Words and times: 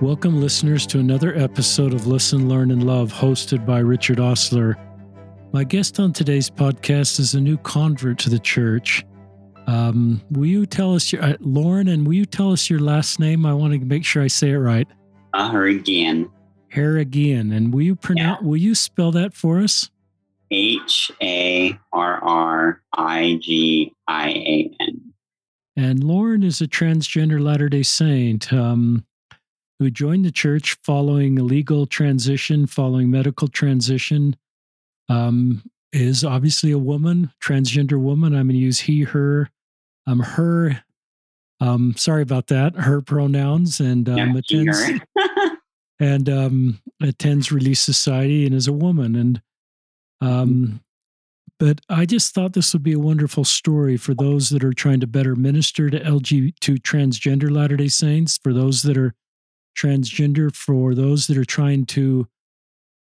Welcome, 0.00 0.40
listeners, 0.40 0.86
to 0.88 0.98
another 0.98 1.36
episode 1.36 1.92
of 1.92 2.06
Listen, 2.06 2.48
Learn, 2.48 2.70
and 2.70 2.84
Love, 2.86 3.12
hosted 3.12 3.66
by 3.66 3.80
Richard 3.80 4.18
Ostler. 4.18 4.76
My 5.52 5.62
guest 5.64 6.00
on 6.00 6.12
today's 6.12 6.48
podcast 6.48 7.20
is 7.20 7.34
a 7.34 7.40
new 7.40 7.58
convert 7.58 8.18
to 8.20 8.30
the 8.30 8.38
church. 8.38 9.04
Um, 9.66 10.22
will 10.30 10.46
you 10.46 10.64
tell 10.64 10.94
us 10.94 11.12
your, 11.12 11.22
uh, 11.22 11.36
Lauren, 11.40 11.88
and 11.88 12.06
will 12.06 12.14
you 12.14 12.24
tell 12.24 12.50
us 12.52 12.70
your 12.70 12.80
last 12.80 13.20
name? 13.20 13.44
I 13.44 13.52
want 13.52 13.74
to 13.74 13.80
make 13.80 14.04
sure 14.04 14.22
I 14.22 14.28
say 14.28 14.50
it 14.50 14.58
right. 14.58 14.88
Aharigian. 15.34 16.30
Haragian. 16.74 17.54
And 17.54 17.72
will 17.74 17.82
you 17.82 17.94
pronounce, 17.94 18.40
Yeah. 18.42 18.48
will 18.48 18.56
you 18.56 18.74
spell 18.74 19.12
that 19.12 19.34
for 19.34 19.60
us? 19.60 19.90
H 20.50 21.12
A 21.22 21.78
R 21.92 22.18
R 22.24 22.82
I 22.96 23.38
G 23.40 23.92
I 24.08 24.30
A 24.30 24.70
N. 24.80 25.00
And 25.76 26.02
Lauren 26.02 26.42
is 26.42 26.60
a 26.60 26.66
transgender 26.66 27.40
Latter 27.40 27.68
day 27.68 27.82
Saint 27.84 28.52
um, 28.52 29.04
who 29.80 29.90
joined 29.90 30.26
the 30.26 30.30
church 30.30 30.76
following 30.84 31.38
a 31.38 31.42
legal 31.42 31.86
transition, 31.86 32.66
following 32.66 33.10
medical 33.10 33.48
transition. 33.48 34.36
Um, 35.08 35.64
is 35.92 36.24
obviously 36.24 36.70
a 36.70 36.78
woman, 36.78 37.32
transgender 37.42 37.98
woman. 37.98 38.34
I'm 38.34 38.46
going 38.46 38.50
to 38.50 38.58
use 38.58 38.78
he, 38.78 39.02
her, 39.02 39.50
um, 40.06 40.20
her. 40.20 40.84
Um, 41.60 41.94
sorry 41.96 42.22
about 42.22 42.46
that. 42.48 42.76
Her 42.76 43.00
pronouns 43.00 43.80
and 43.80 44.08
um, 44.08 44.16
Yeah, 44.16 44.36
attends 44.36 45.00
and 45.98 46.28
um, 46.28 46.80
attends 47.02 47.50
Relief 47.50 47.78
Society 47.78 48.46
and 48.46 48.54
is 48.54 48.68
a 48.68 48.72
woman. 48.72 49.16
And 49.16 49.42
um, 50.20 50.80
but 51.58 51.80
I 51.88 52.06
just 52.06 52.34
thought 52.34 52.52
this 52.52 52.72
would 52.72 52.82
be 52.82 52.92
a 52.92 52.98
wonderful 52.98 53.44
story 53.44 53.96
for 53.96 54.14
those 54.14 54.50
that 54.50 54.62
are 54.62 54.72
trying 54.72 55.00
to 55.00 55.06
better 55.06 55.34
minister 55.34 55.90
to 55.90 55.98
LG 55.98 56.58
to 56.60 56.74
transgender 56.76 57.50
Latter 57.50 57.76
Day 57.76 57.88
Saints, 57.88 58.38
for 58.42 58.52
those 58.52 58.82
that 58.82 58.96
are 58.96 59.14
transgender, 59.76 60.54
for 60.54 60.94
those 60.94 61.26
that 61.26 61.36
are 61.36 61.44
trying 61.44 61.86
to 61.86 62.26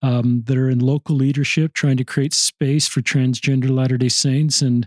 um, 0.03 0.43
that 0.47 0.59
are 0.59 0.69
in 0.69 0.81
local 0.81 1.17
leadership, 1.17 1.73
trying 1.73 1.97
to 1.97 2.05
create 2.05 2.35
space 2.35 2.87
for 2.87 3.01
transgender 3.01 3.71
Latter 3.71 3.97
Day 3.97 4.11
Saints, 4.11 4.61
and 4.61 4.87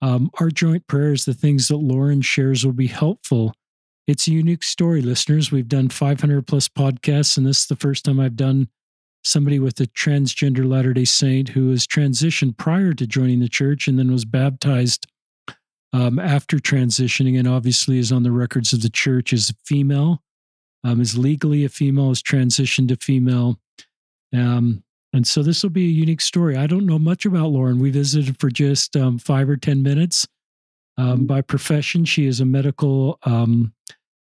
um, 0.00 0.30
our 0.40 0.48
joint 0.48 0.86
prayers, 0.86 1.24
the 1.24 1.34
things 1.34 1.68
that 1.68 1.76
Lauren 1.76 2.22
shares, 2.22 2.64
will 2.64 2.72
be 2.72 2.86
helpful. 2.86 3.52
It's 4.06 4.26
a 4.26 4.32
unique 4.32 4.62
story, 4.62 5.02
listeners. 5.02 5.52
We've 5.52 5.68
done 5.68 5.90
500 5.90 6.46
plus 6.46 6.66
podcasts, 6.66 7.36
and 7.36 7.46
this 7.46 7.60
is 7.60 7.66
the 7.66 7.76
first 7.76 8.06
time 8.06 8.18
I've 8.18 8.36
done 8.36 8.68
somebody 9.22 9.58
with 9.58 9.78
a 9.80 9.86
transgender 9.86 10.66
Latter 10.66 10.94
day 10.94 11.04
Saint 11.04 11.50
who 11.50 11.68
was 11.68 11.86
transitioned 11.86 12.56
prior 12.56 12.94
to 12.94 13.06
joining 13.06 13.40
the 13.40 13.48
church 13.48 13.86
and 13.86 13.98
then 13.98 14.10
was 14.10 14.24
baptized 14.24 15.06
um, 15.92 16.18
after 16.18 16.58
transitioning, 16.58 17.38
and 17.38 17.48
obviously 17.48 17.98
is 17.98 18.12
on 18.12 18.22
the 18.22 18.32
records 18.32 18.72
of 18.72 18.82
the 18.82 18.90
church 18.90 19.32
as 19.32 19.50
a 19.50 19.54
female, 19.66 20.22
um, 20.84 21.00
is 21.00 21.18
legally 21.18 21.64
a 21.64 21.68
female, 21.68 22.10
is 22.10 22.22
transitioned 22.22 22.88
to 22.88 22.96
female. 22.96 23.58
Um, 24.34 24.82
and 25.12 25.26
so 25.26 25.42
this 25.42 25.62
will 25.62 25.70
be 25.70 25.86
a 25.86 25.90
unique 25.90 26.20
story. 26.20 26.56
I 26.56 26.66
don't 26.66 26.86
know 26.86 26.98
much 26.98 27.24
about 27.24 27.50
Lauren. 27.50 27.78
We 27.78 27.90
visited 27.90 28.38
for 28.38 28.50
just 28.50 28.96
um, 28.96 29.18
five 29.18 29.48
or 29.48 29.56
10 29.56 29.82
minutes. 29.82 30.26
Um, 30.98 31.26
by 31.26 31.40
profession, 31.40 32.04
she 32.04 32.26
is 32.26 32.40
a 32.40 32.44
medical 32.44 33.18
um, 33.22 33.72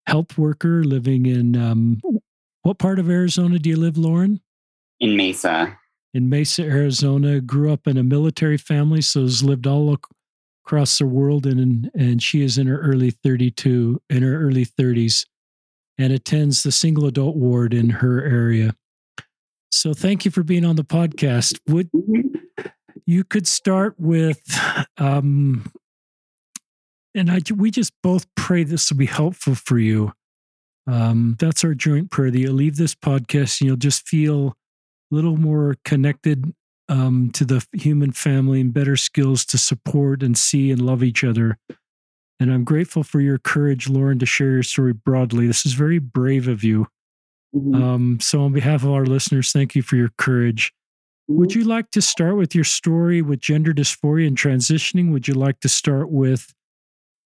health 0.06 0.38
worker 0.38 0.84
living 0.84 1.26
in 1.26 1.56
um, 1.56 2.00
what 2.62 2.78
part 2.78 2.98
of 2.98 3.08
Arizona 3.08 3.58
do 3.58 3.70
you 3.70 3.76
live, 3.76 3.96
Lauren? 3.96 4.40
In 5.00 5.16
Mesa. 5.16 5.78
In 6.14 6.28
Mesa, 6.28 6.62
Arizona. 6.64 7.40
Grew 7.40 7.72
up 7.72 7.86
in 7.86 7.96
a 7.96 8.02
military 8.02 8.56
family, 8.56 9.00
so 9.00 9.22
has 9.22 9.42
lived 9.42 9.66
all 9.66 9.92
ac- 9.92 10.00
across 10.64 10.98
the 10.98 11.06
world, 11.06 11.46
and 11.46 11.90
and 11.94 12.22
she 12.22 12.42
is 12.42 12.58
in 12.58 12.66
her 12.66 12.80
early 12.80 13.10
32, 13.10 14.00
in 14.10 14.22
her 14.22 14.40
early 14.40 14.66
30s, 14.66 15.26
and 15.98 16.12
attends 16.12 16.62
the 16.62 16.72
single 16.72 17.06
adult 17.06 17.36
ward 17.36 17.72
in 17.72 17.90
her 17.90 18.22
area. 18.24 18.74
So 19.72 19.94
thank 19.94 20.24
you 20.24 20.30
for 20.30 20.42
being 20.42 20.64
on 20.64 20.76
the 20.76 20.84
podcast. 20.84 21.58
Would 21.68 21.90
you 23.06 23.24
could 23.24 23.46
start 23.46 23.94
with 23.98 24.40
um 24.98 25.70
and 27.14 27.30
I 27.30 27.40
we 27.54 27.70
just 27.70 27.92
both 28.02 28.26
pray 28.34 28.62
this 28.62 28.90
will 28.90 28.98
be 28.98 29.06
helpful 29.06 29.54
for 29.54 29.78
you. 29.78 30.12
Um, 30.86 31.36
that's 31.38 31.64
our 31.64 31.74
joint 31.74 32.10
prayer 32.10 32.30
that 32.30 32.38
you'll 32.38 32.54
leave 32.54 32.76
this 32.76 32.94
podcast 32.94 33.60
and 33.60 33.68
you'll 33.68 33.76
just 33.76 34.06
feel 34.06 34.56
a 35.10 35.14
little 35.14 35.36
more 35.36 35.76
connected 35.84 36.54
um, 36.88 37.30
to 37.32 37.44
the 37.44 37.66
human 37.72 38.12
family 38.12 38.60
and 38.60 38.72
better 38.72 38.96
skills 38.96 39.44
to 39.46 39.58
support 39.58 40.22
and 40.22 40.38
see 40.38 40.70
and 40.70 40.80
love 40.80 41.02
each 41.02 41.24
other. 41.24 41.58
And 42.38 42.52
I'm 42.52 42.64
grateful 42.64 43.02
for 43.02 43.20
your 43.20 43.38
courage, 43.38 43.88
Lauren, 43.88 44.18
to 44.18 44.26
share 44.26 44.50
your 44.50 44.62
story 44.62 44.92
broadly. 44.92 45.46
This 45.46 45.64
is 45.64 45.72
very 45.72 45.98
brave 45.98 46.48
of 46.48 46.62
you. 46.62 46.86
Mhm. 47.54 47.82
Um, 47.82 48.20
so, 48.20 48.42
on 48.42 48.52
behalf 48.52 48.82
of 48.82 48.90
our 48.90 49.06
listeners, 49.06 49.52
thank 49.52 49.74
you 49.74 49.82
for 49.82 49.96
your 49.96 50.10
courage. 50.18 50.72
Would 51.28 51.54
you 51.54 51.64
like 51.64 51.90
to 51.92 52.02
start 52.02 52.36
with 52.36 52.54
your 52.54 52.64
story 52.64 53.20
with 53.22 53.40
gender 53.40 53.72
dysphoria 53.72 54.28
and 54.28 54.36
transitioning? 54.36 55.10
Would 55.12 55.26
you 55.26 55.34
like 55.34 55.60
to 55.60 55.68
start 55.68 56.10
with 56.10 56.54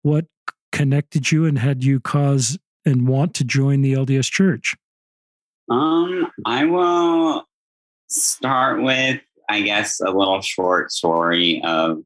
what 0.04 0.28
connected 0.72 1.32
you 1.32 1.46
and 1.46 1.60
had 1.60 1.84
you 1.84 2.00
cause 2.00 2.58
and 2.86 3.08
want 3.08 3.34
to 3.36 3.44
join 3.44 3.82
the 3.82 3.94
LDS 3.94 4.30
Church? 4.30 4.76
Um, 5.70 6.32
I 6.46 6.66
will 6.66 7.46
start 8.08 8.82
with, 8.82 9.22
I 9.50 9.62
guess, 9.62 10.00
a 10.00 10.12
little 10.12 10.42
short 10.42 10.92
story 10.92 11.62
of 11.64 12.02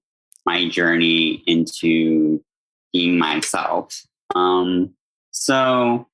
my 0.45 0.67
journey 0.69 1.43
into 1.45 2.43
being 2.95 3.17
myself. 3.17 4.05
Um, 4.35 4.93
so 5.31 6.07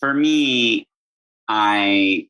for 0.00 0.14
me, 0.14 0.88
I, 1.46 2.26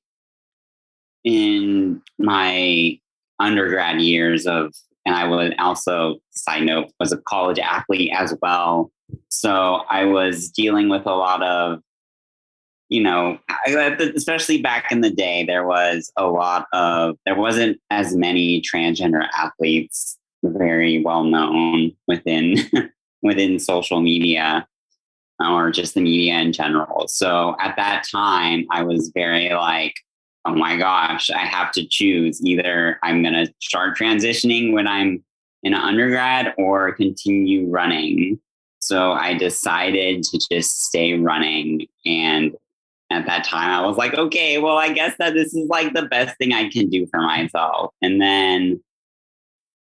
in 1.22 2.02
my 2.18 2.98
undergrad 3.38 4.00
years 4.00 4.44
of, 4.44 4.74
and 5.06 5.14
I 5.14 5.28
would 5.28 5.54
also, 5.60 6.16
side 6.30 6.64
note, 6.64 6.90
was 6.98 7.12
a 7.12 7.18
college 7.18 7.60
athlete 7.60 8.10
as 8.12 8.34
well. 8.42 8.90
So 9.28 9.82
I 9.88 10.04
was 10.04 10.50
dealing 10.50 10.88
with 10.88 11.06
a 11.06 11.14
lot 11.14 11.42
of 11.44 11.78
you 12.88 13.02
know, 13.02 13.38
especially 14.14 14.60
back 14.60 14.92
in 14.92 15.00
the 15.00 15.08
day, 15.08 15.46
there 15.46 15.66
was 15.66 16.12
a 16.18 16.26
lot 16.26 16.66
of, 16.74 17.16
there 17.24 17.34
wasn't 17.34 17.78
as 17.88 18.14
many 18.14 18.60
transgender 18.60 19.26
athletes 19.34 20.18
very 20.44 21.02
well 21.02 21.24
known 21.24 21.92
within 22.06 22.56
within 23.22 23.58
social 23.58 24.00
media 24.00 24.66
or 25.40 25.70
just 25.70 25.94
the 25.94 26.00
media 26.00 26.38
in 26.38 26.52
general. 26.52 27.08
So 27.08 27.56
at 27.58 27.76
that 27.76 28.04
time, 28.10 28.66
I 28.70 28.82
was 28.82 29.10
very 29.14 29.50
like, 29.50 29.94
oh 30.44 30.54
my 30.54 30.76
gosh, 30.76 31.30
I 31.30 31.46
have 31.46 31.72
to 31.72 31.86
choose 31.86 32.44
either 32.44 32.98
I'm 33.02 33.22
going 33.22 33.34
to 33.34 33.52
start 33.60 33.96
transitioning 33.96 34.72
when 34.72 34.86
I'm 34.86 35.24
in 35.62 35.74
undergrad 35.74 36.54
or 36.58 36.92
continue 36.92 37.68
running. 37.68 38.40
So 38.80 39.12
I 39.12 39.34
decided 39.34 40.24
to 40.24 40.40
just 40.50 40.84
stay 40.86 41.14
running 41.14 41.86
and 42.04 42.56
at 43.12 43.26
that 43.26 43.44
time 43.44 43.68
i 43.68 43.86
was 43.86 43.96
like 43.96 44.14
okay 44.14 44.58
well 44.58 44.78
i 44.78 44.90
guess 44.90 45.14
that 45.18 45.34
this 45.34 45.54
is 45.54 45.68
like 45.68 45.92
the 45.92 46.06
best 46.06 46.36
thing 46.38 46.52
i 46.52 46.68
can 46.68 46.88
do 46.88 47.06
for 47.06 47.20
myself 47.20 47.92
and 48.00 48.20
then 48.20 48.82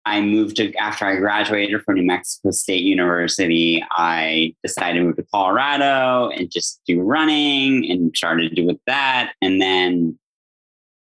i 0.09 0.21
moved 0.21 0.57
to 0.57 0.75
after 0.75 1.07
i 1.07 1.17
graduated 1.17 1.83
from 1.83 1.97
new 1.97 2.03
mexico 2.03 2.51
state 2.51 2.83
university 2.83 3.85
i 3.93 4.55
decided 4.63 4.99
to 4.99 5.05
move 5.05 5.17
to 5.17 5.27
colorado 5.33 6.31
and 6.31 6.51
just 6.51 6.81
do 6.87 7.01
running 7.01 7.91
and 7.91 8.17
started 8.17 8.55
to 8.55 8.63
with 8.63 8.79
that 8.87 9.33
and 9.43 9.61
then 9.61 10.19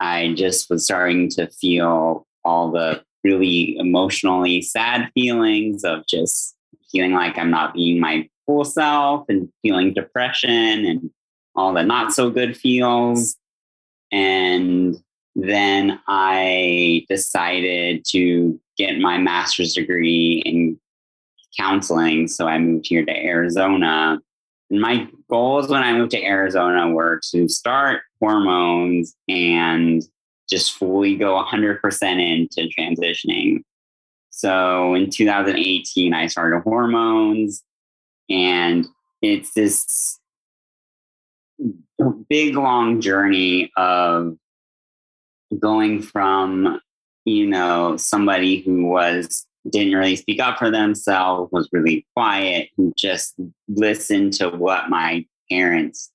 i 0.01 0.33
just 0.35 0.69
was 0.71 0.85
starting 0.85 1.29
to 1.29 1.49
feel 1.49 2.27
all 2.45 2.71
the 2.71 3.03
really 3.25 3.77
emotionally 3.79 4.63
sad 4.63 5.11
feelings 5.15 5.85
of 5.85 6.07
just 6.07 6.57
feeling 6.91 7.13
like 7.13 7.37
i'm 7.39 7.51
not 7.51 7.75
being 7.75 8.01
my 8.01 8.29
full 8.47 8.65
self 8.65 9.27
and 9.29 9.49
feeling 9.63 9.93
depression 9.93 10.85
and 10.85 11.11
all 11.57 11.73
the 11.73 11.83
not 11.83 12.13
so 12.13 12.31
good 12.31 12.57
feels. 12.57 13.37
And 14.13 14.97
then 15.35 16.01
I 16.07 17.05
decided 17.09 18.05
to 18.11 18.61
get 18.77 18.99
my 18.99 19.19
master's 19.19 19.75
degree 19.75 20.43
in 20.45 20.79
counseling. 21.59 22.29
So 22.29 22.47
I 22.47 22.59
moved 22.59 22.87
here 22.89 23.05
to 23.05 23.13
Arizona. 23.13 24.21
And 24.71 24.81
my 24.81 25.09
goals 25.31 25.69
when 25.69 25.83
I 25.83 25.93
moved 25.93 26.13
to 26.13 26.23
Arizona 26.23 26.91
were 26.91 27.21
to 27.33 27.49
start 27.49 28.03
hormones 28.21 29.15
and 29.29 30.03
just 30.49 30.73
fully 30.75 31.17
go 31.17 31.43
100% 31.43 31.81
into 32.03 32.69
transitioning. 32.79 33.63
So 34.31 34.95
in 34.95 35.11
2018, 35.11 36.13
I 36.13 36.27
started 36.27 36.61
hormones, 36.61 37.65
and 38.29 38.87
it's 39.23 39.55
this 39.55 40.21
big 42.29 42.55
long 42.55 43.01
journey 43.01 43.73
of 43.77 44.37
going 45.59 46.03
from 46.03 46.81
you 47.27 47.47
know 47.47 47.97
somebody 47.97 48.61
who 48.63 48.87
was 48.87 49.47
didn't 49.69 49.95
really 49.95 50.17
speak 50.17 50.41
up 50.41 50.59
for 50.59 50.71
themselves 50.71 51.51
was 51.53 51.69
really 51.73 52.07
quiet 52.15 52.71
who 52.77 52.93
just 52.97 53.35
listened 53.69 54.33
to 54.33 54.49
what 54.49 54.89
my 54.89 55.27
parents 55.51 56.13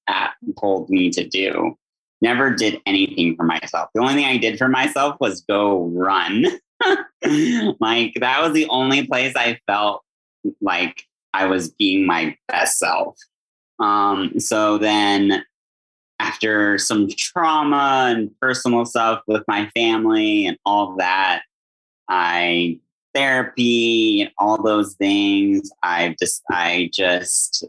told 0.59 0.89
me 0.89 1.09
to 1.11 1.27
do. 1.27 1.75
Never 2.21 2.53
did 2.53 2.79
anything 2.85 3.35
for 3.35 3.43
myself. 3.43 3.89
The 3.93 4.01
only 4.01 4.13
thing 4.13 4.25
I 4.25 4.37
did 4.37 4.57
for 4.57 4.69
myself 4.69 5.17
was 5.19 5.41
go 5.41 5.85
run. 5.87 6.45
like 7.79 8.13
that 8.19 8.41
was 8.41 8.53
the 8.53 8.67
only 8.69 9.05
place 9.05 9.35
I 9.35 9.59
felt 9.67 10.03
like 10.61 11.03
I 11.33 11.45
was 11.47 11.71
being 11.71 12.05
my 12.05 12.37
best 12.47 12.77
self. 12.77 13.17
Um, 13.79 14.39
so 14.39 14.77
then 14.77 15.43
after 16.21 16.77
some 16.77 17.07
trauma 17.17 18.13
and 18.15 18.31
personal 18.39 18.85
stuff 18.85 19.23
with 19.25 19.43
my 19.47 19.69
family 19.75 20.45
and 20.45 20.57
all 20.65 20.95
that, 20.97 21.41
I 22.07 22.79
therapy 23.15 24.21
and 24.21 24.31
all 24.37 24.61
those 24.61 24.93
things. 24.95 25.71
I 25.81 26.15
just 26.21 26.43
I 26.49 26.91
just 26.93 27.65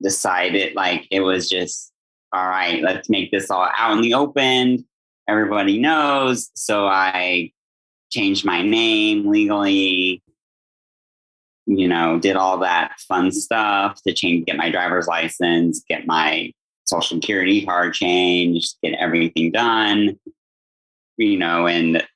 decided 0.00 0.76
like 0.76 1.06
it 1.10 1.20
was 1.20 1.48
just 1.50 1.90
all 2.32 2.48
right, 2.48 2.82
let's 2.82 3.08
make 3.08 3.30
this 3.30 3.50
all 3.50 3.68
out 3.76 3.92
in 3.92 4.02
the 4.02 4.14
open. 4.14 4.86
Everybody 5.28 5.78
knows. 5.78 6.50
So 6.54 6.86
I 6.86 7.52
changed 8.10 8.44
my 8.44 8.62
name 8.62 9.28
legally, 9.28 10.22
you 11.66 11.88
know, 11.88 12.18
did 12.18 12.36
all 12.36 12.58
that 12.58 12.98
fun 13.08 13.32
stuff 13.32 14.00
to 14.02 14.12
change, 14.12 14.46
get 14.46 14.56
my 14.56 14.70
driver's 14.70 15.06
license, 15.06 15.84
get 15.88 16.06
my 16.06 16.52
social 16.84 17.16
security 17.16 17.64
card 17.64 17.94
changed, 17.94 18.76
get 18.82 18.94
everything 18.94 19.50
done, 19.50 20.18
you 21.16 21.38
know, 21.38 21.66
and 21.66 22.06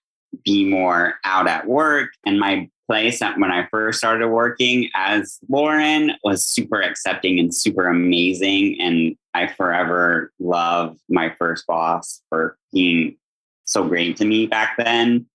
be 0.45 0.65
more 0.65 1.15
out 1.25 1.49
at 1.49 1.67
work. 1.67 2.11
And 2.27 2.39
my 2.39 2.69
place 2.89 3.21
when 3.21 3.51
I 3.51 3.69
first 3.71 3.99
started 3.99 4.29
working 4.29 4.89
as 4.95 5.39
Lauren 5.49 6.13
was 6.25 6.47
super 6.47 6.81
accepting 6.81 7.39
and 7.39 7.55
super 7.55 7.87
amazing. 7.87 8.81
And 8.81 9.17
I 9.35 9.47
forever 9.47 10.33
love 10.39 10.97
my 11.09 11.35
first 11.39 11.67
boss 11.67 12.23
for 12.31 12.57
being 12.73 13.17
so 13.65 13.87
great 13.87 14.17
to 14.19 14.25
me 14.25 14.47
back 14.47 14.77
then. 14.79 15.27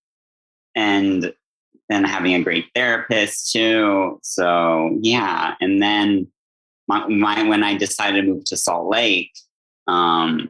And 0.76 1.34
then 1.90 2.04
having 2.04 2.34
a 2.34 2.42
great 2.42 2.66
therapist 2.74 3.52
too. 3.52 4.20
So 4.24 4.98
yeah. 5.02 5.54
And 5.62 5.82
then 5.82 6.28
my, 7.08 7.44
when 7.44 7.64
I 7.64 7.78
decided 7.78 8.22
to 8.22 8.28
move 8.28 8.46
to 8.46 8.58
Salt 8.58 8.90
Lake, 8.90 9.32
um, 9.88 10.50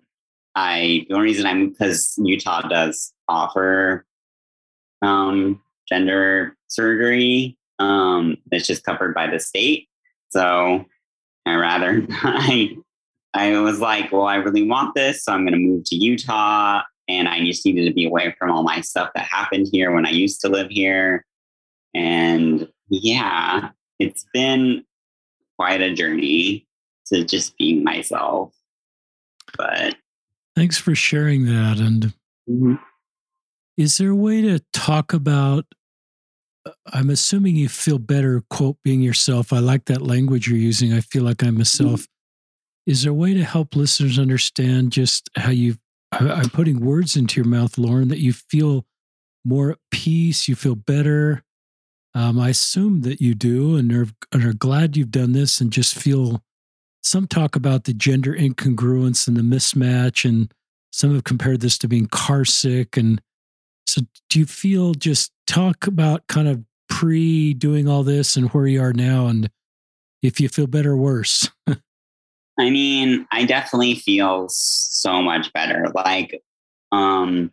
I 0.55 1.05
the 1.07 1.15
only 1.15 1.27
reason 1.27 1.45
I 1.45 1.53
moved 1.53 1.77
because 1.79 2.13
Utah 2.17 2.61
does 2.67 3.13
offer 3.27 4.05
um, 5.01 5.61
gender 5.89 6.55
surgery. 6.67 7.57
Um, 7.79 8.37
it's 8.51 8.67
just 8.67 8.83
covered 8.83 9.15
by 9.15 9.27
the 9.27 9.39
state. 9.39 9.87
So 10.29 10.85
I 11.45 11.55
rather 11.55 12.05
I 12.11 12.75
I 13.33 13.59
was 13.59 13.79
like, 13.79 14.11
well, 14.11 14.25
I 14.25 14.35
really 14.35 14.67
want 14.67 14.93
this, 14.93 15.23
so 15.23 15.33
I'm 15.33 15.43
going 15.43 15.53
to 15.53 15.59
move 15.59 15.85
to 15.85 15.95
Utah, 15.95 16.81
and 17.07 17.27
I 17.27 17.43
just 17.43 17.65
needed 17.65 17.85
to 17.85 17.93
be 17.93 18.05
away 18.05 18.35
from 18.37 18.51
all 18.51 18.63
my 18.63 18.81
stuff 18.81 19.09
that 19.15 19.25
happened 19.25 19.67
here 19.71 19.91
when 19.91 20.05
I 20.05 20.11
used 20.11 20.39
to 20.41 20.49
live 20.49 20.69
here. 20.69 21.25
And 21.95 22.67
yeah, 22.89 23.69
it's 23.99 24.25
been 24.33 24.83
quite 25.57 25.81
a 25.81 25.93
journey 25.93 26.65
to 27.07 27.23
just 27.23 27.57
being 27.57 27.83
myself. 27.83 28.53
But 29.57 29.95
thanks 30.55 30.77
for 30.77 30.95
sharing 30.95 31.45
that. 31.45 31.79
And 31.79 32.13
mm-hmm. 32.49 32.75
is 33.77 33.97
there 33.97 34.11
a 34.11 34.15
way 34.15 34.41
to 34.41 34.61
talk 34.71 35.13
about? 35.13 35.65
Uh, 36.65 36.71
I'm 36.87 37.09
assuming 37.09 37.55
you 37.55 37.69
feel 37.69 37.99
better, 37.99 38.43
quote, 38.49 38.77
being 38.83 39.01
yourself. 39.01 39.51
I 39.53 39.59
like 39.59 39.85
that 39.85 40.01
language 40.01 40.47
you're 40.47 40.57
using. 40.57 40.93
I 40.93 41.01
feel 41.01 41.23
like 41.23 41.43
I'm 41.43 41.49
mm-hmm. 41.49 41.59
myself. 41.59 42.01
Mm-hmm. 42.01 42.91
Is 42.91 43.03
there 43.03 43.11
a 43.11 43.15
way 43.15 43.33
to 43.33 43.43
help 43.43 43.75
listeners 43.75 44.19
understand 44.19 44.91
just 44.91 45.29
how 45.35 45.51
you? 45.51 45.75
I'm 46.11 46.49
putting 46.49 46.79
words 46.79 47.15
into 47.15 47.39
your 47.41 47.49
mouth, 47.49 47.77
Lauren, 47.77 48.09
that 48.09 48.19
you 48.19 48.33
feel 48.33 48.85
more 49.45 49.71
at 49.71 49.77
peace, 49.89 50.47
you 50.47 50.55
feel 50.55 50.75
better. 50.75 51.42
Um, 52.15 52.39
I 52.39 52.49
assume 52.49 53.01
that 53.01 53.21
you 53.21 53.33
do, 53.33 53.75
and 53.75 53.91
are, 53.91 54.07
and 54.31 54.45
are 54.45 54.53
glad 54.53 54.95
you've 54.95 55.11
done 55.11 55.31
this, 55.31 55.59
and 55.59 55.71
just 55.71 55.95
feel 55.95 56.41
some 57.01 57.27
talk 57.27 57.55
about 57.55 57.83
the 57.83 57.93
gender 57.93 58.33
incongruence 58.33 59.27
and 59.27 59.35
the 59.35 59.41
mismatch, 59.41 60.27
and 60.27 60.53
some 60.91 61.13
have 61.13 61.23
compared 61.23 61.61
this 61.61 61.77
to 61.79 61.87
being 61.87 62.07
car 62.07 62.45
sick. 62.45 62.97
And 62.97 63.21
so, 63.87 64.01
do 64.29 64.39
you 64.39 64.45
feel 64.45 64.93
just 64.93 65.31
talk 65.47 65.87
about 65.87 66.27
kind 66.27 66.47
of 66.47 66.63
pre 66.87 67.53
doing 67.53 67.87
all 67.87 68.03
this 68.03 68.35
and 68.35 68.49
where 68.51 68.67
you 68.67 68.81
are 68.81 68.93
now, 68.93 69.27
and 69.27 69.49
if 70.21 70.39
you 70.39 70.49
feel 70.49 70.67
better 70.67 70.91
or 70.91 70.97
worse? 70.97 71.49
I 72.59 72.69
mean, 72.69 73.25
I 73.31 73.45
definitely 73.45 73.95
feel 73.95 74.47
so 74.49 75.21
much 75.21 75.51
better. 75.53 75.87
Like, 75.95 76.43
um, 76.91 77.51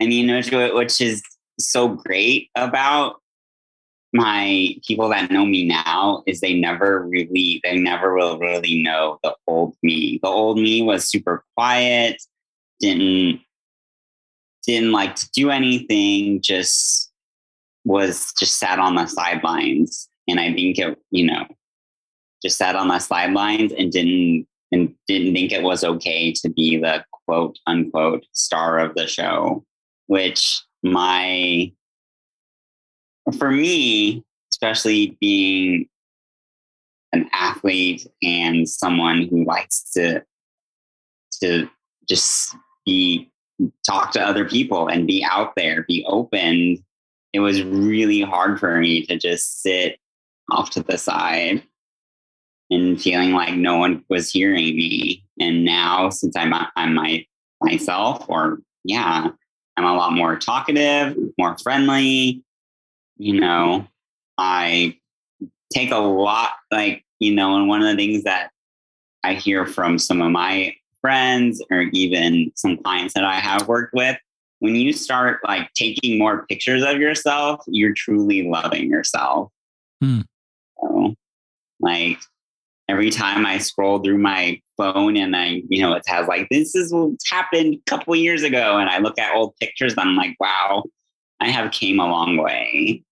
I 0.00 0.06
mean, 0.06 0.32
which, 0.32 0.52
which 0.52 1.00
is 1.00 1.22
so 1.58 1.88
great 1.88 2.50
about 2.54 3.16
my 4.12 4.74
people 4.86 5.08
that 5.10 5.30
know 5.30 5.44
me 5.44 5.66
now 5.66 6.22
is 6.26 6.40
they 6.40 6.54
never 6.54 7.06
really 7.06 7.60
they 7.62 7.78
never 7.78 8.14
will 8.14 8.38
really 8.38 8.82
know 8.82 9.18
the 9.22 9.34
old 9.46 9.76
me. 9.82 10.18
The 10.22 10.28
old 10.28 10.58
me 10.58 10.82
was 10.82 11.08
super 11.08 11.44
quiet 11.56 12.22
didn't 12.80 13.40
didn't 14.66 14.92
like 14.92 15.14
to 15.16 15.28
do 15.30 15.50
anything 15.50 16.40
just 16.40 17.10
was 17.84 18.32
just 18.38 18.58
sat 18.58 18.78
on 18.78 18.94
the 18.94 19.06
sidelines. 19.06 20.08
And 20.26 20.38
i 20.38 20.52
think 20.52 20.78
it 20.78 20.98
you 21.10 21.26
know 21.26 21.46
just 22.42 22.58
sat 22.58 22.76
on 22.76 22.88
the 22.88 22.98
sidelines 22.98 23.72
and 23.72 23.90
didn't 23.90 24.46
and 24.70 24.94
didn't 25.06 25.34
think 25.34 25.52
it 25.52 25.62
was 25.62 25.84
okay 25.84 26.32
to 26.32 26.50
be 26.50 26.76
the 26.76 27.04
quote 27.24 27.58
unquote 27.66 28.24
star 28.32 28.78
of 28.78 28.94
the 28.94 29.06
show 29.06 29.64
which 30.06 30.62
my 30.82 31.72
for 33.32 33.50
me, 33.50 34.24
especially 34.52 35.16
being 35.20 35.88
an 37.12 37.28
athlete 37.32 38.06
and 38.22 38.68
someone 38.68 39.22
who 39.28 39.44
likes 39.44 39.90
to 39.92 40.22
to 41.40 41.68
just 42.08 42.56
be 42.84 43.30
talk 43.86 44.12
to 44.12 44.20
other 44.20 44.48
people 44.48 44.88
and 44.88 45.06
be 45.06 45.24
out 45.24 45.54
there, 45.56 45.84
be 45.88 46.04
open, 46.08 46.84
it 47.32 47.40
was 47.40 47.62
really 47.62 48.20
hard 48.20 48.58
for 48.58 48.78
me 48.78 49.04
to 49.06 49.18
just 49.18 49.62
sit 49.62 49.98
off 50.50 50.70
to 50.70 50.82
the 50.82 50.96
side 50.96 51.62
and 52.70 53.00
feeling 53.00 53.32
like 53.32 53.54
no 53.54 53.76
one 53.76 54.04
was 54.08 54.30
hearing 54.30 54.76
me. 54.76 55.24
And 55.40 55.64
now, 55.64 56.10
since 56.10 56.36
I'm 56.36 56.52
I'm 56.76 56.94
my 56.94 57.24
myself, 57.60 58.24
or 58.28 58.60
yeah, 58.84 59.28
I'm 59.76 59.84
a 59.84 59.94
lot 59.94 60.12
more 60.12 60.36
talkative, 60.36 61.16
more 61.38 61.56
friendly, 61.58 62.42
you 63.18 63.38
know, 63.40 63.86
I 64.38 64.96
take 65.72 65.90
a 65.90 65.98
lot, 65.98 66.52
like, 66.70 67.04
you 67.18 67.34
know, 67.34 67.56
and 67.56 67.68
one 67.68 67.82
of 67.82 67.88
the 67.88 67.96
things 67.96 68.24
that 68.24 68.50
I 69.24 69.34
hear 69.34 69.66
from 69.66 69.98
some 69.98 70.22
of 70.22 70.30
my 70.30 70.74
friends 71.00 71.62
or 71.70 71.82
even 71.92 72.52
some 72.54 72.78
clients 72.78 73.14
that 73.14 73.24
I 73.24 73.36
have 73.36 73.68
worked 73.68 73.92
with, 73.92 74.16
when 74.60 74.74
you 74.74 74.92
start 74.92 75.40
like 75.44 75.72
taking 75.74 76.18
more 76.18 76.46
pictures 76.46 76.82
of 76.82 76.98
yourself, 76.98 77.62
you're 77.66 77.94
truly 77.94 78.48
loving 78.48 78.90
yourself. 78.90 79.50
Hmm. 80.00 80.20
So, 80.80 81.14
like 81.80 82.18
every 82.88 83.10
time 83.10 83.44
I 83.44 83.58
scroll 83.58 83.98
through 83.98 84.18
my 84.18 84.60
phone 84.76 85.16
and 85.16 85.36
I, 85.36 85.62
you 85.68 85.82
know, 85.82 85.92
it 85.92 86.02
has 86.06 86.26
like 86.26 86.48
this 86.50 86.74
is 86.74 86.92
what's 86.92 87.30
happened 87.30 87.74
a 87.74 87.90
couple 87.90 88.16
years 88.16 88.42
ago, 88.42 88.78
and 88.78 88.88
I 88.88 88.98
look 88.98 89.18
at 89.18 89.34
old 89.34 89.56
pictures, 89.60 89.94
I'm 89.96 90.16
like, 90.16 90.36
wow, 90.40 90.84
I 91.40 91.50
have 91.50 91.70
came 91.70 92.00
a 92.00 92.06
long 92.06 92.36
way 92.36 93.04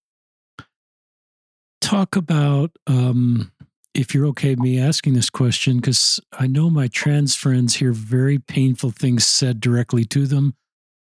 talk 1.87 2.16
about, 2.16 2.73
um, 2.88 3.52
if 3.95 4.12
you're 4.12 4.26
okay 4.26 4.50
with 4.50 4.59
me 4.59 4.81
asking 4.81 5.14
this 5.14 5.31
question, 5.31 5.76
because 5.76 6.19
I 6.33 6.49
know 6.49 6.69
my 6.69 6.88
trans 6.88 7.37
friends 7.37 7.76
hear 7.76 7.93
very 7.93 8.40
painful 8.40 8.90
things 8.90 9.25
said 9.25 9.61
directly 9.61 10.05
to 10.07 10.26
them 10.26 10.55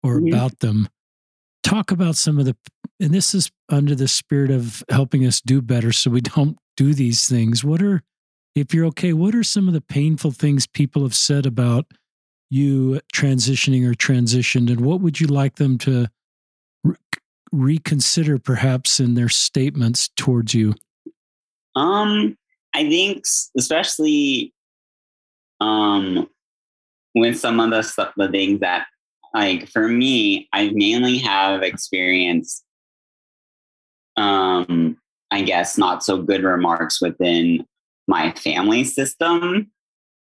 or 0.03 0.17
mm-hmm. 0.17 0.35
about 0.35 0.59
them. 0.59 0.89
Talk 1.63 1.93
about 1.93 2.17
some 2.17 2.41
of 2.41 2.45
the, 2.45 2.57
and 2.99 3.15
this 3.15 3.35
is 3.35 3.53
under 3.69 3.95
the 3.95 4.09
spirit 4.09 4.51
of 4.51 4.83
helping 4.91 5.25
us 5.25 5.41
do 5.41 5.63
better 5.63 5.93
so 5.93 6.11
we 6.11 6.21
don't 6.37 6.59
do 6.77 6.93
these 6.93 7.29
things. 7.29 7.63
What 7.63 7.81
are, 7.81 8.03
if 8.57 8.75
you're 8.75 8.87
okay, 8.87 9.13
what 9.13 9.35
are 9.35 9.45
some 9.45 9.69
of 9.69 9.75
the 9.75 9.81
painful 9.81 10.33
things 10.33 10.67
people 10.67 11.03
have 11.03 11.15
said 11.15 11.47
about 11.47 11.87
you 12.51 13.01
transitioning 13.13 13.89
or 13.89 13.95
transitioned, 13.95 14.71
and 14.71 14.81
what 14.81 15.01
would 15.01 15.21
you 15.21 15.29
like 15.29 15.55
them 15.55 15.79
to 15.79 16.09
reconsider 17.55 18.39
perhaps 18.39 19.01
in 19.01 19.15
their 19.15 19.29
statements 19.29 20.09
towards 20.17 20.55
you? 20.55 20.75
Um, 21.77 22.37
I 22.75 22.89
think 22.89 23.25
especially 23.57 24.53
um 25.61 26.29
with 27.15 27.39
some 27.39 27.61
of 27.61 27.71
the 27.71 27.83
stuff, 27.83 28.13
the 28.17 28.29
things 28.29 28.61
that 28.61 28.87
like 29.35 29.69
for 29.69 29.89
me, 29.89 30.49
I 30.53 30.71
mainly 30.75 31.19
have 31.19 31.63
experienced 31.63 32.65
um 34.17 34.97
I 35.31 35.43
guess 35.43 35.77
not 35.79 36.05
so 36.05 36.23
good 36.23 36.45
remarks 36.45 37.01
within 37.01 37.67
my 38.07 38.33
family 38.33 38.85
system 38.85 39.71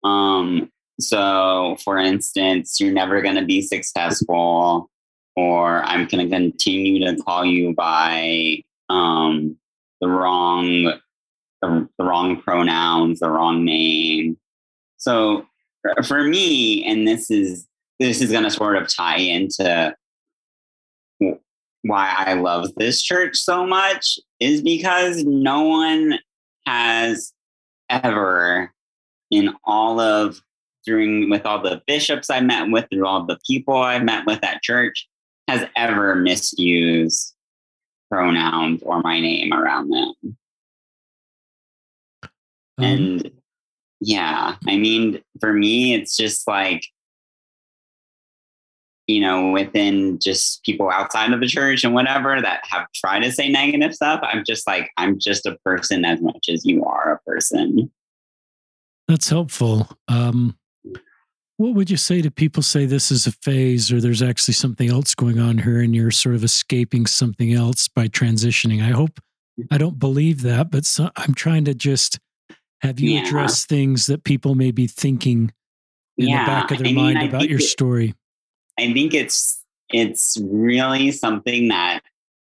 Um, 0.04 0.72
so, 1.02 1.78
for 1.84 2.00
instance, 2.00 2.80
you're 2.80 2.94
never 2.94 3.22
going 3.22 3.36
to 3.36 3.46
be 3.46 3.62
successful, 3.62 4.90
or 5.36 5.84
I'm 5.84 6.08
going 6.08 6.30
to 6.30 6.36
continue 6.36 7.06
to 7.06 7.22
call 7.22 7.46
you 7.46 7.74
by 7.74 8.64
um, 8.90 9.58
the 10.02 10.08
wrong 10.08 10.94
the, 11.62 11.90
the 11.98 12.04
wrong 12.04 12.42
pronouns, 12.42 13.22
the 13.22 13.30
wrong 13.30 13.64
name. 13.64 14.38
So, 14.98 15.46
for 16.06 16.24
me, 16.24 16.84
and 16.86 17.08
this 17.08 17.32
is 17.32 17.68
this 18.00 18.22
is 18.22 18.32
going 18.32 18.44
to 18.44 18.52
sort 18.52 18.76
of 18.76 18.94
tie 18.94 19.18
into 19.18 19.96
why 21.84 22.14
I 22.18 22.34
love 22.34 22.74
this 22.76 23.02
church 23.02 23.36
so 23.38 23.66
much 23.66 24.20
is 24.40 24.62
because 24.62 25.24
no 25.24 25.64
one 25.64 26.20
has 26.66 27.34
ever 27.90 28.74
in 29.32 29.54
all 29.66 30.00
of 30.00 30.42
during 30.86 31.30
with 31.30 31.46
all 31.46 31.62
the 31.62 31.82
bishops 31.88 32.30
I 32.30 32.42
met 32.42 32.70
with, 32.70 32.88
through 32.90 33.06
all 33.06 33.26
the 33.26 33.40
people 33.46 33.78
I've 33.78 34.04
met 34.04 34.26
with 34.26 34.44
at 34.44 34.62
church, 34.62 35.08
has 35.48 35.68
ever 35.76 36.16
misused 36.16 37.34
pronouns 38.10 38.82
or 38.84 39.02
my 39.02 39.20
name 39.20 39.54
around 39.54 39.90
them. 39.90 40.38
Um, 42.78 42.86
and 42.86 43.32
yeah, 44.00 44.56
I 44.68 44.78
mean, 44.78 45.22
for 45.40 45.54
me, 45.54 45.94
it's 45.94 46.18
just 46.18 46.48
like, 46.48 46.86
you 49.08 49.20
know, 49.20 49.52
within 49.52 50.18
just 50.20 50.64
people 50.64 50.90
outside 50.90 51.34
of 51.34 51.40
the 51.40 51.48
church 51.48 51.84
and 51.84 51.94
whatever 51.94 52.42
that 52.42 52.62
have 52.70 52.88
tried 52.96 53.22
to 53.22 53.32
say 53.32 53.50
negative 53.50 53.94
stuff, 53.94 54.22
I'm 54.24 54.44
just 54.46 54.66
like, 54.66 54.90
I'm 54.98 55.20
just 55.20 55.46
a 55.46 55.58
person 55.66 56.06
as 56.06 56.22
much 56.22 56.48
as 56.50 56.66
you 56.66 56.86
are 56.86 57.14
a 57.14 57.30
person. 57.30 57.92
That's 59.08 59.30
helpful. 59.30 59.90
Um, 60.08 60.58
what 61.64 61.76
would 61.76 61.90
you 61.90 61.96
say 61.96 62.22
to 62.22 62.30
people 62.30 62.62
say 62.62 62.86
this 62.86 63.10
is 63.10 63.26
a 63.26 63.32
phase 63.32 63.90
or 63.90 64.02
there's 64.02 64.22
actually 64.22 64.54
something 64.54 64.90
else 64.90 65.16
going 65.16 65.40
on 65.40 65.60
here 65.60 65.80
and 65.80 65.96
you're 65.96 66.12
sort 66.12 66.36
of 66.36 66.44
escaping 66.44 67.06
something 67.06 67.54
else 67.54 67.88
by 67.88 68.10
transitioning? 68.10 68.84
I 68.84 68.92
hope 68.92 69.22
I 69.72 69.78
don't 69.78 69.98
believe 69.98 70.42
that, 70.42 70.72
but 70.72 70.84
so, 70.84 71.10
I'm 71.16 71.34
trying 71.34 71.64
to 71.66 71.74
just 71.74 72.20
have 72.82 73.00
you 73.00 73.12
yeah. 73.12 73.22
address 73.22 73.66
things 73.66 74.08
that 74.08 74.26
people 74.26 74.56
may 74.56 74.72
be 74.72 74.88
thinking 74.88 75.54
in 76.18 76.28
yeah. 76.28 76.44
the 76.44 76.52
back 76.52 76.72
of 76.72 76.80
their 76.80 76.88
I 76.88 76.92
mind 76.92 77.20
mean, 77.20 77.30
about 77.30 77.48
your 77.48 77.60
it, 77.60 77.64
story. 77.64 78.14
I 78.78 78.92
think 78.92 79.14
it's 79.14 79.64
it's 79.90 80.38
really 80.44 81.12
something 81.12 81.70
that 81.70 82.02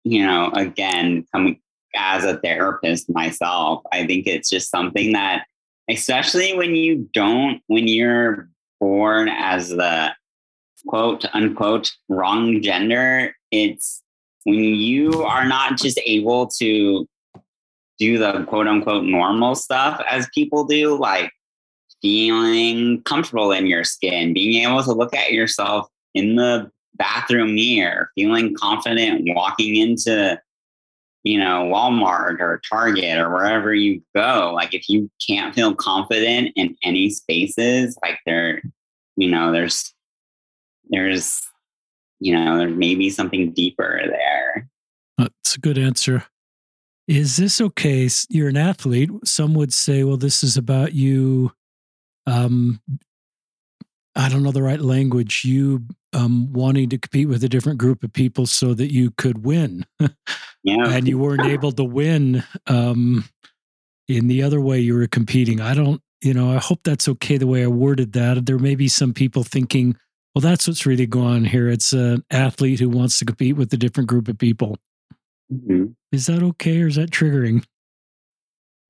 you 0.03 0.27
know 0.27 0.51
again 0.53 1.25
coming 1.33 1.61
as 1.95 2.25
a 2.25 2.39
therapist 2.39 3.09
myself 3.09 3.83
i 3.91 4.07
think 4.07 4.27
it's 4.27 4.51
just 4.51 4.71
something 4.71 5.13
that 5.13 5.47
especially 5.89 6.55
when 6.57 6.75
you 6.77 7.09
don't 7.13 7.63
when 7.69 7.89
you're 7.89 8.49
born 8.80 9.28
as 9.28 9.71
the 9.71 10.14
quote 10.87 11.25
unquote 11.33 11.92
wrong 12.09 12.62
gender, 12.62 13.35
it's 13.50 14.02
when 14.45 14.59
you 14.59 15.25
are 15.25 15.47
not 15.47 15.78
just 15.78 16.00
able 16.06 16.47
to 16.47 17.06
do 17.99 18.18
the 18.18 18.45
quote 18.45 18.66
unquote 18.66 19.04
normal 19.04 19.54
stuff 19.54 20.00
as 20.09 20.28
people 20.35 20.64
do, 20.64 20.97
like 20.97 21.30
feeling 22.02 23.02
comfortable 23.02 23.52
in 23.52 23.66
your 23.66 23.85
skin, 23.85 24.35
being 24.35 24.62
able 24.68 24.83
to 24.83 24.92
look 24.92 25.14
at 25.14 25.33
yourself 25.33 25.88
in 26.14 26.37
the 26.37 26.71
bathroom 26.95 27.54
mirror, 27.54 28.11
feeling 28.14 28.54
confident 28.54 29.23
walking 29.35 29.76
into 29.76 30.40
you 31.26 31.40
know, 31.40 31.64
Walmart 31.64 32.38
or 32.38 32.61
Target 32.71 33.18
or 33.18 33.28
wherever 33.30 33.75
you 33.75 34.00
go, 34.14 34.52
like 34.54 34.73
if 34.73 34.88
you 34.88 35.11
can't 35.26 35.52
feel 35.52 35.75
confident 35.75 36.52
in 36.54 36.76
any 36.85 37.11
spaces, 37.11 37.99
like 38.00 38.21
there, 38.26 38.62
you 39.16 39.28
know, 39.28 39.50
there's, 39.50 39.92
there's, 40.88 41.42
you 42.21 42.33
know, 42.33 42.56
there 42.56 42.68
may 42.68 42.95
be 42.95 43.11
something 43.11 43.52
deeper 43.52 44.02
there. 44.06 44.68
That's 45.18 45.56
a 45.56 45.59
good 45.59 45.78
answer. 45.78 46.25
Is 47.09 47.37
this 47.37 47.61
okay? 47.61 48.09
You're 48.28 48.49
an 48.49 48.56
athlete. 48.56 49.11
Some 49.25 49.52
would 49.54 49.73
say, 49.73 50.04
well, 50.04 50.16
this 50.16 50.45
is 50.45 50.56
about 50.56 50.92
you 50.92 51.50
um, 52.28 52.80
I 54.16 54.30
don't 54.30 54.42
know 54.42 54.50
the 54.50 54.62
right 54.62 54.80
language, 54.80 55.44
you 55.44 55.85
um, 56.14 56.52
wanting 56.52 56.88
to 56.88 56.99
compete 56.99 57.28
with 57.28 57.44
a 57.44 57.49
different 57.49 57.78
group 57.78 58.02
of 58.02 58.12
people 58.12 58.46
so 58.46 58.73
that 58.73 58.92
you 58.92 59.11
could 59.11 59.44
win. 59.44 59.85
yeah. 60.64 60.88
and 60.88 61.06
you 61.06 61.18
weren't 61.18 61.44
able 61.44 61.70
to 61.73 61.85
win 61.85 62.42
um, 62.66 63.28
in 64.08 64.26
the 64.26 64.42
other 64.42 64.61
way 64.61 64.80
you 64.80 64.94
were 64.94 65.06
competing. 65.06 65.61
I 65.61 65.75
don't, 65.75 66.00
you 66.23 66.32
know, 66.32 66.50
I 66.50 66.58
hope 66.58 66.80
that's 66.82 67.08
okay 67.08 67.37
the 67.37 67.46
way 67.46 67.62
I 67.62 67.68
worded 67.68 68.14
that. 68.14 68.46
There 68.46 68.58
may 68.58 68.75
be 68.75 68.88
some 68.88 69.12
people 69.12 69.44
thinking, 69.44 69.96
well, 70.35 70.40
that's 70.40 70.66
what's 70.66 70.87
really 70.87 71.06
going 71.06 71.35
on 71.35 71.44
here. 71.44 71.68
It's 71.68 71.92
an 71.92 72.25
athlete 72.30 72.80
who 72.80 72.88
wants 72.88 73.18
to 73.18 73.26
compete 73.26 73.56
with 73.56 73.73
a 73.75 73.76
different 73.76 74.08
group 74.08 74.28
of 74.28 74.38
people. 74.38 74.78
Mm-hmm. 75.52 75.87
Is 76.12 76.26
that 76.26 76.42
okay 76.42 76.80
or 76.80 76.87
is 76.87 76.96
that 76.96 77.11
triggering? 77.11 77.64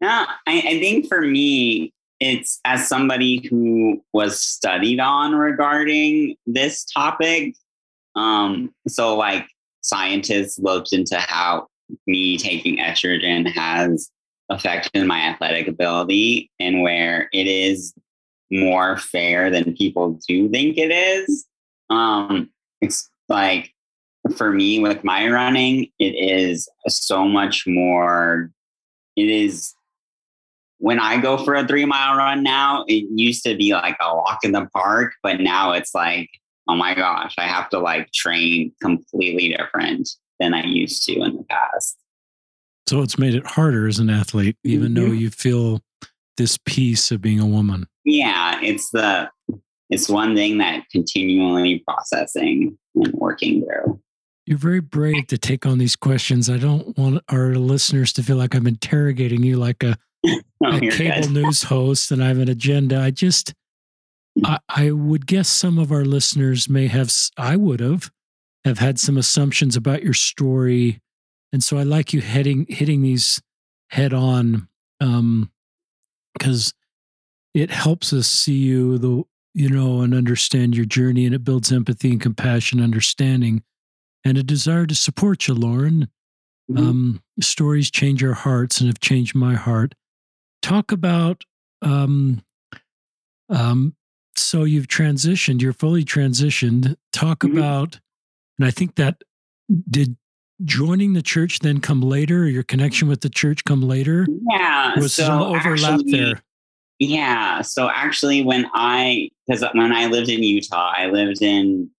No, 0.01 0.09
I, 0.09 0.59
I 0.59 0.81
think 0.81 1.09
for 1.09 1.21
me, 1.21 1.93
it's 2.21 2.61
as 2.65 2.89
somebody 2.89 3.47
who 3.49 4.03
was 4.13 4.41
studied 4.41 5.01
on 5.01 5.35
regarding 5.35 6.37
this 6.47 6.85
topic. 6.85 7.55
Um, 8.15 8.75
so, 8.89 9.17
like, 9.17 9.47
scientists 9.83 10.59
looked 10.59 10.93
into 10.93 11.19
how 11.19 11.69
me 12.07 12.39
taking 12.39 12.79
estrogen 12.79 13.47
has 13.47 14.11
affected 14.49 15.07
my 15.07 15.21
athletic 15.21 15.69
ability 15.69 16.51
and 16.59 16.83
where 16.83 17.29
it 17.33 17.47
is 17.47 17.95
more 18.51 18.97
fair 18.97 19.51
than 19.51 19.77
people 19.77 20.19
do 20.27 20.49
think 20.49 20.79
it 20.79 20.91
is. 20.91 21.47
Um, 21.91 22.51
it's 22.81 23.11
like 23.29 23.73
for 24.37 24.53
me 24.53 24.79
with 24.79 25.05
my 25.05 25.29
running, 25.29 25.89
it 25.99 26.15
is 26.15 26.69
so 26.89 27.27
much 27.27 27.67
more, 27.67 28.51
it 29.17 29.29
is 29.29 29.75
when 30.79 30.99
I 31.01 31.21
go 31.21 31.43
for 31.45 31.55
a 31.55 31.67
three 31.67 31.85
mile 31.85 32.17
run 32.17 32.43
now, 32.43 32.85
it 32.87 33.07
used 33.15 33.45
to 33.45 33.57
be 33.57 33.73
like 33.73 33.97
a 34.01 34.15
walk 34.15 34.41
in 34.43 34.53
the 34.53 34.67
park, 34.75 35.15
but 35.23 35.41
now 35.41 35.73
it's 35.73 35.95
like, 35.95 36.29
oh 36.69 36.75
my 36.75 36.95
gosh, 36.95 37.35
I 37.39 37.45
have 37.45 37.69
to 37.71 37.79
like 37.79 38.13
train 38.13 38.73
completely 38.83 39.49
different 39.57 40.09
than 40.39 40.55
I 40.55 40.65
used 40.65 41.05
to 41.05 41.15
in 41.23 41.37
the 41.37 41.45
past. 41.45 41.97
So 42.89 43.03
it's 43.03 43.19
made 43.19 43.35
it 43.35 43.47
harder 43.47 43.89
as 43.89 43.99
an 43.99 44.11
athlete, 44.11 44.57
even 44.65 44.93
mm-hmm. 44.93 45.07
though 45.07 45.13
you 45.13 45.31
feel 45.31 45.81
this 46.37 46.59
piece 46.65 47.11
of 47.11 47.21
being 47.21 47.41
a 47.41 47.47
woman. 47.47 47.87
Yeah, 48.05 48.61
it's 48.63 48.91
the 48.91 49.31
it's 49.91 50.09
one 50.09 50.35
thing 50.35 50.59
that 50.59 50.85
continually 50.91 51.83
processing 51.87 52.77
and 52.95 53.13
working 53.15 53.65
through. 53.65 54.01
You're 54.47 54.59
very 54.59 54.81
brave 54.81 55.27
to 55.29 55.39
take 55.39 55.67
on 55.67 55.79
these 55.79 55.97
questions. 55.97 56.49
I 56.49 56.59
don't 56.59 56.97
want 56.97 57.23
our 57.29 57.55
listeners 57.55 58.13
to 58.15 58.23
feel 58.23 58.37
like 58.37 58.55
I'm 58.55 58.67
interrogating 58.67 59.43
you 59.43 59.57
like 59.57 59.83
a 59.83 59.97
oh, 60.65 60.77
a 60.77 60.91
cable 60.91 61.29
news 61.29 61.65
host 61.65 62.11
and 62.11 62.23
I 62.23 62.29
have 62.29 62.39
an 62.39 62.49
agenda. 62.49 63.01
I 63.01 63.11
just, 63.11 63.55
I, 64.45 64.59
I 64.69 64.91
would 64.91 65.27
guess 65.27 65.49
some 65.49 65.79
of 65.79 65.93
our 65.93 66.05
listeners 66.05 66.69
may 66.69 66.87
have, 66.89 67.13
I 67.37 67.57
would 67.57 67.81
have, 67.81 68.11
have 68.65 68.79
had 68.79 68.99
some 68.99 69.17
assumptions 69.17 69.77
about 69.77 70.03
your 70.03 70.15
story. 70.15 71.01
And 71.53 71.63
so 71.63 71.79
I 71.79 71.83
like 71.85 72.13
you 72.13 72.21
heading, 72.21 72.67
hitting 72.69 73.03
these 73.03 73.41
head 73.91 74.13
on 74.13 74.69
um, 75.01 75.51
because 76.33 76.75
it 77.55 77.71
helps 77.71 78.13
us 78.13 78.27
see 78.27 78.57
you, 78.57 78.99
the, 78.99 79.25
you 79.55 79.71
know, 79.71 80.03
and 80.03 80.15
understand 80.15 80.77
your 80.77 80.85
journey 80.85 81.25
and 81.25 81.35
it 81.35 81.45
builds 81.45 81.73
empathy 81.73 82.11
and 82.11 82.21
compassion, 82.21 82.83
understanding, 82.83 83.63
and 84.25 84.37
a 84.37 84.43
desire 84.43 84.87
to 84.87 84.95
support 84.95 85.49
you, 85.49 85.55
Lauren. 85.55 86.09
Mm-hmm. 86.71 86.79
Um, 86.79 87.23
stories 87.41 87.91
change 87.91 88.25
our 88.25 88.35
hearts 88.35 88.81
and 88.81 88.89
have 88.89 89.01
changed 89.01 89.35
my 89.35 89.55
heart 89.55 89.95
talk 90.67 90.91
about 90.91 91.45
um, 91.83 92.43
um, 93.49 93.95
so 94.35 94.65
you've 94.65 94.89
transitioned, 94.89 95.63
you're 95.63 95.73
fully 95.73 96.05
transitioned. 96.05 96.97
Talk 97.13 97.41
mm-hmm. 97.41 97.57
about, 97.57 98.01
and 98.59 98.67
I 98.67 98.73
think 98.73 98.97
that 98.97 99.23
did 99.89 100.17
joining 100.65 101.13
the 101.13 101.23
church 101.23 101.61
then 101.61 101.81
come 101.81 102.01
later, 102.01 102.43
or 102.43 102.49
your 102.49 102.65
connection 102.65 103.09
with 103.09 103.21
the 103.21 103.31
church 103.31 103.65
come 103.65 103.83
later? 103.83 104.27
Yeah. 104.51 104.99
Was 104.99 105.15
so 105.15 105.25
some 105.25 105.43
overlap 105.43 106.01
actually, 106.01 106.11
there? 106.11 106.43
Yeah. 106.99 107.63
So 107.63 107.89
actually, 107.89 108.43
when 108.43 108.67
I, 108.75 109.31
because 109.47 109.65
when 109.73 109.93
I 109.93 110.07
lived 110.07 110.29
in 110.29 110.43
Utah, 110.43 110.93
I 110.97 111.07
lived 111.07 111.43
in 111.43 111.91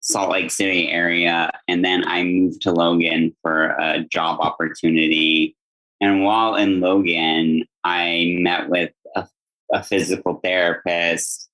Salt 0.00 0.30
Lake 0.30 0.50
City 0.50 0.88
area, 0.88 1.50
and 1.68 1.84
then 1.84 2.06
I 2.06 2.24
moved 2.24 2.62
to 2.62 2.72
Logan 2.72 3.36
for 3.42 3.76
a 3.78 4.04
job 4.10 4.40
opportunity. 4.40 5.54
And 6.00 6.24
while 6.24 6.54
in 6.54 6.80
Logan, 6.80 7.64
I 7.86 8.34
met 8.40 8.68
with 8.68 8.90
a, 9.14 9.28
a 9.72 9.82
physical 9.84 10.40
therapist 10.42 11.48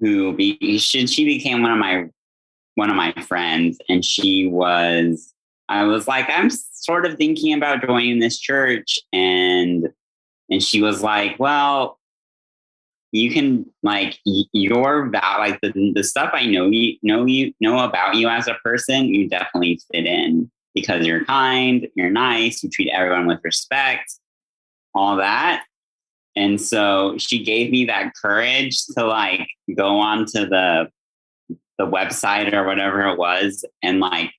who 0.00 0.34
be, 0.34 0.78
she, 0.78 1.06
she 1.06 1.24
became 1.24 1.62
one 1.62 1.70
of 1.70 1.78
my 1.78 2.08
one 2.74 2.90
of 2.90 2.96
my 2.96 3.12
friends, 3.22 3.78
and 3.88 4.04
she 4.04 4.46
was. 4.46 5.32
I 5.68 5.84
was 5.84 6.06
like, 6.06 6.26
I'm 6.28 6.50
sort 6.50 7.06
of 7.06 7.16
thinking 7.16 7.54
about 7.54 7.84
joining 7.84 8.18
this 8.18 8.38
church, 8.38 8.98
and 9.12 9.88
and 10.50 10.62
she 10.62 10.82
was 10.82 11.02
like, 11.02 11.38
well, 11.38 11.98
you 13.12 13.30
can 13.30 13.64
like 13.82 14.18
your 14.24 15.08
val 15.08 15.38
like 15.38 15.60
the, 15.60 15.92
the 15.94 16.04
stuff 16.04 16.30
I 16.32 16.46
know 16.46 16.66
you 16.66 16.96
know 17.02 17.24
you 17.24 17.54
know 17.60 17.78
about 17.78 18.16
you 18.16 18.28
as 18.28 18.48
a 18.48 18.54
person, 18.64 19.06
you 19.06 19.28
definitely 19.28 19.80
fit 19.92 20.04
in 20.04 20.50
because 20.74 21.06
you're 21.06 21.24
kind, 21.24 21.88
you're 21.94 22.10
nice, 22.10 22.62
you 22.62 22.68
treat 22.68 22.90
everyone 22.92 23.26
with 23.26 23.40
respect, 23.42 24.12
all 24.94 25.16
that. 25.16 25.64
And 26.36 26.60
so 26.60 27.16
she 27.18 27.42
gave 27.42 27.70
me 27.70 27.86
that 27.86 28.12
courage 28.20 28.84
to 28.96 29.06
like 29.06 29.48
go 29.74 29.98
on 29.98 30.26
to 30.26 30.46
the 30.46 30.90
the 31.78 31.86
website 31.86 32.52
or 32.52 32.64
whatever 32.64 33.06
it 33.06 33.18
was 33.18 33.64
and 33.82 34.00
like 34.00 34.30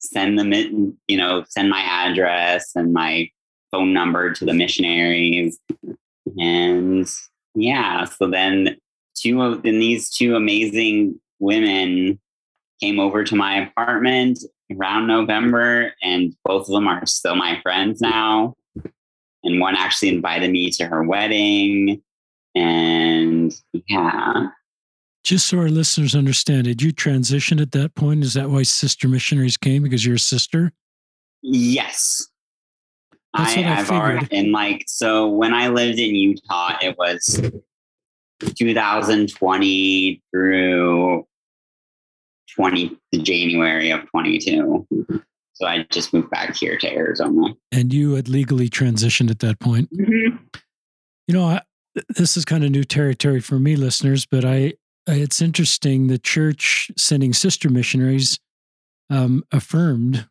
send 0.00 0.38
them 0.38 0.52
in, 0.52 0.96
you 1.08 1.16
know, 1.16 1.44
send 1.48 1.70
my 1.70 1.80
address 1.80 2.72
and 2.74 2.92
my 2.92 3.28
phone 3.70 3.92
number 3.92 4.32
to 4.32 4.44
the 4.44 4.52
missionaries. 4.52 5.58
And 6.38 7.08
yeah, 7.54 8.04
so 8.04 8.28
then 8.28 8.76
two 9.14 9.42
of 9.42 9.62
then 9.62 9.78
these 9.78 10.10
two 10.10 10.36
amazing 10.36 11.20
women 11.38 12.20
came 12.80 13.00
over 13.00 13.24
to 13.24 13.36
my 13.36 13.66
apartment 13.66 14.40
around 14.72 15.06
November, 15.06 15.92
and 16.02 16.34
both 16.44 16.68
of 16.68 16.74
them 16.74 16.88
are 16.88 17.06
still 17.06 17.36
my 17.36 17.60
friends 17.62 18.00
now. 18.00 18.54
And 19.44 19.60
one 19.60 19.76
actually 19.76 20.08
invited 20.08 20.50
me 20.50 20.70
to 20.72 20.86
her 20.86 21.02
wedding. 21.02 22.02
And 22.54 23.54
yeah. 23.72 24.48
Just 25.22 25.48
so 25.48 25.58
our 25.58 25.68
listeners 25.68 26.14
understand, 26.14 26.64
did 26.64 26.82
you 26.82 26.92
transition 26.92 27.60
at 27.60 27.72
that 27.72 27.94
point? 27.94 28.24
Is 28.24 28.34
that 28.34 28.50
why 28.50 28.62
sister 28.62 29.08
missionaries 29.08 29.56
came? 29.56 29.82
Because 29.82 30.04
you're 30.04 30.16
a 30.16 30.18
sister? 30.18 30.72
Yes. 31.42 32.26
That's 33.36 33.56
I, 33.56 33.56
what 33.56 33.66
I 33.66 33.74
have 33.74 33.90
already, 33.90 34.28
and 34.30 34.52
like, 34.52 34.84
so 34.86 35.28
when 35.28 35.52
I 35.52 35.66
lived 35.68 35.98
in 35.98 36.14
Utah, 36.14 36.76
it 36.80 36.96
was 36.96 37.42
2020 38.40 40.22
through 40.30 41.26
20 42.54 42.98
January 43.22 43.90
of 43.90 44.08
22. 44.10 44.86
So 45.54 45.66
I 45.66 45.86
just 45.90 46.12
moved 46.12 46.30
back 46.30 46.56
here 46.56 46.76
to 46.78 46.92
Arizona. 46.92 47.54
And 47.70 47.92
you 47.92 48.14
had 48.14 48.28
legally 48.28 48.68
transitioned 48.68 49.30
at 49.30 49.38
that 49.38 49.60
point. 49.60 49.88
Mm-hmm. 49.92 50.36
You 51.28 51.34
know, 51.34 51.44
I, 51.44 51.62
this 52.08 52.36
is 52.36 52.44
kind 52.44 52.64
of 52.64 52.70
new 52.70 52.84
territory 52.84 53.40
for 53.40 53.58
me, 53.58 53.76
listeners, 53.76 54.26
but 54.26 54.44
I, 54.44 54.74
it's 55.06 55.40
interesting. 55.40 56.08
The 56.08 56.18
church 56.18 56.90
sending 56.96 57.32
sister 57.32 57.70
missionaries 57.70 58.38
um, 59.10 59.44
affirmed 59.52 60.26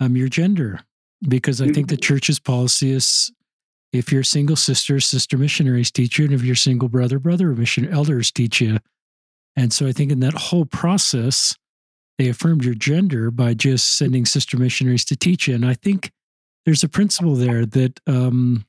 um, 0.00 0.16
your 0.16 0.28
gender 0.28 0.80
because 1.28 1.60
I 1.60 1.68
think 1.68 1.88
the 1.88 1.94
mm-hmm. 1.94 2.00
church's 2.00 2.40
policy 2.40 2.90
is 2.90 3.32
if 3.92 4.10
you're 4.10 4.22
single 4.22 4.56
sister, 4.56 4.98
sister 4.98 5.36
missionaries 5.36 5.90
teach 5.90 6.18
you, 6.18 6.24
and 6.24 6.34
if 6.34 6.42
you're 6.42 6.56
single 6.56 6.88
brother, 6.88 7.18
brother 7.18 7.48
mission 7.48 7.86
elders 7.86 8.32
teach 8.32 8.60
you. 8.60 8.78
And 9.54 9.72
so 9.72 9.86
I 9.86 9.92
think 9.92 10.10
in 10.10 10.20
that 10.20 10.32
whole 10.32 10.64
process, 10.64 11.54
they 12.22 12.28
affirmed 12.28 12.64
your 12.64 12.74
gender 12.74 13.32
by 13.32 13.52
just 13.52 13.98
sending 13.98 14.24
sister 14.24 14.56
missionaries 14.56 15.04
to 15.06 15.16
teach 15.16 15.48
you. 15.48 15.56
And 15.56 15.66
I 15.66 15.74
think 15.74 16.12
there's 16.64 16.84
a 16.84 16.88
principle 16.88 17.34
there 17.34 17.66
that 17.66 17.98
um, 18.06 18.64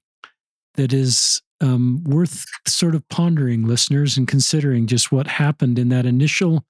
that 0.74 0.92
is 0.92 1.42
um, 1.62 2.04
worth 2.04 2.46
sort 2.66 2.96
of 2.96 3.08
pondering, 3.10 3.68
listeners, 3.68 4.18
and 4.18 4.28
considering 4.28 4.88
just 4.88 5.12
what 5.12 5.28
happened 5.28 5.78
in 5.78 5.90
that 5.90 6.08
initial. 6.08 6.66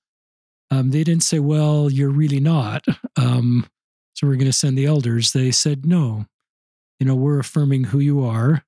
Um, 0.72 0.92
they 0.92 1.06
didn't 1.06 1.24
say, 1.24 1.40
"Well, 1.40 1.90
you're 1.90 2.10
really 2.10 2.40
not." 2.40 2.86
Um, 3.16 3.68
so 4.16 4.26
we're 4.26 4.36
going 4.36 4.48
to 4.48 4.54
send 4.54 4.76
the 4.76 4.88
elders. 4.88 5.34
They 5.34 5.52
said, 5.52 5.86
no, 5.86 6.26
you 7.00 7.06
know, 7.06 7.14
we're 7.14 7.40
affirming 7.40 7.84
who 7.86 8.00
you 8.00 8.26
are. 8.26 8.66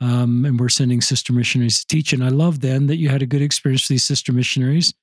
Um, 0.00 0.46
and 0.46 0.58
we're 0.58 0.70
sending 0.70 1.02
sister 1.02 1.34
missionaries 1.34 1.80
to 1.80 1.86
teach. 1.86 2.14
And 2.14 2.24
I 2.24 2.30
love 2.30 2.60
then 2.60 2.86
that 2.86 2.96
you 2.96 3.10
had 3.10 3.20
a 3.20 3.26
good 3.26 3.42
experience 3.42 3.82
with 3.82 3.88
these 3.90 4.04
sister 4.04 4.32
missionaries. 4.32 4.94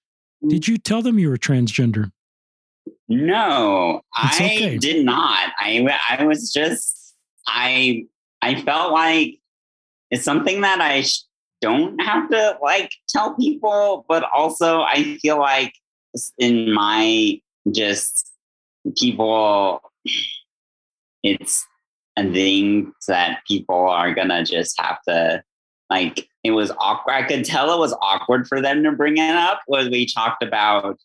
Did 0.47 0.67
you 0.67 0.79
tell 0.79 1.03
them 1.03 1.20
you 1.20 1.29
were 1.29 1.37
transgender? 1.37 2.11
No, 3.09 4.01
it's 4.24 4.39
I 4.39 4.46
okay. 4.46 4.77
did 4.77 5.05
not. 5.05 5.51
I 5.59 6.00
I 6.09 6.24
was 6.25 6.51
just 6.53 7.16
I 7.48 8.05
I 8.42 8.61
felt 8.61 8.94
like 8.94 9.39
it's 10.09 10.24
something 10.24 10.61
that 10.61 10.79
I 10.81 11.03
don't 11.61 12.00
have 12.00 12.29
to 12.29 12.57
like 12.61 12.92
tell 13.09 13.35
people, 13.35 14.05
but 14.07 14.24
also 14.33 14.81
I 14.81 15.18
feel 15.22 15.37
like 15.37 15.74
in 16.37 16.74
my 16.74 17.39
just 17.72 18.31
people, 18.98 19.81
it's 21.24 21.66
a 22.18 22.31
thing 22.31 22.94
that 23.07 23.39
people 23.48 23.87
are 23.89 24.13
gonna 24.13 24.44
just 24.46 24.79
have 24.79 25.01
to 25.07 25.44
like. 25.89 26.27
It 26.44 26.51
was 26.51 26.72
awkward. 26.77 27.13
I 27.13 27.24
could 27.24 27.46
tell 27.46 27.74
it 27.74 27.79
was 27.79 27.96
awkward 28.01 28.48
for 28.48 28.59
them 28.61 28.83
to 28.83 28.92
bring 28.92 29.18
it 29.18 29.35
up. 29.35 29.61
Was 29.68 29.89
we 29.89 30.05
talked 30.05 30.44
about, 30.44 31.00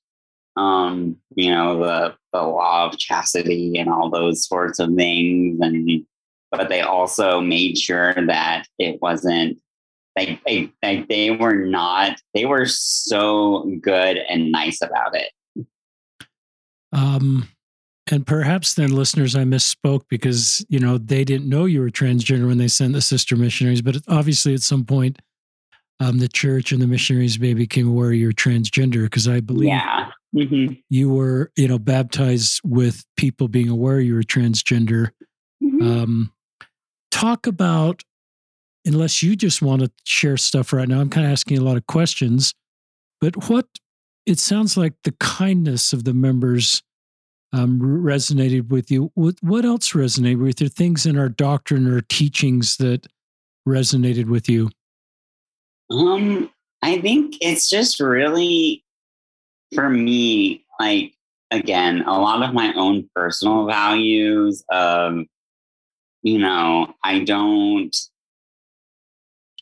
um, 0.58 1.16
you 1.34 1.50
know, 1.50 1.78
the 1.78 2.14
the 2.32 2.42
law 2.42 2.86
of 2.86 2.98
chastity 2.98 3.78
and 3.78 3.88
all 3.88 4.10
those 4.10 4.46
sorts 4.46 4.78
of 4.78 4.94
things, 4.94 5.58
and 5.60 6.04
but 6.50 6.68
they 6.68 6.80
also 6.80 7.40
made 7.40 7.78
sure 7.78 8.14
that 8.26 8.66
it 8.78 9.00
wasn't 9.00 9.58
like 10.16 10.42
they, 10.44 10.72
they, 10.82 11.04
they 11.08 11.30
were 11.30 11.54
not 11.54 12.20
they 12.34 12.44
were 12.44 12.66
so 12.66 13.70
good 13.80 14.16
and 14.16 14.50
nice 14.50 14.82
about 14.82 15.14
it 15.14 15.30
um 16.92 17.46
and 18.10 18.26
perhaps 18.26 18.74
then, 18.74 18.94
listeners, 18.94 19.36
I 19.36 19.42
misspoke 19.42 20.02
because 20.08 20.64
you 20.68 20.78
know 20.78 20.98
they 20.98 21.24
didn't 21.24 21.48
know 21.48 21.66
you 21.66 21.80
were 21.80 21.90
transgender 21.90 22.46
when 22.46 22.58
they 22.58 22.68
sent 22.68 22.94
the 22.94 23.02
sister 23.02 23.36
missionaries. 23.36 23.82
But 23.82 23.98
obviously, 24.08 24.54
at 24.54 24.62
some 24.62 24.84
point, 24.84 25.18
um, 26.00 26.18
the 26.18 26.28
church 26.28 26.72
and 26.72 26.80
the 26.80 26.86
missionaries 26.86 27.38
maybe 27.38 27.64
became 27.64 27.88
aware 27.88 28.12
you're 28.12 28.32
transgender 28.32 29.04
because 29.04 29.28
I 29.28 29.40
believe 29.40 29.68
yeah. 29.68 30.10
Mm-hmm. 30.34 30.74
you 30.88 31.08
were, 31.10 31.50
you 31.56 31.68
know, 31.68 31.78
baptized 31.78 32.60
with 32.64 33.04
people 33.16 33.48
being 33.48 33.68
aware 33.68 34.00
you 34.00 34.14
were 34.14 34.22
transgender. 34.22 35.10
Mm-hmm. 35.62 35.82
Um, 35.82 36.32
talk 37.10 37.46
about, 37.46 38.02
unless 38.84 39.22
you 39.22 39.36
just 39.36 39.62
want 39.62 39.82
to 39.82 39.90
share 40.04 40.36
stuff 40.36 40.72
right 40.72 40.88
now. 40.88 41.00
I'm 41.00 41.10
kind 41.10 41.26
of 41.26 41.32
asking 41.32 41.58
a 41.58 41.62
lot 41.62 41.76
of 41.76 41.86
questions, 41.86 42.54
but 43.20 43.48
what 43.48 43.66
it 44.26 44.38
sounds 44.38 44.76
like 44.76 44.94
the 45.04 45.14
kindness 45.20 45.92
of 45.92 46.04
the 46.04 46.14
members 46.14 46.82
um, 47.52 47.80
resonated 47.80 48.68
with 48.68 48.90
you. 48.90 49.10
What, 49.14 49.36
what 49.40 49.64
else 49.64 49.92
resonated 49.92 50.42
with 50.42 50.60
you? 50.60 50.68
Things 50.68 51.06
in 51.06 51.18
our 51.18 51.30
doctrine 51.30 51.86
or 51.86 52.02
teachings 52.02 52.76
that 52.76 53.06
resonated 53.66 54.26
with 54.26 54.48
you? 54.48 54.70
Um, 55.90 56.50
I 56.82 57.00
think 57.00 57.36
it's 57.40 57.70
just 57.70 58.00
really, 58.00 58.84
for 59.74 59.88
me, 59.88 60.64
like, 60.80 61.14
again, 61.50 62.02
a 62.02 62.18
lot 62.18 62.42
of 62.42 62.54
my 62.54 62.72
own 62.74 63.08
personal 63.14 63.66
values 63.66 64.64
of, 64.70 65.24
you 66.22 66.38
know, 66.38 66.94
I 67.02 67.20
don't, 67.20 67.96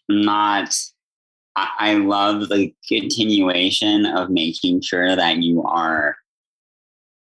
not, 0.09 0.77
I, 1.55 1.69
I 1.79 1.95
love 1.95 2.49
the 2.49 2.75
continuation 2.89 4.07
of 4.07 4.31
making 4.31 4.83
sure 4.83 5.15
that 5.15 5.43
you 5.43 5.63
are 5.63 6.17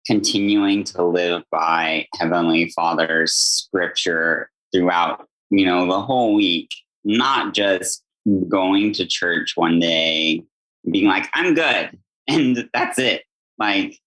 continuing 0.05 0.83
to 0.85 1.03
live 1.03 1.43
by 1.51 2.07
Heavenly 2.17 2.71
Father's 2.75 3.33
scripture 3.33 4.49
throughout, 4.73 5.27
you 5.49 5.65
know, 5.65 5.85
the 5.85 6.01
whole 6.01 6.33
week, 6.33 6.69
not 7.03 7.53
just 7.53 8.03
going 8.47 8.93
to 8.93 9.05
church 9.05 9.53
one 9.55 9.79
day, 9.79 10.43
being 10.89 11.07
like, 11.07 11.27
I'm 11.33 11.53
good, 11.53 11.97
and 12.33 12.69
that's 12.73 12.99
it. 12.99 13.23
Like, 13.57 13.97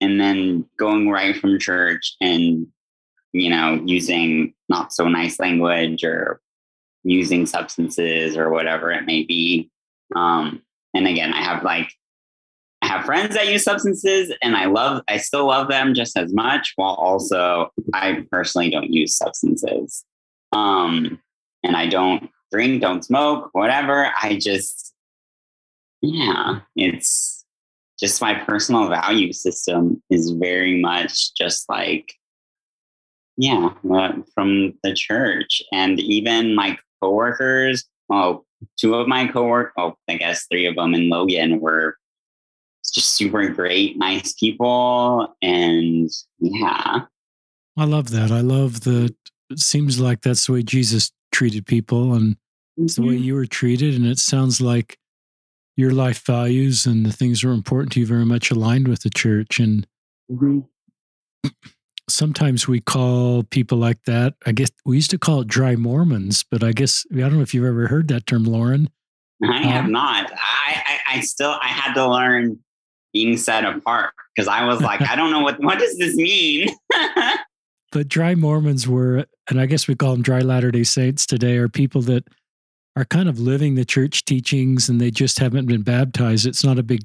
and 0.00 0.20
then 0.20 0.66
going 0.78 1.08
right 1.08 1.36
from 1.36 1.58
church 1.58 2.16
and, 2.20 2.66
you 3.32 3.50
know, 3.50 3.80
using 3.84 4.54
not 4.68 4.92
so 4.92 5.08
nice 5.08 5.38
language 5.38 6.04
or 6.04 6.40
using 7.04 7.46
substances 7.46 8.36
or 8.36 8.50
whatever 8.50 8.90
it 8.90 9.06
may 9.06 9.22
be. 9.24 9.70
Um, 10.14 10.62
and 10.94 11.06
again, 11.06 11.32
I 11.32 11.42
have 11.42 11.62
like 11.62 11.92
I 12.82 12.88
have 12.88 13.04
friends 13.04 13.36
that 13.36 13.46
use 13.46 13.62
substances 13.62 14.32
and 14.42 14.56
I 14.56 14.64
love, 14.64 15.02
I 15.06 15.18
still 15.18 15.46
love 15.46 15.68
them 15.68 15.94
just 15.94 16.16
as 16.16 16.34
much, 16.34 16.72
while 16.74 16.94
also 16.94 17.70
I 17.94 18.26
personally 18.30 18.70
don't 18.70 18.92
use 18.92 19.16
substances. 19.16 20.04
Um, 20.50 21.20
and 21.62 21.76
I 21.76 21.86
don't 21.86 22.28
drink, 22.50 22.82
don't 22.82 23.04
smoke, 23.04 23.50
whatever. 23.52 24.10
I 24.20 24.36
just, 24.36 24.91
yeah, 26.02 26.60
it's 26.76 27.44
just 27.98 28.20
my 28.20 28.34
personal 28.34 28.88
value 28.88 29.32
system 29.32 30.02
is 30.10 30.30
very 30.32 30.80
much 30.80 31.34
just 31.34 31.68
like, 31.68 32.14
yeah, 33.36 33.72
from 34.34 34.74
the 34.82 34.94
church. 34.94 35.62
And 35.72 36.00
even 36.00 36.54
my 36.54 36.76
coworkers, 37.00 37.84
oh, 38.10 38.44
two 38.76 38.94
of 38.94 39.06
my 39.08 39.26
coworkers, 39.28 39.72
oh, 39.78 39.94
I 40.08 40.16
guess 40.16 40.46
three 40.50 40.66
of 40.66 40.74
them 40.74 40.94
in 40.94 41.08
Logan 41.08 41.60
were 41.60 41.96
just 42.92 43.10
super 43.14 43.48
great, 43.48 43.96
nice 43.96 44.32
people. 44.34 45.34
And 45.40 46.10
yeah. 46.40 47.02
I 47.78 47.84
love 47.84 48.10
that. 48.10 48.30
I 48.30 48.40
love 48.40 48.80
that. 48.82 49.14
It 49.50 49.58
seems 49.60 50.00
like 50.00 50.22
that's 50.22 50.46
the 50.46 50.52
way 50.54 50.62
Jesus 50.62 51.12
treated 51.30 51.66
people. 51.66 52.14
And 52.14 52.36
It's 52.76 52.96
the 52.96 53.02
way 53.02 53.16
Mhm. 53.16 53.22
you 53.22 53.34
were 53.34 53.46
treated, 53.46 53.94
and 53.94 54.06
it 54.06 54.18
sounds 54.18 54.60
like 54.60 54.98
your 55.76 55.90
life 55.92 56.24
values 56.26 56.86
and 56.86 57.06
the 57.06 57.12
things 57.12 57.40
that 57.40 57.48
are 57.48 57.52
important 57.52 57.92
to 57.92 58.00
you 58.00 58.06
very 58.06 58.26
much 58.26 58.50
aligned 58.50 58.88
with 58.88 59.02
the 59.02 59.10
church. 59.10 59.58
And 59.58 59.86
Mhm. 60.30 60.66
sometimes 62.08 62.68
we 62.68 62.80
call 62.80 63.42
people 63.44 63.78
like 63.78 64.02
that. 64.04 64.34
I 64.46 64.52
guess 64.52 64.70
we 64.84 64.96
used 64.96 65.10
to 65.12 65.18
call 65.18 65.40
it 65.42 65.48
dry 65.48 65.76
Mormons, 65.76 66.44
but 66.50 66.62
I 66.62 66.72
guess 66.72 67.06
I 67.12 67.16
don't 67.20 67.34
know 67.36 67.40
if 67.42 67.54
you've 67.54 67.64
ever 67.64 67.86
heard 67.88 68.08
that 68.08 68.26
term, 68.26 68.44
Lauren. 68.44 68.90
I 69.42 69.58
have 69.66 69.86
Um, 69.86 69.92
not. 69.92 70.30
I, 70.32 70.82
I 70.86 71.16
I 71.16 71.20
still 71.20 71.58
I 71.62 71.66
had 71.68 71.94
to 71.94 72.08
learn 72.08 72.58
being 73.12 73.36
set 73.36 73.64
apart 73.64 74.12
because 74.34 74.48
I 74.48 74.64
was 74.64 74.80
like, 74.80 75.00
I 75.02 75.16
don't 75.16 75.30
know 75.30 75.40
what 75.40 75.60
what 75.60 75.78
does 75.78 75.96
this 75.98 76.14
mean. 76.16 76.68
But 77.90 78.08
dry 78.08 78.34
Mormons 78.34 78.88
were, 78.88 79.26
and 79.50 79.60
I 79.60 79.66
guess 79.66 79.86
we 79.86 79.94
call 79.94 80.12
them 80.12 80.22
dry 80.22 80.38
Latter 80.38 80.70
day 80.70 80.82
Saints 80.82 81.26
today, 81.26 81.58
are 81.58 81.68
people 81.68 82.00
that 82.02 82.24
are 82.96 83.04
kind 83.04 83.28
of 83.28 83.38
living 83.38 83.74
the 83.74 83.84
church 83.84 84.24
teachings 84.24 84.88
and 84.88 85.00
they 85.00 85.10
just 85.10 85.38
haven't 85.38 85.66
been 85.66 85.82
baptized. 85.82 86.46
It's 86.46 86.64
not 86.64 86.78
a 86.78 86.82
big 86.82 87.02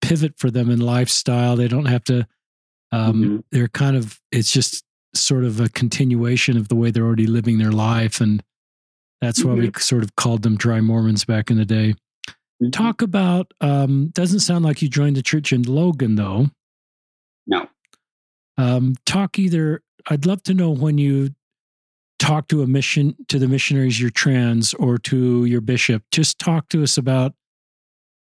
pivot 0.00 0.34
for 0.38 0.50
them 0.50 0.70
in 0.70 0.80
lifestyle. 0.80 1.56
They 1.56 1.68
don't 1.68 1.86
have 1.86 2.04
to, 2.04 2.26
um, 2.92 3.22
Mhm. 3.22 3.44
they're 3.50 3.68
kind 3.68 3.96
of, 3.96 4.20
it's 4.32 4.50
just 4.52 4.84
sort 5.14 5.44
of 5.44 5.60
a 5.60 5.68
continuation 5.68 6.56
of 6.56 6.68
the 6.68 6.74
way 6.74 6.90
they're 6.90 7.04
already 7.04 7.26
living 7.26 7.58
their 7.58 7.72
life. 7.72 8.20
And 8.20 8.42
that's 9.20 9.44
why 9.44 9.52
we 9.54 9.70
sort 9.78 10.02
of 10.02 10.16
called 10.16 10.42
them 10.42 10.56
dry 10.56 10.80
Mormons 10.80 11.24
back 11.24 11.50
in 11.50 11.56
the 11.56 11.64
day. 11.64 11.94
Talk 12.72 13.02
about, 13.02 13.52
um, 13.60 14.08
doesn't 14.08 14.40
sound 14.40 14.64
like 14.64 14.80
you 14.80 14.88
joined 14.88 15.16
the 15.16 15.22
church 15.22 15.52
in 15.52 15.62
Logan 15.62 16.14
though. 16.14 16.50
No. 17.46 17.68
Um, 18.56 18.94
talk 19.04 19.38
either, 19.38 19.82
I'd 20.08 20.24
love 20.24 20.42
to 20.44 20.54
know 20.54 20.70
when 20.70 20.96
you 20.96 21.34
talk 22.18 22.48
to 22.48 22.62
a 22.62 22.66
mission, 22.66 23.16
to 23.28 23.38
the 23.38 23.48
missionaries 23.48 24.00
you're 24.00 24.10
trans 24.10 24.74
or 24.74 24.98
to 24.98 25.44
your 25.44 25.60
bishop, 25.60 26.02
just 26.10 26.38
talk 26.38 26.68
to 26.70 26.82
us 26.82 26.96
about, 26.96 27.34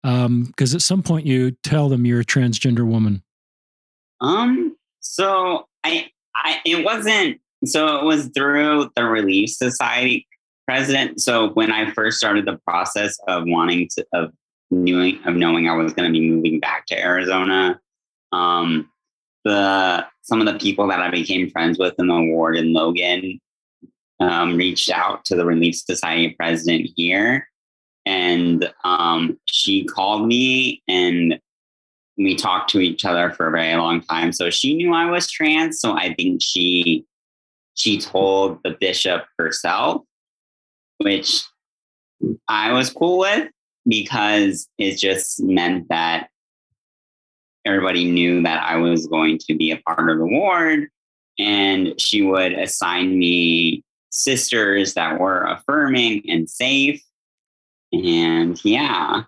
um, 0.03 0.43
because 0.45 0.73
at 0.73 0.81
some 0.81 1.03
point 1.03 1.25
you 1.25 1.51
tell 1.63 1.89
them 1.89 2.05
you're 2.05 2.21
a 2.21 2.25
transgender 2.25 2.85
woman. 2.85 3.23
Um. 4.19 4.75
So 4.99 5.67
I 5.83 6.09
I 6.35 6.59
it 6.65 6.85
wasn't. 6.85 7.39
So 7.65 7.99
it 7.99 8.05
was 8.05 8.27
through 8.35 8.91
the 8.95 9.03
Relief 9.03 9.49
Society 9.49 10.27
president. 10.67 11.21
So 11.21 11.49
when 11.49 11.71
I 11.71 11.91
first 11.91 12.17
started 12.17 12.45
the 12.45 12.59
process 12.65 13.17
of 13.27 13.43
wanting 13.45 13.89
to 13.97 14.05
of 14.13 14.31
knowing 14.69 15.19
of 15.25 15.35
knowing 15.35 15.67
I 15.67 15.75
was 15.75 15.93
going 15.93 16.11
to 16.11 16.17
be 16.17 16.29
moving 16.29 16.59
back 16.59 16.85
to 16.87 16.99
Arizona, 16.99 17.79
um, 18.31 18.89
the 19.43 20.05
some 20.21 20.39
of 20.39 20.47
the 20.47 20.59
people 20.59 20.87
that 20.87 20.99
I 20.99 21.09
became 21.09 21.49
friends 21.49 21.77
with 21.77 21.95
in 21.99 22.07
the 22.07 22.21
ward 22.21 22.57
in 22.57 22.73
Logan 22.73 23.39
um, 24.21 24.55
reached 24.55 24.89
out 24.89 25.25
to 25.25 25.35
the 25.35 25.45
Relief 25.45 25.75
Society 25.75 26.29
president 26.39 26.89
here, 26.95 27.49
and 28.05 28.71
um, 28.83 29.37
she 29.45 29.83
called 29.83 30.27
me 30.27 30.81
and 30.87 31.39
we 32.17 32.35
talked 32.35 32.69
to 32.71 32.79
each 32.79 33.05
other 33.05 33.31
for 33.31 33.47
a 33.47 33.51
very 33.51 33.75
long 33.75 34.01
time. 34.01 34.31
So 34.31 34.49
she 34.49 34.75
knew 34.75 34.93
I 34.93 35.09
was 35.09 35.29
trans. 35.29 35.79
So 35.79 35.93
I 35.93 36.13
think 36.13 36.41
she 36.41 37.05
she 37.75 37.99
told 37.99 38.59
the 38.63 38.77
bishop 38.79 39.25
herself, 39.39 40.03
which 40.97 41.41
I 42.47 42.73
was 42.73 42.91
cool 42.91 43.19
with 43.19 43.49
because 43.87 44.67
it 44.77 44.97
just 44.97 45.41
meant 45.41 45.87
that 45.89 46.27
everybody 47.65 48.09
knew 48.11 48.43
that 48.43 48.63
I 48.63 48.77
was 48.77 49.07
going 49.07 49.39
to 49.39 49.55
be 49.55 49.71
a 49.71 49.77
part 49.77 50.09
of 50.09 50.17
the 50.17 50.25
ward. 50.25 50.89
And 51.39 51.99
she 51.99 52.21
would 52.21 52.53
assign 52.53 53.17
me 53.17 53.83
sisters 54.11 54.93
that 54.93 55.19
were 55.19 55.43
affirming 55.45 56.23
and 56.29 56.49
safe. 56.49 57.01
And 57.91 58.63
yeah. 58.63 59.23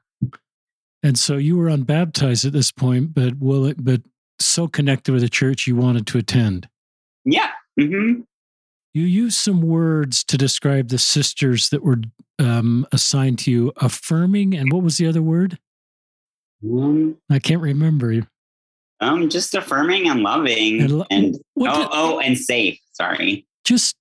And 1.01 1.17
so 1.19 1.35
you 1.37 1.57
were 1.57 1.67
unbaptized 1.67 2.45
at 2.45 2.53
this 2.53 2.71
point, 2.71 3.13
but 3.13 3.37
will 3.39 3.65
it, 3.65 3.83
but 3.83 4.01
so 4.39 4.67
connected 4.67 5.11
with 5.11 5.21
the 5.21 5.29
church 5.29 5.67
you 5.67 5.75
wanted 5.75 6.07
to 6.07 6.17
attend. 6.17 6.69
Yeah. 7.25 7.51
hmm 7.79 8.21
You 8.93 9.03
used 9.03 9.37
some 9.37 9.61
words 9.61 10.23
to 10.25 10.37
describe 10.37 10.89
the 10.89 10.97
sisters 10.97 11.69
that 11.69 11.83
were 11.83 11.97
um, 12.39 12.87
assigned 12.91 13.39
to 13.39 13.51
you, 13.51 13.73
affirming, 13.77 14.55
and 14.55 14.71
what 14.71 14.83
was 14.83 14.97
the 14.97 15.07
other 15.07 15.21
word? 15.21 15.57
Um, 16.63 17.17
I 17.29 17.39
can't 17.39 17.61
remember. 17.61 18.25
um, 19.01 19.29
just 19.29 19.53
affirming 19.53 20.07
and 20.09 20.21
loving 20.21 20.81
And 20.81 20.91
lo- 20.99 21.05
and 21.11 21.35
oh, 21.59 21.89
oh, 21.91 22.19
and 22.19 22.37
safe. 22.37 22.79
Sorry. 22.93 23.45
Just 23.65 23.95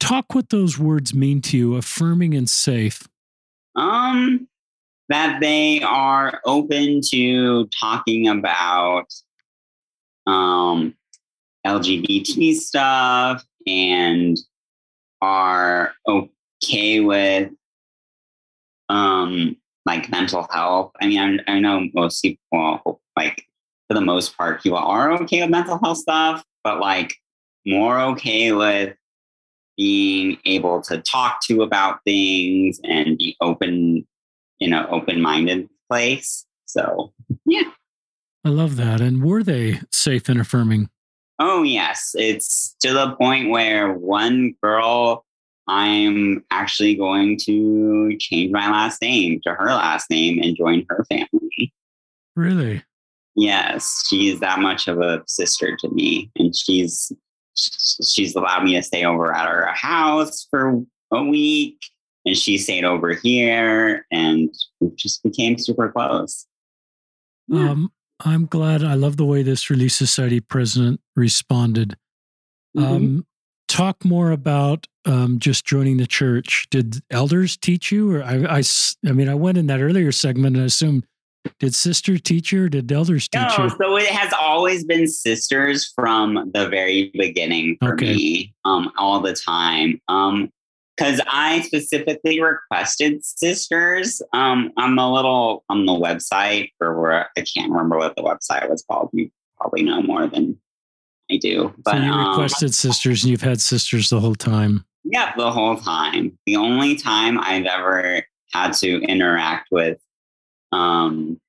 talk 0.00 0.34
what 0.34 0.48
those 0.48 0.78
words 0.78 1.14
mean 1.14 1.40
to 1.42 1.56
you, 1.56 1.76
affirming 1.76 2.34
and 2.34 2.48
safe. 2.48 3.06
Um, 3.76 4.48
that 5.08 5.40
they 5.40 5.82
are 5.82 6.40
open 6.44 7.00
to 7.10 7.68
talking 7.78 8.28
about 8.28 9.06
um 10.26 10.94
LGBT 11.66 12.54
stuff 12.54 13.44
and 13.66 14.38
are 15.20 15.92
okay 16.08 17.00
with 17.00 17.50
um 18.88 19.56
like 19.86 20.10
mental 20.10 20.46
health. 20.50 20.92
I 21.00 21.06
mean, 21.06 21.40
I, 21.46 21.52
I 21.54 21.58
know 21.60 21.88
most 21.94 22.20
people 22.20 23.00
like 23.16 23.44
for 23.88 23.94
the 23.94 24.00
most 24.00 24.36
part 24.36 24.62
people 24.62 24.78
are 24.78 25.12
okay 25.22 25.40
with 25.40 25.50
mental 25.50 25.78
health 25.82 25.98
stuff, 25.98 26.44
but 26.62 26.80
like 26.80 27.14
more 27.66 28.00
okay 28.00 28.52
with 28.52 28.94
being 29.80 30.36
able 30.44 30.82
to 30.82 30.98
talk 30.98 31.40
to 31.40 31.62
about 31.62 32.04
things 32.04 32.78
and 32.84 33.16
be 33.16 33.34
open 33.40 34.06
in 34.60 34.74
an 34.74 34.86
open-minded 34.90 35.70
place. 35.88 36.44
So 36.66 37.14
yeah. 37.46 37.70
I 38.44 38.50
love 38.50 38.76
that. 38.76 39.00
And 39.00 39.24
were 39.24 39.42
they 39.42 39.80
safe 39.90 40.28
and 40.28 40.38
affirming? 40.38 40.90
Oh, 41.38 41.62
yes. 41.62 42.10
It's 42.14 42.76
to 42.80 42.92
the 42.92 43.12
point 43.12 43.48
where 43.48 43.94
one 43.94 44.54
girl, 44.62 45.24
I'm 45.66 46.44
actually 46.50 46.94
going 46.94 47.38
to 47.46 48.18
change 48.18 48.52
my 48.52 48.70
last 48.70 49.00
name 49.00 49.40
to 49.44 49.54
her 49.54 49.68
last 49.68 50.10
name 50.10 50.42
and 50.42 50.54
join 50.54 50.84
her 50.90 51.06
family. 51.08 51.72
Really? 52.36 52.82
Yes, 53.34 54.04
she's 54.06 54.40
that 54.40 54.58
much 54.58 54.88
of 54.88 55.00
a 55.00 55.22
sister 55.26 55.74
to 55.78 55.88
me. 55.88 56.30
And 56.36 56.54
she's 56.54 57.10
she's 58.04 58.34
allowed 58.34 58.64
me 58.64 58.74
to 58.74 58.82
stay 58.82 59.04
over 59.04 59.34
at 59.34 59.48
her 59.48 59.66
house 59.66 60.46
for 60.50 60.82
a 61.10 61.22
week. 61.22 61.78
And 62.26 62.36
she 62.36 62.58
stayed 62.58 62.84
over 62.84 63.14
here 63.14 64.06
and 64.10 64.50
we 64.80 64.90
just 64.94 65.22
became 65.22 65.56
super 65.56 65.90
close. 65.90 66.46
Yeah. 67.48 67.70
Um, 67.70 67.92
I'm 68.24 68.46
glad. 68.46 68.84
I 68.84 68.94
love 68.94 69.16
the 69.16 69.24
way 69.24 69.42
this 69.42 69.70
Relief 69.70 69.92
Society 69.92 70.40
president 70.40 71.00
responded. 71.16 71.96
Mhm. 72.76 72.84
Um, 72.84 73.26
talk 73.68 74.04
more 74.04 74.30
about 74.30 74.86
um, 75.06 75.38
just 75.38 75.64
joining 75.64 75.96
the 75.96 76.06
church. 76.06 76.66
Did 76.70 77.00
elders 77.10 77.56
teach 77.56 77.90
you, 77.90 78.12
or 78.12 78.22
I? 78.22 78.62
I 79.06 79.12
mean, 79.12 79.28
I 79.28 79.34
went 79.34 79.56
in 79.56 79.66
that 79.68 79.80
earlier 79.80 80.12
segment 80.12 80.56
and 80.56 80.66
assumed 80.66 81.06
did 81.58 81.74
sister 81.74 82.18
teach 82.18 82.52
you, 82.52 82.64
or 82.64 82.68
did 82.68 82.90
elders 82.90 83.28
teach 83.28 83.40
No, 83.58 83.68
so 83.68 83.96
it 83.96 84.08
has 84.08 84.32
always 84.32 84.84
been 84.84 85.06
sisters 85.06 85.92
from 85.94 86.50
the 86.54 86.68
very 86.68 87.10
beginning 87.14 87.76
for 87.80 87.94
Okay. 87.94 88.14
me, 88.14 88.54
um, 88.64 88.90
all 88.98 89.20
the 89.20 89.34
time. 89.34 90.00
Um, 90.08 90.50
because 90.96 91.18
I 91.26 91.62
specifically 91.62 92.42
requested 92.42 93.24
sisters. 93.24 94.20
Um, 94.34 94.70
I'm 94.76 94.98
a 94.98 95.10
little 95.10 95.64
on 95.70 95.86
the 95.86 95.92
website, 95.92 96.72
or 96.78 97.00
where 97.00 97.30
I 97.38 97.40
can't 97.40 97.70
remember 97.70 97.96
what 97.96 98.16
the 98.16 98.22
website 98.22 98.68
was 98.68 98.84
called. 98.90 99.08
You 99.14 99.30
probably 99.58 99.82
know 99.82 100.02
more 100.02 100.26
than 100.26 100.60
I 101.32 101.36
do, 101.38 101.72
but 101.84 101.92
so 101.92 102.02
you 102.02 102.12
um, 102.12 102.28
requested 102.28 102.74
sisters, 102.74 103.22
and 103.24 103.30
you've 103.30 103.40
had 103.40 103.62
sisters 103.62 104.10
the 104.10 104.20
whole 104.20 104.34
time. 104.34 104.84
yeah, 105.04 105.32
the 105.38 105.50
whole 105.50 105.76
time. 105.76 106.38
The 106.44 106.56
only 106.56 106.96
time 106.96 107.38
I've 107.40 107.64
ever 107.64 108.22
had 108.52 108.74
to 108.74 109.00
interact 109.02 109.68
with 109.70 109.98
um, 110.72 111.40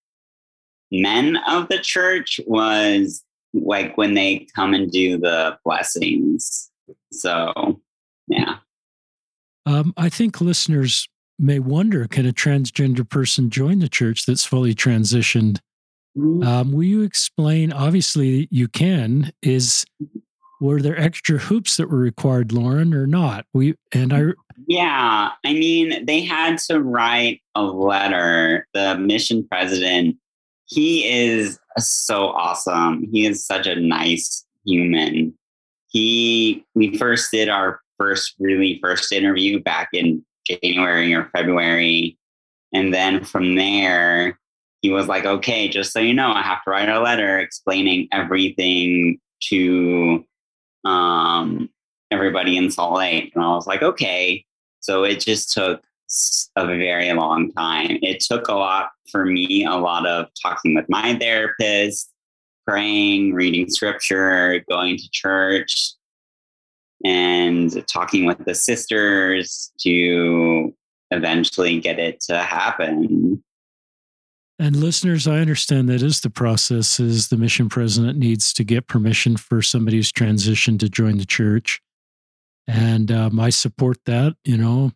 men 0.91 1.37
of 1.47 1.69
the 1.69 1.79
church 1.79 2.39
was 2.45 3.23
like 3.53 3.97
when 3.97 4.13
they 4.13 4.47
come 4.55 4.73
and 4.73 4.91
do 4.91 5.17
the 5.17 5.57
blessings. 5.63 6.71
So, 7.11 7.79
yeah. 8.27 8.57
Um, 9.65 9.93
I 9.97 10.09
think 10.09 10.41
listeners 10.41 11.07
may 11.37 11.59
wonder: 11.59 12.07
Can 12.07 12.25
a 12.25 12.33
transgender 12.33 13.07
person 13.07 13.49
join 13.49 13.79
the 13.79 13.89
church 13.89 14.25
that's 14.25 14.45
fully 14.45 14.73
transitioned? 14.73 15.59
Um, 16.17 16.71
will 16.73 16.83
you 16.83 17.03
explain? 17.03 17.71
Obviously, 17.71 18.47
you 18.51 18.67
can. 18.67 19.31
Is 19.41 19.85
were 20.59 20.81
there 20.81 20.99
extra 20.99 21.37
hoops 21.37 21.77
that 21.77 21.89
were 21.89 21.97
required, 21.97 22.51
Lauren, 22.51 22.93
or 22.93 23.07
not? 23.07 23.45
We 23.53 23.75
and 23.93 24.13
I. 24.13 24.21
Yeah, 24.67 25.31
I 25.45 25.53
mean, 25.53 26.05
they 26.05 26.21
had 26.21 26.57
to 26.69 26.81
write 26.81 27.41
a 27.55 27.63
letter. 27.63 28.67
The 28.73 28.97
mission 28.97 29.47
president, 29.47 30.17
he 30.65 31.07
is 31.07 31.59
so 31.77 32.27
awesome. 32.27 33.07
He 33.11 33.25
is 33.25 33.45
such 33.45 33.67
a 33.67 33.75
nice 33.75 34.45
human. 34.65 35.33
He, 35.87 36.65
we 36.75 36.97
first 36.97 37.31
did 37.31 37.49
our 37.49 37.81
first, 37.97 38.35
really 38.39 38.79
first 38.81 39.11
interview 39.11 39.61
back 39.61 39.89
in 39.93 40.25
January 40.45 41.13
or 41.13 41.29
February. 41.35 42.17
And 42.73 42.93
then 42.93 43.23
from 43.23 43.55
there, 43.55 44.39
he 44.81 44.89
was 44.89 45.07
like, 45.07 45.25
okay, 45.25 45.67
just 45.67 45.93
so 45.93 45.99
you 45.99 46.13
know, 46.13 46.31
I 46.31 46.41
have 46.41 46.63
to 46.63 46.71
write 46.71 46.89
a 46.89 46.99
letter 46.99 47.39
explaining 47.39 48.07
everything 48.11 49.19
to 49.49 50.25
um, 50.85 51.69
everybody 52.09 52.57
in 52.57 52.71
Salt 52.71 52.97
Lake. 52.97 53.31
And 53.35 53.43
I 53.43 53.49
was 53.49 53.67
like, 53.67 53.81
okay. 53.81 54.45
So 54.81 55.03
it 55.03 55.21
just 55.21 55.53
took 55.53 55.81
a 56.55 56.65
very 56.65 57.11
long 57.13 57.51
time. 57.53 57.97
It 58.01 58.19
took 58.19 58.49
a 58.49 58.53
lot 58.53 58.91
for 59.09 59.25
me, 59.25 59.65
a 59.65 59.75
lot 59.75 60.05
of 60.05 60.27
talking 60.41 60.75
with 60.75 60.89
my 60.89 61.15
therapist, 61.17 62.11
praying, 62.67 63.33
reading 63.33 63.69
scripture, 63.69 64.63
going 64.69 64.97
to 64.97 65.09
church, 65.11 65.93
and 67.05 67.87
talking 67.87 68.25
with 68.25 68.43
the 68.45 68.55
sisters 68.55 69.71
to 69.81 70.73
eventually 71.11 71.79
get 71.79 71.99
it 71.99 72.19
to 72.21 72.37
happen. 72.37 73.43
And 74.59 74.75
listeners, 74.75 75.27
I 75.27 75.39
understand 75.39 75.89
that 75.89 76.03
is 76.03 76.21
the 76.21 76.29
process 76.29 76.99
is 76.99 77.29
the 77.29 77.37
mission 77.37 77.67
president 77.69 78.19
needs 78.19 78.53
to 78.53 78.63
get 78.63 78.87
permission 78.87 79.35
for 79.35 79.61
somebody 79.61 79.97
who's 79.97 80.11
transitioned 80.11 80.79
to 80.79 80.89
join 80.89 81.17
the 81.17 81.25
church. 81.25 81.81
And 82.67 83.11
um, 83.11 83.39
I 83.39 83.49
support 83.49 83.97
that, 84.05 84.35
you 84.43 84.57
know. 84.57 84.91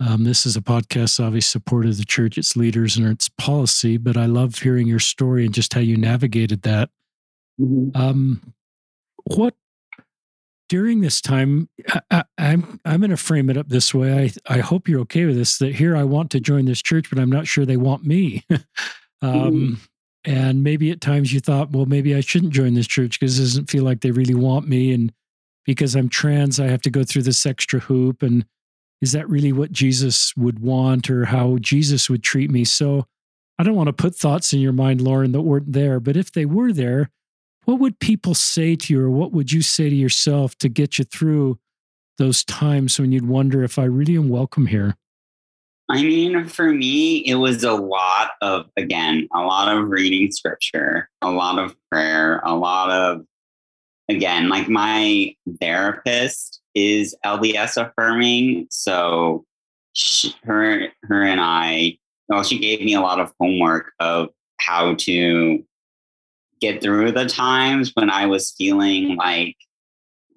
Um, 0.00 0.24
this 0.24 0.46
is 0.46 0.56
a 0.56 0.62
podcast, 0.62 1.22
obviously 1.22 1.42
supported 1.42 1.94
the 1.96 2.06
church, 2.06 2.38
its 2.38 2.56
leaders, 2.56 2.96
and 2.96 3.06
its 3.06 3.28
policy. 3.28 3.98
But 3.98 4.16
I 4.16 4.24
love 4.26 4.58
hearing 4.58 4.86
your 4.86 4.98
story 4.98 5.44
and 5.44 5.52
just 5.52 5.74
how 5.74 5.80
you 5.80 5.96
navigated 5.96 6.62
that. 6.62 6.88
Mm-hmm. 7.60 8.00
Um, 8.00 8.54
what 9.24 9.54
during 10.70 11.00
this 11.00 11.20
time, 11.20 11.68
I, 12.10 12.24
am 12.38 12.62
I'm, 12.62 12.80
I'm 12.86 13.00
going 13.00 13.10
to 13.10 13.16
frame 13.16 13.50
it 13.50 13.58
up 13.58 13.68
this 13.68 13.92
way. 13.92 14.32
I 14.48 14.54
I 14.54 14.58
hope 14.60 14.88
you're 14.88 15.00
okay 15.00 15.26
with 15.26 15.36
this. 15.36 15.58
That 15.58 15.74
here 15.74 15.96
I 15.96 16.04
want 16.04 16.30
to 16.30 16.40
join 16.40 16.64
this 16.64 16.80
church, 16.80 17.10
but 17.10 17.18
I'm 17.18 17.30
not 17.30 17.46
sure 17.46 17.66
they 17.66 17.76
want 17.76 18.04
me. 18.04 18.44
um, 18.50 18.60
mm-hmm. 19.22 19.74
And 20.24 20.62
maybe 20.62 20.90
at 20.90 21.00
times 21.00 21.32
you 21.32 21.40
thought, 21.40 21.72
well, 21.72 21.86
maybe 21.86 22.14
I 22.14 22.20
shouldn't 22.20 22.52
join 22.52 22.74
this 22.74 22.86
church 22.86 23.18
because 23.18 23.38
it 23.38 23.42
doesn't 23.42 23.70
feel 23.70 23.84
like 23.84 24.00
they 24.00 24.12
really 24.12 24.34
want 24.34 24.68
me, 24.68 24.92
and 24.92 25.12
because 25.64 25.94
I'm 25.94 26.08
trans, 26.08 26.58
I 26.58 26.68
have 26.68 26.82
to 26.82 26.90
go 26.90 27.04
through 27.04 27.22
this 27.22 27.44
extra 27.46 27.80
hoop. 27.80 28.22
And 28.22 28.44
is 29.00 29.12
that 29.12 29.28
really 29.28 29.52
what 29.52 29.72
Jesus 29.72 30.36
would 30.36 30.60
want, 30.60 31.10
or 31.10 31.26
how 31.26 31.58
Jesus 31.58 32.10
would 32.10 32.22
treat 32.22 32.50
me? 32.50 32.64
So 32.64 33.06
I 33.58 33.62
don't 33.62 33.76
want 33.76 33.88
to 33.88 33.92
put 33.92 34.14
thoughts 34.14 34.52
in 34.52 34.60
your 34.60 34.72
mind, 34.72 35.00
Lauren, 35.00 35.32
that 35.32 35.42
weren't 35.42 35.72
there. 35.72 36.00
But 36.00 36.16
if 36.16 36.32
they 36.32 36.46
were 36.46 36.72
there, 36.72 37.10
what 37.66 37.78
would 37.78 37.98
people 38.00 38.34
say 38.34 38.74
to 38.74 38.92
you 38.92 39.02
or 39.02 39.10
what 39.10 39.32
would 39.32 39.52
you 39.52 39.62
say 39.62 39.90
to 39.90 39.94
yourself 39.94 40.56
to 40.58 40.68
get 40.68 40.98
you 40.98 41.04
through 41.04 41.58
those 42.18 42.42
times 42.44 42.98
when 42.98 43.12
you'd 43.12 43.28
wonder 43.28 43.62
if 43.62 43.78
I 43.78 43.84
really 43.84 44.16
am 44.16 44.28
welcome 44.28 44.66
here? 44.66 44.96
I 45.88 46.02
mean, 46.02 46.46
for 46.46 46.72
me, 46.72 47.18
it 47.18 47.34
was 47.34 47.64
a 47.64 47.72
lot 47.72 48.30
of, 48.40 48.66
again, 48.76 49.28
a 49.34 49.40
lot 49.40 49.76
of 49.76 49.88
reading 49.88 50.30
scripture, 50.30 51.10
a 51.20 51.30
lot 51.30 51.58
of 51.58 51.74
prayer, 51.90 52.40
a 52.44 52.54
lot 52.54 52.90
of, 52.90 53.26
again, 54.10 54.48
like 54.48 54.68
my 54.68 55.34
therapist 55.60 56.60
is 56.74 57.16
LDS 57.24 57.76
affirming. 57.76 58.66
So 58.70 59.44
she, 59.92 60.34
her, 60.44 60.88
her 61.02 61.22
and 61.22 61.40
I, 61.40 61.98
well, 62.28 62.42
she 62.42 62.58
gave 62.58 62.80
me 62.80 62.94
a 62.94 63.00
lot 63.00 63.20
of 63.20 63.32
homework 63.40 63.92
of 63.98 64.28
how 64.58 64.94
to 64.94 65.64
get 66.60 66.82
through 66.82 67.12
the 67.12 67.26
times 67.26 67.92
when 67.94 68.10
I 68.10 68.26
was 68.26 68.52
feeling 68.56 69.16
like, 69.16 69.56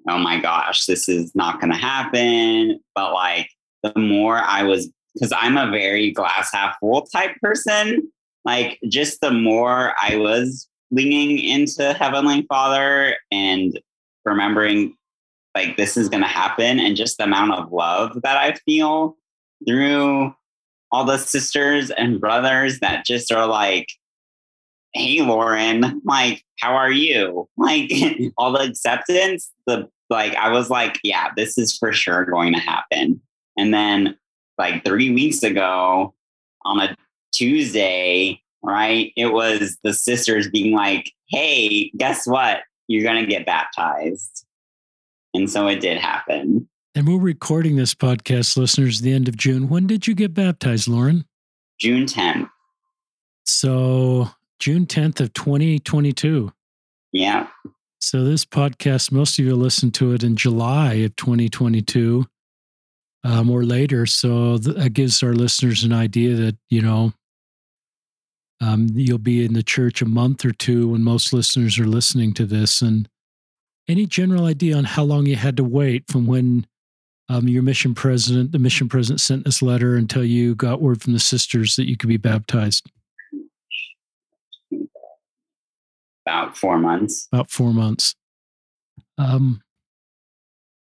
oh 0.08 0.18
my 0.18 0.40
gosh, 0.40 0.86
this 0.86 1.08
is 1.10 1.34
not 1.36 1.60
going 1.60 1.72
to 1.72 1.78
happen. 1.78 2.80
But 2.96 3.14
like 3.14 3.50
the 3.84 3.94
more 3.98 4.38
I 4.38 4.64
was, 4.64 4.92
because 5.14 5.34
I'm 5.36 5.58
a 5.58 5.70
very 5.70 6.12
glass 6.12 6.50
half 6.54 6.78
full 6.80 7.04
type 7.04 7.36
person, 7.42 8.12
like 8.46 8.80
just 8.88 9.22
the 9.22 9.32
more 9.32 9.94
I 10.02 10.16
was 10.16 10.68
leaning 10.94 11.40
into 11.40 11.94
Heavenly 11.94 12.44
Father 12.44 13.16
and 13.32 13.80
remembering 14.26 14.96
like 15.56 15.76
this 15.76 15.98
is 15.98 16.10
going 16.10 16.24
to 16.24 16.30
happen 16.30 16.80
and 16.80 16.96
just 16.96 17.18
the 17.18 17.24
amount 17.24 17.54
of 17.54 17.72
love 17.72 18.22
that 18.24 18.38
I 18.38 18.54
feel 18.66 19.18
through 19.68 20.34
all 20.92 21.06
the 21.06 21.18
sisters 21.18 21.90
and 21.90 22.22
brothers 22.22 22.80
that 22.80 23.06
just 23.06 23.32
are 23.32 23.48
like, 23.48 23.88
hey 24.94 25.22
lauren 25.22 26.02
like 26.06 26.44
how 26.60 26.76
are 26.76 26.92
you? 26.92 27.50
Like 27.58 27.92
all 28.38 28.52
the 28.52 28.62
acceptance 28.62 29.52
the 29.66 29.90
like 30.10 30.36
i 30.36 30.52
was 30.52 30.70
like 30.70 31.00
yeah 31.04 31.30
this 31.36 31.58
is 31.58 31.76
for 31.76 31.92
sure 31.92 32.26
going 32.26 32.54
to 32.54 32.60
happen. 32.60 33.20
And 33.58 33.74
then 33.74 34.18
like 34.60 34.86
three 34.86 35.12
weeks 35.12 35.42
ago 35.42 36.14
on 36.66 36.80
a 36.80 36.96
tuesday 37.34 38.43
right? 38.64 39.12
It 39.16 39.28
was 39.28 39.78
the 39.84 39.94
sisters 39.94 40.50
being 40.50 40.76
like 40.76 41.12
hey 41.30 41.92
guess 41.98 42.26
what? 42.26 42.62
You're 42.88 43.04
gonna 43.04 43.26
get 43.26 43.46
baptized. 43.46 44.46
And 45.34 45.50
so 45.50 45.68
it 45.68 45.80
did 45.80 45.98
happen. 45.98 46.70
And 46.96 47.08
we're 47.08 47.18
recording 47.18 47.76
this 47.76 47.96
podcast 47.96 48.56
listeners 48.56 49.02
the 49.02 49.14
end 49.14 49.28
of 49.28 49.38
june. 49.38 49.70
When 49.70 49.88
did 49.88 50.08
you 50.08 50.16
get 50.16 50.34
baptized 50.34 50.88
lauren? 50.88 51.26
June 51.80 52.06
10th 52.06 52.50
so 53.46 54.30
June 54.60 54.86
10th 54.86 55.20
of 55.20 55.34
2022. 55.34 56.52
Yeah. 57.12 57.48
So 58.00 58.24
this 58.24 58.46
podcast, 58.46 59.12
most 59.12 59.40
of 59.40 59.46
you 59.46 59.56
listen 59.56 59.92
to 59.92 60.14
it 60.14 60.24
in 60.24 60.36
July 60.36 60.94
of 60.96 61.16
2022 61.16 62.26
um, 63.24 63.50
or 63.50 63.64
later. 63.64 64.06
So 64.06 64.58
that 64.58 64.94
gives 64.94 65.24
our 65.24 65.34
listeners 65.34 65.84
an 65.84 65.94
idea 65.94 66.36
that, 66.36 66.58
you 66.70 66.82
know, 66.82 67.14
um, 68.62 68.88
you'll 68.94 69.18
be 69.18 69.44
in 69.44 69.54
the 69.54 69.64
church 69.64 70.02
a 70.02 70.06
month 70.06 70.46
or 70.46 70.52
two 70.52 70.90
when 70.90 71.04
most 71.04 71.34
listeners 71.34 71.78
are 71.80 71.88
listening 71.88 72.34
to 72.36 72.46
this. 72.46 72.82
And 72.82 73.10
any 73.88 74.06
general 74.06 74.46
idea 74.46 74.78
on 74.78 74.86
how 74.86 75.04
long 75.04 75.26
you 75.26 75.36
had 75.36 75.58
to 75.58 75.64
wait 75.64 76.06
from 76.10 76.26
when 76.26 76.66
um, 77.30 77.48
your 77.48 77.64
mission 77.64 77.96
president, 77.96 78.52
the 78.52 78.60
mission 78.60 78.90
president 78.90 79.22
sent 79.22 79.46
this 79.46 79.62
letter 79.62 79.96
until 79.96 80.24
you 80.24 80.56
got 80.56 80.82
word 80.82 81.02
from 81.02 81.14
the 81.14 81.20
sisters 81.20 81.76
that 81.76 81.88
you 81.88 81.98
could 81.98 82.10
be 82.10 82.18
baptized? 82.18 82.90
about 86.26 86.58
four 86.58 86.78
months. 86.78 87.28
About 87.32 87.52
four 87.52 87.74
months. 87.74 88.16
Um, 89.18 89.62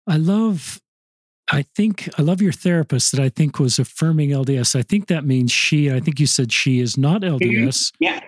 I 0.06 0.16
love, 0.16 0.80
I 1.52 1.62
think, 1.74 2.08
I 2.18 2.22
love 2.22 2.40
your 2.40 2.52
therapist 2.52 3.12
that 3.12 3.20
I 3.20 3.28
think 3.28 3.58
was 3.58 3.78
affirming 3.78 4.30
LDS. 4.30 4.78
I 4.78 4.82
think 4.82 5.08
that 5.08 5.24
means 5.24 5.50
she, 5.50 5.90
I 5.90 6.00
think 6.00 6.20
you 6.20 6.26
said 6.26 6.52
she 6.52 6.80
is 6.80 6.96
not 6.96 7.22
LDS, 7.22 7.40
mm-hmm. 7.40 8.04
yeah. 8.04 8.20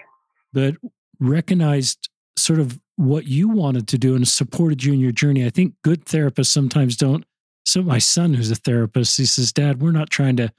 but 0.53 0.75
recognized 1.21 2.09
sort 2.37 2.59
of 2.59 2.81
what 2.97 3.27
you 3.27 3.49
wanted 3.49 3.89
to 3.89 3.99
do 3.99 4.15
and 4.17 4.27
supported 4.27 4.83
you 4.83 4.93
in 4.93 5.01
your 5.01 5.13
journey. 5.13 5.47
I 5.47 5.51
think 5.51 5.75
good 5.83 6.05
therapists 6.05 6.47
sometimes 6.47 6.97
don't. 6.97 7.25
So, 7.65 7.83
my 7.83 7.99
son, 7.99 8.35
who's 8.35 8.51
a 8.51 8.57
therapist, 8.57 9.17
he 9.17 9.25
says, 9.25 9.53
Dad, 9.53 9.81
we're 9.81 9.93
not 9.93 10.11
trying 10.11 10.37
to 10.37 10.53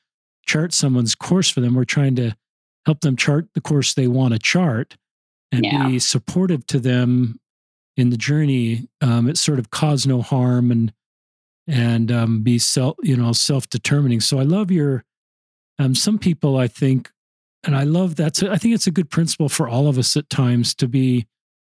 chart 0.46 0.74
someone's 0.74 1.16
course 1.16 1.50
for 1.50 1.60
them. 1.60 1.76
We're 1.76 1.84
trying 1.84 2.16
to 2.16 2.36
help 2.86 3.02
them 3.02 3.16
chart 3.16 3.48
the 3.54 3.62
course 3.62 3.94
they 3.94 4.08
want 4.08 4.34
to 4.34 4.40
chart 4.40 4.96
and 5.52 5.66
yeah. 5.66 5.88
be 5.88 6.00
supportive 6.00 6.66
to 6.68 6.80
them 6.80 7.40
in 7.98 8.10
the 8.10 8.18
journey. 8.18 8.88
Um, 9.02 9.30
it 9.30 9.38
sort 9.38 9.60
of 9.60 9.70
cause 9.70 10.08
no 10.08 10.22
harm 10.22 10.72
and 10.72 10.94
and 11.68 12.12
um, 12.12 12.42
be 12.42 12.60
self 12.60 12.96
you 13.04 13.16
know 13.16 13.32
self 13.34 13.70
determining. 13.70 14.20
So 14.22 14.40
I 14.40 14.44
love 14.44 14.72
your. 14.72 15.04
Um, 15.80 15.96
some 15.96 16.20
people 16.20 16.56
I 16.56 16.68
think, 16.68 17.12
and 17.64 17.76
I 17.76 17.84
love 17.84 18.16
that's 18.16 18.44
I 18.44 18.58
think 18.58 18.76
it's 18.76 18.88
a 18.88 18.92
good 18.92 19.10
principle 19.10 19.50
for 19.50 19.68
all 19.68 19.88
of 19.88 19.98
us 19.98 20.16
at 20.16 20.30
times 20.30 20.76
to 20.76 20.88
be 20.88 21.28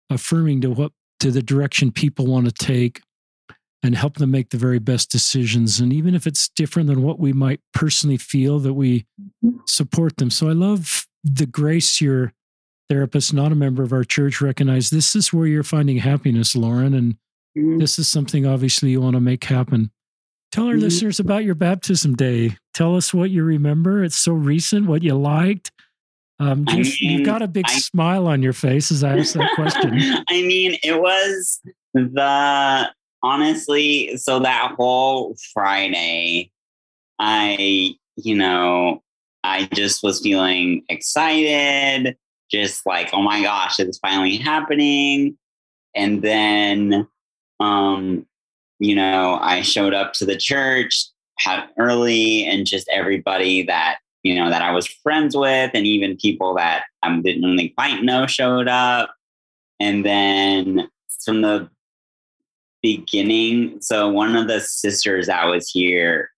affirming 0.09 0.61
to 0.61 0.71
what 0.71 0.91
to 1.19 1.29
the 1.29 1.43
direction 1.43 1.91
people 1.91 2.25
want 2.25 2.45
to 2.47 2.51
take 2.51 3.01
and 3.83 3.95
help 3.95 4.15
them 4.15 4.31
make 4.31 4.49
the 4.49 4.57
very 4.57 4.79
best 4.79 5.11
decisions 5.11 5.79
and 5.79 5.93
even 5.93 6.15
if 6.15 6.25
it's 6.27 6.49
different 6.49 6.87
than 6.87 7.03
what 7.03 7.19
we 7.19 7.31
might 7.31 7.61
personally 7.73 8.17
feel 8.17 8.59
that 8.59 8.73
we 8.73 9.05
mm-hmm. 9.43 9.57
support 9.65 10.17
them 10.17 10.29
so 10.29 10.49
i 10.49 10.51
love 10.51 11.07
the 11.23 11.45
grace 11.45 12.01
you're 12.01 12.33
therapist, 12.91 13.33
not 13.33 13.53
a 13.53 13.55
member 13.55 13.83
of 13.83 13.93
our 13.93 14.03
church, 14.03 14.41
recognize 14.41 14.89
this 14.89 15.15
is 15.15 15.31
where 15.31 15.47
you're 15.47 15.63
finding 15.63 15.99
happiness, 15.99 16.57
Lauren, 16.57 16.93
and 16.93 17.15
mm-hmm. 17.57 17.79
this 17.79 17.99
is 17.99 18.07
something 18.07 18.45
obviously 18.45 18.91
you 18.91 19.01
want 19.01 19.15
to 19.15 19.21
make 19.21 19.43
happen. 19.43 19.91
Tell 20.51 20.65
our 20.65 20.73
mm-hmm. 20.73 20.81
listeners 20.81 21.19
about 21.19 21.45
your 21.45 21.55
baptism 21.55 22.15
day. 22.15 22.57
Tell 22.73 22.95
us 22.95 23.13
what 23.13 23.29
you 23.29 23.43
remember. 23.43 24.03
It's 24.03 24.17
so 24.17 24.33
recent, 24.33 24.87
what 24.87 25.01
you 25.01 25.15
liked. 25.15 25.71
Um, 26.39 26.65
just, 26.65 27.01
I 27.01 27.05
mean, 27.05 27.19
you've 27.19 27.25
got 27.25 27.41
a 27.41 27.47
big 27.47 27.65
I, 27.67 27.79
smile 27.79 28.27
on 28.27 28.41
your 28.41 28.53
face 28.53 28.91
as 28.91 29.03
I 29.03 29.17
ask 29.19 29.33
that 29.35 29.53
question. 29.55 29.91
I 30.27 30.41
mean, 30.41 30.75
it 30.83 30.99
was 30.99 31.61
the 31.93 32.89
honestly, 33.23 34.17
so 34.17 34.39
that 34.39 34.73
whole 34.75 35.35
Friday, 35.53 36.51
I, 37.19 37.95
you 38.15 38.35
know, 38.35 39.03
I 39.43 39.69
just 39.73 40.03
was 40.03 40.21
feeling 40.21 40.83
excited 40.89 42.17
just 42.51 42.85
like, 42.85 43.11
oh 43.13 43.21
my 43.21 43.41
gosh, 43.41 43.79
it's 43.79 43.99
finally 43.99 44.37
happening. 44.37 45.37
And 45.95 46.21
then, 46.21 47.07
um, 47.61 48.25
you 48.79 48.95
know, 48.95 49.37
I 49.41 49.61
showed 49.61 49.93
up 49.93 50.13
to 50.13 50.25
the 50.25 50.37
church, 50.37 51.05
had 51.39 51.67
early 51.77 52.45
and 52.45 52.65
just 52.65 52.89
everybody 52.91 53.63
that 53.63 53.99
you 54.23 54.35
know 54.35 54.49
that 54.49 54.61
I 54.61 54.71
was 54.71 54.87
friends 54.87 55.35
with, 55.35 55.71
and 55.73 55.85
even 55.85 56.17
people 56.17 56.55
that 56.55 56.83
I 57.03 57.19
didn't 57.21 57.43
really 57.43 57.69
quite 57.69 58.03
know 58.03 58.27
showed 58.27 58.67
up. 58.67 59.13
And 59.79 60.05
then 60.05 60.89
from 61.23 61.41
the 61.41 61.69
beginning, 62.81 63.81
so 63.81 64.09
one 64.09 64.35
of 64.35 64.47
the 64.47 64.59
sisters 64.59 65.27
that 65.27 65.45
was 65.45 65.69
here 65.69 66.29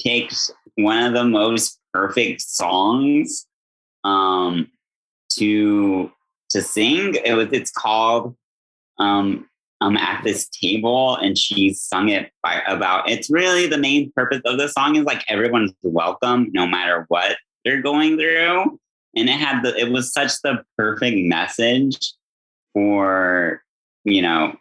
takes 0.00 0.50
one 0.74 1.02
of 1.02 1.14
the 1.14 1.24
most 1.24 1.78
perfect 1.92 2.42
songs 2.42 3.46
um, 4.04 4.70
to 5.34 6.10
to 6.50 6.62
sing. 6.62 7.14
It 7.24 7.34
was 7.34 7.48
it's 7.52 7.70
called 7.70 8.36
um, 8.98 9.48
I'm 9.80 9.96
at 9.96 10.24
this 10.24 10.48
table 10.48 11.16
and 11.16 11.36
she 11.36 11.74
sung 11.74 12.08
it 12.08 12.30
by 12.42 12.62
about 12.66 13.10
it's 13.10 13.30
really 13.30 13.66
the 13.66 13.78
main 13.78 14.10
purpose 14.12 14.40
of 14.46 14.58
the 14.58 14.68
song 14.68 14.96
is 14.96 15.04
like 15.04 15.24
everyone's 15.28 15.72
welcome 15.82 16.48
no 16.52 16.66
matter 16.66 17.04
what 17.08 17.36
they're 17.64 17.82
going 17.82 18.16
through. 18.16 18.78
And 19.14 19.28
it 19.28 19.38
had 19.38 19.62
the 19.62 19.76
it 19.76 19.90
was 19.90 20.12
such 20.12 20.32
the 20.42 20.62
perfect 20.76 21.18
message 21.18 22.14
for, 22.72 23.62
you 24.04 24.22
know, 24.22 24.56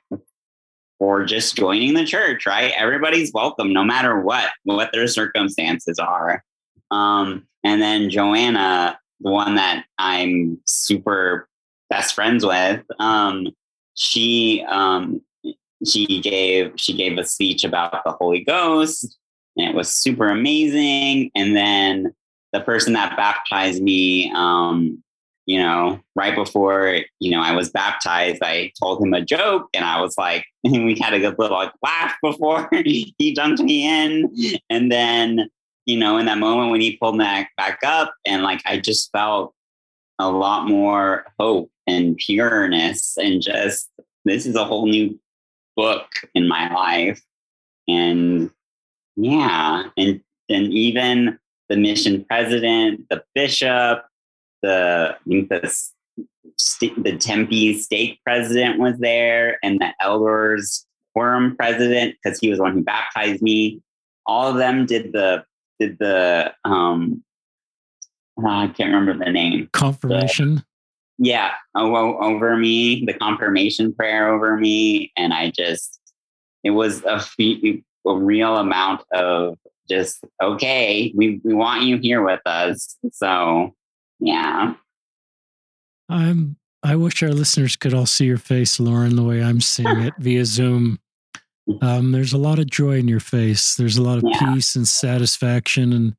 for 0.99 1.25
just 1.25 1.56
joining 1.56 1.93
the 1.93 2.06
church, 2.06 2.45
right? 2.45 2.73
Everybody's 2.78 3.32
welcome 3.34 3.73
no 3.73 3.84
matter 3.84 4.19
what, 4.19 4.49
what 4.63 4.91
their 4.91 5.08
circumstances 5.08 5.99
are. 5.99 6.43
Um, 6.91 7.47
and 7.63 7.82
then 7.82 8.10
Joanna, 8.10 8.97
the 9.19 9.32
one 9.32 9.56
that 9.56 9.86
I'm 9.97 10.60
super 10.65 11.49
best 11.89 12.15
friends 12.15 12.45
with, 12.45 12.84
um, 12.99 13.47
she 13.95 14.63
um, 14.69 15.21
she 15.86 16.21
gave 16.21 16.73
she 16.75 16.93
gave 16.93 17.17
a 17.17 17.25
speech 17.25 17.63
about 17.63 18.03
the 18.05 18.12
Holy 18.12 18.43
Ghost, 18.43 19.17
and 19.58 19.69
it 19.69 19.75
was 19.75 19.89
super 19.89 20.27
amazing. 20.27 21.31
And 21.36 21.55
then 21.55 22.13
the 22.53 22.62
person 22.62 22.93
that 22.93 23.17
baptized 23.17 23.81
me, 23.81 24.31
um, 24.36 25.01
you 25.45 25.60
know, 25.60 25.99
right 26.15 26.36
before 26.36 26.99
you 27.19 27.31
know 27.31 27.41
I 27.41 27.53
was 27.53 27.69
baptized, 27.69 28.43
I 28.43 28.71
told 28.79 29.01
him 29.01 29.13
a 29.13 29.21
joke, 29.21 29.69
and 29.73 29.84
I 29.84 30.01
was 30.01 30.17
like, 30.17 30.45
we 30.63 30.97
had 31.01 31.13
a 31.13 31.19
good 31.19 31.39
little 31.39 31.58
like, 31.58 31.73
laugh 31.81 32.15
before 32.21 32.69
he 32.73 33.36
dunked 33.36 33.63
me 33.63 33.88
in, 33.88 34.60
and 34.69 34.91
then 34.91 35.49
you 35.86 35.97
know, 35.97 36.17
in 36.17 36.25
that 36.25 36.39
moment 36.39 36.71
when 36.71 36.81
he 36.81 36.97
pulled 36.97 37.15
me 37.15 37.23
back, 37.23 37.51
back 37.58 37.79
up, 37.86 38.13
and 38.25 38.43
like 38.43 38.62
I 38.65 38.79
just 38.79 39.12
felt 39.12 39.53
a 40.19 40.30
lot 40.30 40.67
more 40.67 41.25
hope 41.39 41.69
and 41.88 42.17
pureness 42.17 43.17
and 43.17 43.41
just 43.41 43.89
this 44.23 44.45
is 44.45 44.56
a 44.56 44.65
whole 44.65 44.88
new 44.88 45.19
book 45.75 46.08
in 46.34 46.47
my 46.47 46.73
life. 46.73 47.21
And 47.88 48.49
yeah 49.15 49.84
and 49.97 50.21
and 50.49 50.73
even 50.73 51.39
the 51.69 51.78
mission 51.78 52.25
president 52.25 53.06
the 53.10 53.23
bishop 53.34 54.06
the 54.62 55.15
the 55.23 55.73
the 56.97 57.17
Tempe 57.17 57.73
stake 57.80 58.19
president 58.23 58.80
was 58.80 58.97
there 58.99 59.58
and 59.63 59.80
the 59.80 59.93
elders 59.99 60.86
quorum 61.13 61.56
president 61.56 62.15
because 62.23 62.39
he 62.39 62.49
was 62.49 62.58
the 62.58 62.63
one 62.63 62.73
who 62.73 62.84
baptized 62.84 63.41
me. 63.41 63.82
All 64.25 64.49
of 64.49 64.58
them 64.58 64.86
did 64.86 65.13
the 65.13 65.43
did 65.80 65.97
the 65.99 66.54
um 66.63 67.23
uh, 68.43 68.48
I 68.48 68.67
can't 68.67 68.93
remember 68.93 69.26
the 69.26 69.32
name. 69.32 69.69
Confirmation. 69.74 70.56
The, 70.56 70.63
yeah, 71.17 71.52
over 71.76 72.58
me, 72.58 73.06
the 73.06 73.13
confirmation 73.13 73.93
prayer 73.93 74.34
over 74.34 74.58
me, 74.58 75.12
and 75.15 75.34
I 75.34 75.52
just 75.52 76.00
it 76.63 76.71
was 76.71 77.04
a, 77.04 77.24
a 78.06 78.15
real 78.17 78.58
amount 78.58 79.04
of 79.13 79.58
just 79.89 80.24
okay, 80.41 81.13
we 81.15 81.39
we 81.43 81.54
want 81.54 81.84
you 81.84 81.98
here 81.98 82.24
with 82.24 82.41
us. 82.45 82.98
So 83.13 83.74
yeah. 84.19 84.74
I'm 86.10 86.58
I 86.84 86.95
wish 86.95 87.24
our 87.24 87.30
listeners 87.30 87.76
could 87.76 87.93
all 87.93 88.06
see 88.06 88.26
your 88.26 88.38
face, 88.38 88.80
Lauren, 88.80 89.15
the 89.15 89.24
way 89.24 89.41
I'm 89.41 89.62
seeing 89.62 90.02
it 90.02 90.13
via 90.19 90.45
Zoom. 90.45 91.00
Um, 91.82 92.12
there's 92.12 92.32
a 92.32 92.38
lot 92.38 92.60
of 92.60 92.69
joy 92.69 93.00
in 93.00 93.08
your 93.08 93.19
face. 93.19 93.74
There's 93.74 93.98
a 93.98 94.02
lot 94.04 94.19
of 94.19 94.24
yeah. 94.24 94.54
peace 94.54 94.76
and 94.76 94.88
satisfaction 94.88 95.93
and 95.93 96.15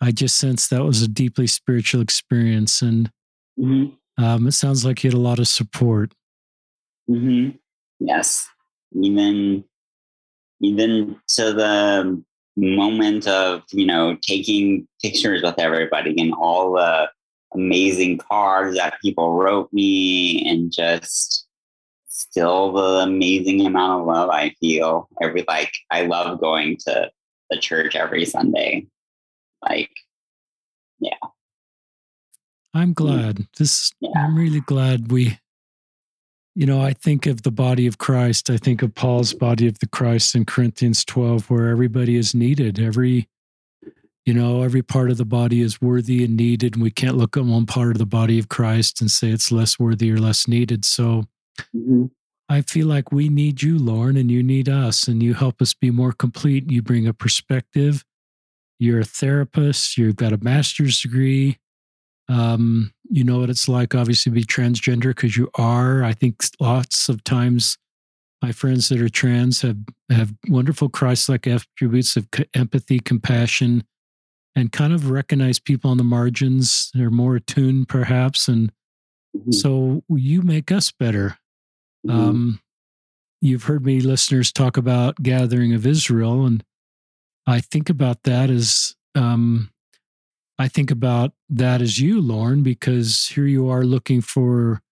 I 0.00 0.12
just 0.12 0.38
sensed 0.38 0.70
that 0.70 0.84
was 0.84 1.02
a 1.02 1.08
deeply 1.08 1.46
spiritual 1.46 2.00
experience, 2.00 2.82
and 2.82 3.10
mm-hmm. 3.58 4.22
um, 4.22 4.46
it 4.46 4.52
sounds 4.52 4.84
like 4.84 5.02
you 5.02 5.10
had 5.10 5.16
a 5.16 5.20
lot 5.20 5.38
of 5.38 5.48
support. 5.48 6.12
Mm-hmm. 7.08 7.56
Yes, 8.00 8.48
even 8.92 9.64
even 10.60 11.16
to 11.28 11.52
the 11.52 12.22
moment 12.56 13.26
of 13.26 13.62
you 13.70 13.86
know 13.86 14.16
taking 14.22 14.86
pictures 15.02 15.42
with 15.42 15.58
everybody 15.58 16.14
and 16.20 16.34
all 16.34 16.72
the 16.74 17.10
amazing 17.54 18.18
cards 18.18 18.76
that 18.76 19.00
people 19.00 19.32
wrote 19.34 19.72
me, 19.72 20.46
and 20.46 20.72
just 20.72 21.46
still 22.08 22.72
the 22.72 23.02
amazing 23.02 23.64
amount 23.64 24.00
of 24.00 24.06
love 24.06 24.30
I 24.30 24.50
feel 24.60 25.08
every 25.22 25.44
like 25.48 25.72
I 25.90 26.02
love 26.02 26.40
going 26.40 26.76
to 26.86 27.10
the 27.50 27.58
church 27.58 27.96
every 27.96 28.24
Sunday. 28.24 28.86
Like, 29.62 29.90
yeah. 30.98 31.10
I'm 32.74 32.90
mm. 32.90 32.94
glad. 32.94 33.46
This 33.58 33.92
yeah. 34.00 34.10
I'm 34.16 34.36
really 34.36 34.60
glad 34.60 35.10
we 35.10 35.38
you 36.56 36.64
know, 36.64 36.80
I 36.80 36.94
think 36.94 37.26
of 37.26 37.42
the 37.42 37.50
body 37.50 37.86
of 37.86 37.98
Christ. 37.98 38.48
I 38.48 38.56
think 38.56 38.80
of 38.80 38.94
Paul's 38.94 39.34
body 39.34 39.68
of 39.68 39.78
the 39.80 39.86
Christ 39.86 40.34
in 40.34 40.46
Corinthians 40.46 41.04
12 41.04 41.50
where 41.50 41.68
everybody 41.68 42.16
is 42.16 42.34
needed. 42.34 42.80
Every 42.80 43.28
you 44.24 44.34
know, 44.34 44.62
every 44.62 44.82
part 44.82 45.10
of 45.10 45.18
the 45.18 45.24
body 45.24 45.60
is 45.60 45.80
worthy 45.80 46.24
and 46.24 46.36
needed. 46.36 46.74
And 46.74 46.82
we 46.82 46.90
can't 46.90 47.16
look 47.16 47.36
at 47.36 47.44
one 47.44 47.64
part 47.64 47.92
of 47.92 47.98
the 47.98 48.06
body 48.06 48.40
of 48.40 48.48
Christ 48.48 49.00
and 49.00 49.08
say 49.08 49.28
it's 49.28 49.52
less 49.52 49.78
worthy 49.78 50.10
or 50.10 50.18
less 50.18 50.48
needed. 50.48 50.84
So 50.84 51.24
mm-hmm. 51.74 52.06
I 52.48 52.62
feel 52.62 52.88
like 52.88 53.12
we 53.12 53.28
need 53.28 53.62
you, 53.62 53.78
Lauren, 53.78 54.16
and 54.16 54.30
you 54.30 54.42
need 54.42 54.68
us, 54.68 55.06
and 55.06 55.22
you 55.22 55.34
help 55.34 55.62
us 55.62 55.74
be 55.74 55.90
more 55.90 56.12
complete. 56.12 56.70
You 56.70 56.82
bring 56.82 57.06
a 57.06 57.14
perspective 57.14 58.04
you're 58.78 59.00
a 59.00 59.04
therapist, 59.04 59.96
you've 59.96 60.16
got 60.16 60.32
a 60.32 60.38
master's 60.38 61.00
degree. 61.00 61.58
Um, 62.28 62.92
you 63.08 63.22
know 63.24 63.38
what 63.38 63.50
it's 63.50 63.68
like, 63.68 63.94
obviously, 63.94 64.30
to 64.30 64.34
be 64.34 64.44
transgender 64.44 65.08
because 65.08 65.36
you 65.36 65.48
are. 65.54 66.02
I 66.02 66.12
think 66.12 66.42
lots 66.60 67.08
of 67.08 67.22
times 67.24 67.78
my 68.42 68.52
friends 68.52 68.88
that 68.88 69.00
are 69.00 69.08
trans 69.08 69.62
have, 69.62 69.78
have 70.10 70.34
wonderful 70.48 70.88
Christ 70.88 71.28
like 71.28 71.46
attributes 71.46 72.16
of 72.16 72.28
empathy, 72.54 73.00
compassion, 73.00 73.84
and 74.54 74.72
kind 74.72 74.92
of 74.92 75.10
recognize 75.10 75.58
people 75.58 75.90
on 75.90 75.98
the 75.98 76.04
margins. 76.04 76.90
They're 76.94 77.10
more 77.10 77.36
attuned, 77.36 77.88
perhaps. 77.88 78.48
And 78.48 78.72
mm-hmm. 79.36 79.52
so 79.52 80.02
you 80.08 80.42
make 80.42 80.72
us 80.72 80.90
better. 80.90 81.38
Mm-hmm. 82.06 82.10
Um, 82.10 82.60
you've 83.40 83.64
heard 83.64 83.84
me, 83.84 84.00
listeners, 84.00 84.52
talk 84.52 84.76
about 84.76 85.22
Gathering 85.22 85.74
of 85.74 85.86
Israel. 85.86 86.46
And 86.46 86.64
I 87.46 87.60
think 87.60 87.88
about 87.88 88.24
that 88.24 88.50
as 88.50 88.96
um, 89.14 89.70
I 90.58 90.68
think 90.68 90.90
about 90.90 91.32
that 91.50 91.80
as 91.82 92.00
you, 92.00 92.20
Lauren, 92.20 92.62
because 92.62 93.28
here 93.28 93.46
you 93.46 93.68
are 93.68 93.84
looking 93.84 94.20
for 94.20 94.82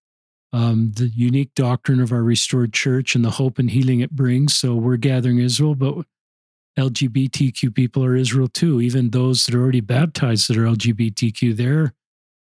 um, 0.52 0.92
the 0.94 1.08
unique 1.08 1.54
doctrine 1.54 2.00
of 2.00 2.12
our 2.12 2.22
restored 2.22 2.72
church 2.72 3.14
and 3.14 3.24
the 3.24 3.32
hope 3.32 3.58
and 3.58 3.70
healing 3.70 4.00
it 4.00 4.12
brings. 4.12 4.54
So 4.54 4.74
we're 4.74 4.96
gathering 4.96 5.38
Israel, 5.38 5.74
but 5.74 6.04
LGBTQ 6.78 7.74
people 7.74 8.04
are 8.04 8.14
Israel 8.14 8.48
too. 8.48 8.80
Even 8.80 9.10
those 9.10 9.44
that 9.44 9.54
are 9.54 9.60
already 9.60 9.80
baptized 9.80 10.48
that 10.48 10.56
are 10.56 10.64
LGBTQ, 10.64 11.56
they're 11.56 11.94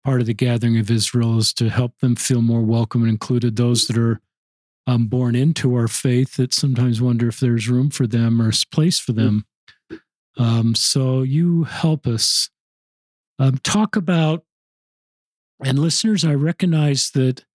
part 0.03 0.19
of 0.19 0.27
the 0.27 0.33
gathering 0.33 0.77
of 0.77 0.91
Israel 0.91 1.37
is 1.37 1.53
to 1.53 1.69
help 1.69 1.97
them 1.99 2.15
feel 2.15 2.41
more 2.41 2.61
welcome 2.61 3.01
and 3.01 3.09
included. 3.09 3.55
Those 3.55 3.87
that 3.87 3.97
are 3.97 4.19
um, 4.87 5.07
born 5.07 5.35
into 5.35 5.73
our 5.75 5.87
faith 5.87 6.35
that 6.35 6.53
sometimes 6.53 7.01
wonder 7.01 7.27
if 7.27 7.39
there's 7.39 7.69
room 7.69 7.89
for 7.89 8.05
them 8.07 8.41
or 8.41 8.51
place 8.71 8.99
for 8.99 9.13
them. 9.13 9.45
Um, 10.37 10.75
so 10.75 11.21
you 11.21 11.63
help 11.63 12.07
us 12.07 12.49
um, 13.39 13.57
talk 13.59 13.95
about, 13.95 14.43
and 15.63 15.79
listeners, 15.79 16.25
I 16.25 16.33
recognize 16.33 17.11
that 17.11 17.45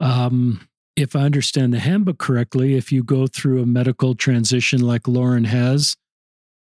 um, 0.00 0.68
if 0.96 1.14
I 1.14 1.20
understand 1.20 1.72
the 1.72 1.78
handbook 1.78 2.18
correctly, 2.18 2.74
if 2.74 2.90
you 2.90 3.02
go 3.04 3.26
through 3.26 3.62
a 3.62 3.66
medical 3.66 4.14
transition 4.14 4.80
like 4.80 5.06
Lauren 5.06 5.44
has, 5.44 5.96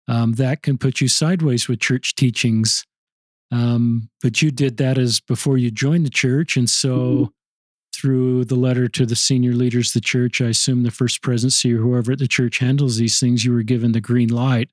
um, 0.08 0.32
that 0.34 0.62
can 0.62 0.78
put 0.78 1.00
you 1.00 1.08
sideways 1.08 1.68
with 1.68 1.80
church 1.80 2.14
teachings. 2.14 2.84
Um, 3.52 4.08
but 4.22 4.40
you 4.42 4.50
did 4.50 4.78
that 4.78 4.98
as 4.98 5.20
before 5.20 5.58
you 5.58 5.70
joined 5.70 6.06
the 6.06 6.10
church. 6.10 6.56
And 6.56 6.68
so, 6.68 6.98
mm-hmm. 6.98 7.24
through 7.94 8.44
the 8.46 8.56
letter 8.56 8.88
to 8.88 9.06
the 9.06 9.16
senior 9.16 9.52
leaders 9.52 9.90
of 9.90 9.94
the 9.94 10.00
church, 10.00 10.40
I 10.40 10.46
assume 10.46 10.82
the 10.82 10.90
first 10.90 11.22
presidency 11.22 11.72
or 11.74 11.78
whoever 11.78 12.12
at 12.12 12.18
the 12.18 12.28
church 12.28 12.58
handles 12.58 12.96
these 12.96 13.20
things, 13.20 13.44
you 13.44 13.52
were 13.52 13.62
given 13.62 13.92
the 13.92 14.00
green 14.00 14.28
light 14.28 14.70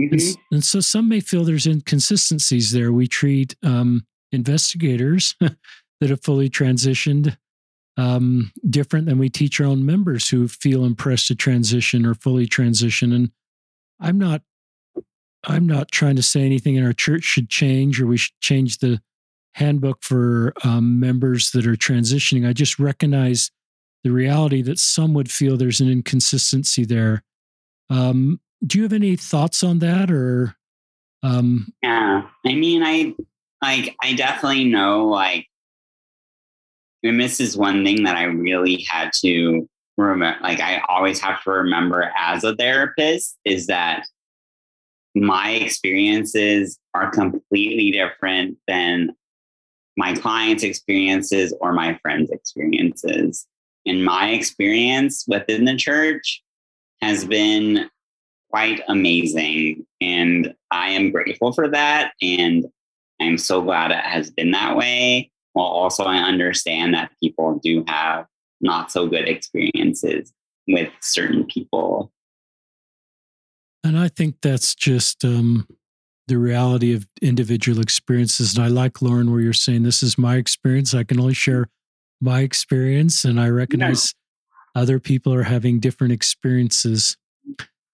Mm-hmm. 0.00 0.40
And, 0.52 0.64
so 0.64 0.80
some 0.80 1.08
may 1.08 1.20
feel 1.20 1.44
there's 1.44 1.66
inconsistencies 1.66 2.72
there. 2.72 2.92
We 2.92 3.06
treat 3.06 3.56
um, 3.62 4.06
investigators 4.30 5.34
that 5.40 6.10
have 6.10 6.22
fully 6.22 6.50
transitioned 6.50 7.36
um, 7.96 8.52
different 8.68 9.06
than 9.06 9.18
we 9.18 9.30
teach 9.30 9.58
our 9.60 9.66
own 9.66 9.86
members 9.86 10.28
who 10.28 10.48
feel 10.48 10.84
impressed 10.84 11.28
to 11.28 11.34
transition 11.34 12.04
or 12.04 12.14
fully 12.14 12.46
transition. 12.46 13.12
And 13.12 13.30
I'm 13.98 14.18
not 14.18 14.42
I'm 15.48 15.66
not 15.66 15.92
trying 15.92 16.16
to 16.16 16.22
say 16.22 16.42
anything 16.42 16.74
in 16.74 16.84
our 16.84 16.92
church 16.92 17.22
should 17.22 17.48
change 17.48 18.00
or 18.00 18.06
we 18.06 18.16
should 18.16 18.38
change 18.40 18.78
the 18.78 19.00
handbook 19.54 20.02
for 20.02 20.52
um, 20.64 20.98
members 21.00 21.52
that 21.52 21.66
are 21.66 21.76
transitioning. 21.76 22.46
I 22.46 22.52
just 22.52 22.78
recognize 22.78 23.50
the 24.02 24.10
reality 24.10 24.60
that 24.62 24.78
some 24.78 25.14
would 25.14 25.30
feel 25.30 25.56
there's 25.56 25.80
an 25.80 25.88
inconsistency 25.88 26.84
there. 26.84 27.22
Um, 27.88 28.40
do 28.66 28.78
you 28.78 28.84
have 28.84 28.92
any 28.92 29.16
thoughts 29.16 29.62
on 29.62 29.78
that 29.80 30.10
or? 30.10 30.56
Um, 31.22 31.72
yeah, 31.82 32.28
I 32.44 32.54
mean, 32.54 32.82
I 32.82 33.14
like, 33.62 33.96
I 34.02 34.14
definitely 34.14 34.64
know 34.64 35.06
like, 35.06 35.46
and 37.02 37.20
this 37.20 37.40
is 37.40 37.56
one 37.56 37.84
thing 37.84 38.04
that 38.04 38.16
I 38.16 38.24
really 38.24 38.84
had 38.88 39.12
to 39.24 39.68
remember. 39.96 40.38
Like, 40.42 40.60
I 40.60 40.82
always 40.88 41.20
have 41.20 41.42
to 41.44 41.50
remember 41.50 42.10
as 42.18 42.44
a 42.44 42.54
therapist 42.56 43.38
is 43.44 43.66
that 43.66 44.06
my 45.14 45.50
experiences 45.50 46.78
are 46.94 47.10
completely 47.10 47.90
different 47.90 48.58
than 48.66 49.14
my 49.96 50.14
clients' 50.14 50.62
experiences 50.62 51.54
or 51.60 51.72
my 51.72 51.98
friends' 52.02 52.30
experiences. 52.30 53.46
And 53.86 54.04
my 54.04 54.30
experience 54.30 55.24
within 55.26 55.64
the 55.64 55.76
church 55.76 56.42
has 57.00 57.24
been 57.24 57.88
quite 58.50 58.80
amazing. 58.88 59.86
And 60.00 60.54
I 60.70 60.90
am 60.90 61.10
grateful 61.10 61.52
for 61.52 61.68
that. 61.68 62.12
And 62.22 62.66
I'm 63.20 63.38
so 63.38 63.62
glad 63.62 63.90
it 63.90 64.04
has 64.04 64.30
been 64.30 64.50
that 64.52 64.76
way. 64.76 65.30
While 65.52 65.66
also, 65.66 66.04
I 66.04 66.18
understand 66.18 66.94
that 66.94 67.12
people 67.22 67.58
do 67.62 67.82
have 67.88 68.26
not 68.60 68.92
so 68.92 69.06
good 69.06 69.28
experiences 69.28 70.32
with 70.68 70.90
certain 71.00 71.44
people. 71.44 72.12
And 73.82 73.98
I 73.98 74.08
think 74.08 74.36
that's 74.42 74.74
just 74.74 75.24
um, 75.24 75.66
the 76.26 76.38
reality 76.38 76.92
of 76.92 77.06
individual 77.22 77.80
experiences. 77.80 78.56
And 78.56 78.64
I 78.64 78.68
like 78.68 79.00
Lauren, 79.00 79.30
where 79.30 79.40
you're 79.40 79.52
saying, 79.52 79.84
This 79.84 80.02
is 80.02 80.18
my 80.18 80.36
experience. 80.36 80.92
I 80.92 81.04
can 81.04 81.20
only 81.20 81.34
share 81.34 81.68
my 82.20 82.40
experience. 82.40 83.24
And 83.24 83.40
I 83.40 83.48
recognize 83.48 84.14
yeah. 84.74 84.82
other 84.82 84.98
people 84.98 85.32
are 85.32 85.44
having 85.44 85.80
different 85.80 86.12
experiences. 86.12 87.16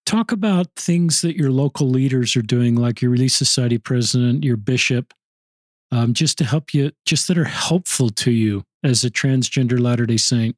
Talk 0.04 0.32
about 0.32 0.66
things 0.76 1.22
that 1.22 1.36
your 1.36 1.50
local 1.50 1.88
leaders 1.88 2.36
are 2.36 2.42
doing, 2.42 2.74
like 2.74 3.00
your 3.00 3.10
Relief 3.10 3.32
Society 3.32 3.78
president, 3.78 4.44
your 4.44 4.56
bishop, 4.56 5.14
um, 5.90 6.12
just 6.12 6.38
to 6.38 6.44
help 6.44 6.74
you, 6.74 6.90
just 7.06 7.28
that 7.28 7.38
are 7.38 7.44
helpful 7.44 8.10
to 8.10 8.30
you 8.30 8.64
as 8.82 9.04
a 9.04 9.10
transgender 9.10 9.80
Latter 9.80 10.06
day 10.06 10.16
Saint. 10.16 10.56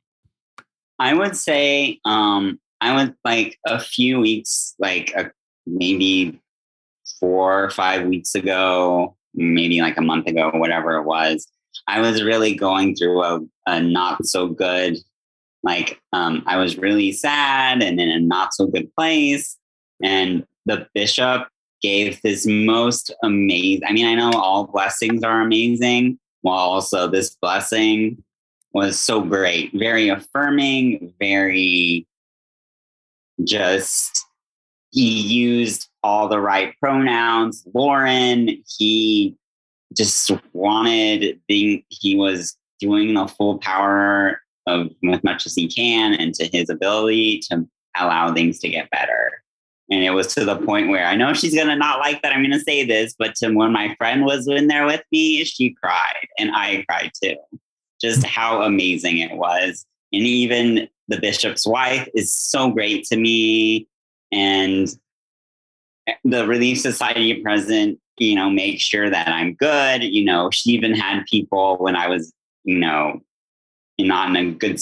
I 0.98 1.14
would 1.14 1.36
say 1.36 2.00
um, 2.04 2.58
I 2.80 2.94
was 2.94 3.10
like 3.24 3.58
a 3.66 3.78
few 3.78 4.20
weeks, 4.20 4.74
like 4.78 5.12
a, 5.14 5.30
maybe 5.66 6.40
four 7.20 7.64
or 7.64 7.70
five 7.70 8.06
weeks 8.06 8.34
ago, 8.34 9.16
maybe 9.34 9.80
like 9.80 9.98
a 9.98 10.02
month 10.02 10.26
ago, 10.26 10.50
whatever 10.54 10.96
it 10.96 11.04
was, 11.04 11.46
I 11.86 12.00
was 12.00 12.22
really 12.22 12.54
going 12.54 12.94
through 12.96 13.22
a, 13.22 13.40
a 13.66 13.80
not 13.80 14.26
so 14.26 14.48
good, 14.48 14.96
like, 15.64 16.00
um, 16.12 16.42
I 16.46 16.56
was 16.58 16.78
really 16.78 17.10
sad 17.10 17.82
and 17.82 18.00
in 18.00 18.10
a 18.10 18.20
not 18.20 18.54
so 18.54 18.66
good 18.66 18.94
place. 18.94 19.58
And 20.02 20.46
the 20.66 20.86
bishop 20.94 21.48
gave 21.82 22.20
this 22.22 22.46
most 22.46 23.12
amazing, 23.22 23.82
I 23.86 23.92
mean, 23.92 24.06
I 24.06 24.14
know 24.14 24.30
all 24.32 24.66
blessings 24.66 25.22
are 25.24 25.40
amazing, 25.40 26.18
while 26.42 26.58
also 26.58 27.08
this 27.08 27.34
blessing 27.34 28.22
was 28.72 28.98
so 28.98 29.20
great, 29.20 29.72
very 29.74 30.08
affirming, 30.08 31.12
very 31.18 32.06
just, 33.42 34.24
he 34.90 35.20
used 35.20 35.88
all 36.02 36.28
the 36.28 36.40
right 36.40 36.74
pronouns. 36.80 37.66
Lauren, 37.74 38.62
he 38.78 39.36
just 39.96 40.30
wanted 40.52 41.40
being 41.48 41.84
he 41.88 42.16
was 42.16 42.56
doing 42.80 43.14
the 43.14 43.26
full 43.26 43.58
power 43.58 44.40
of 44.66 44.90
as 45.12 45.22
much 45.22 45.46
as 45.46 45.54
he 45.54 45.68
can 45.68 46.14
and 46.14 46.34
to 46.34 46.46
his 46.46 46.70
ability 46.70 47.40
to 47.50 47.66
allow 47.96 48.32
things 48.32 48.58
to 48.60 48.68
get 48.68 48.90
better. 48.90 49.44
And 49.90 50.02
it 50.02 50.10
was 50.10 50.28
to 50.34 50.44
the 50.44 50.56
point 50.56 50.88
where 50.88 51.04
I 51.04 51.14
know 51.14 51.34
she's 51.34 51.54
gonna 51.54 51.76
not 51.76 51.98
like 51.98 52.22
that 52.22 52.32
I'm 52.32 52.42
gonna 52.42 52.60
say 52.60 52.84
this, 52.84 53.14
but 53.18 53.34
to 53.36 53.52
when 53.52 53.72
my 53.72 53.94
friend 53.96 54.24
was 54.24 54.48
in 54.48 54.68
there 54.68 54.86
with 54.86 55.02
me, 55.12 55.44
she 55.44 55.74
cried 55.74 56.26
and 56.38 56.50
I 56.54 56.84
cried 56.88 57.12
too. 57.22 57.36
Just 58.00 58.22
mm. 58.22 58.26
how 58.26 58.62
amazing 58.62 59.18
it 59.18 59.36
was. 59.36 59.84
And 60.12 60.22
even 60.22 60.88
the 61.08 61.20
bishop's 61.20 61.66
wife 61.66 62.08
is 62.14 62.32
so 62.32 62.70
great 62.70 63.04
to 63.06 63.16
me. 63.16 63.86
And 64.32 64.88
eh, 66.06 66.14
the 66.24 66.46
Relief 66.46 66.80
Society 66.80 67.42
president, 67.42 67.98
you 68.18 68.36
know, 68.36 68.48
make 68.48 68.80
sure 68.80 69.10
that 69.10 69.28
I'm 69.28 69.54
good. 69.54 70.02
You 70.02 70.24
know, 70.24 70.50
she 70.50 70.70
even 70.70 70.94
had 70.94 71.24
people 71.26 71.76
when 71.78 71.94
I 71.94 72.08
was, 72.08 72.32
you 72.64 72.78
know, 72.78 73.20
not 73.98 74.30
in 74.30 74.36
a 74.36 74.50
good, 74.52 74.80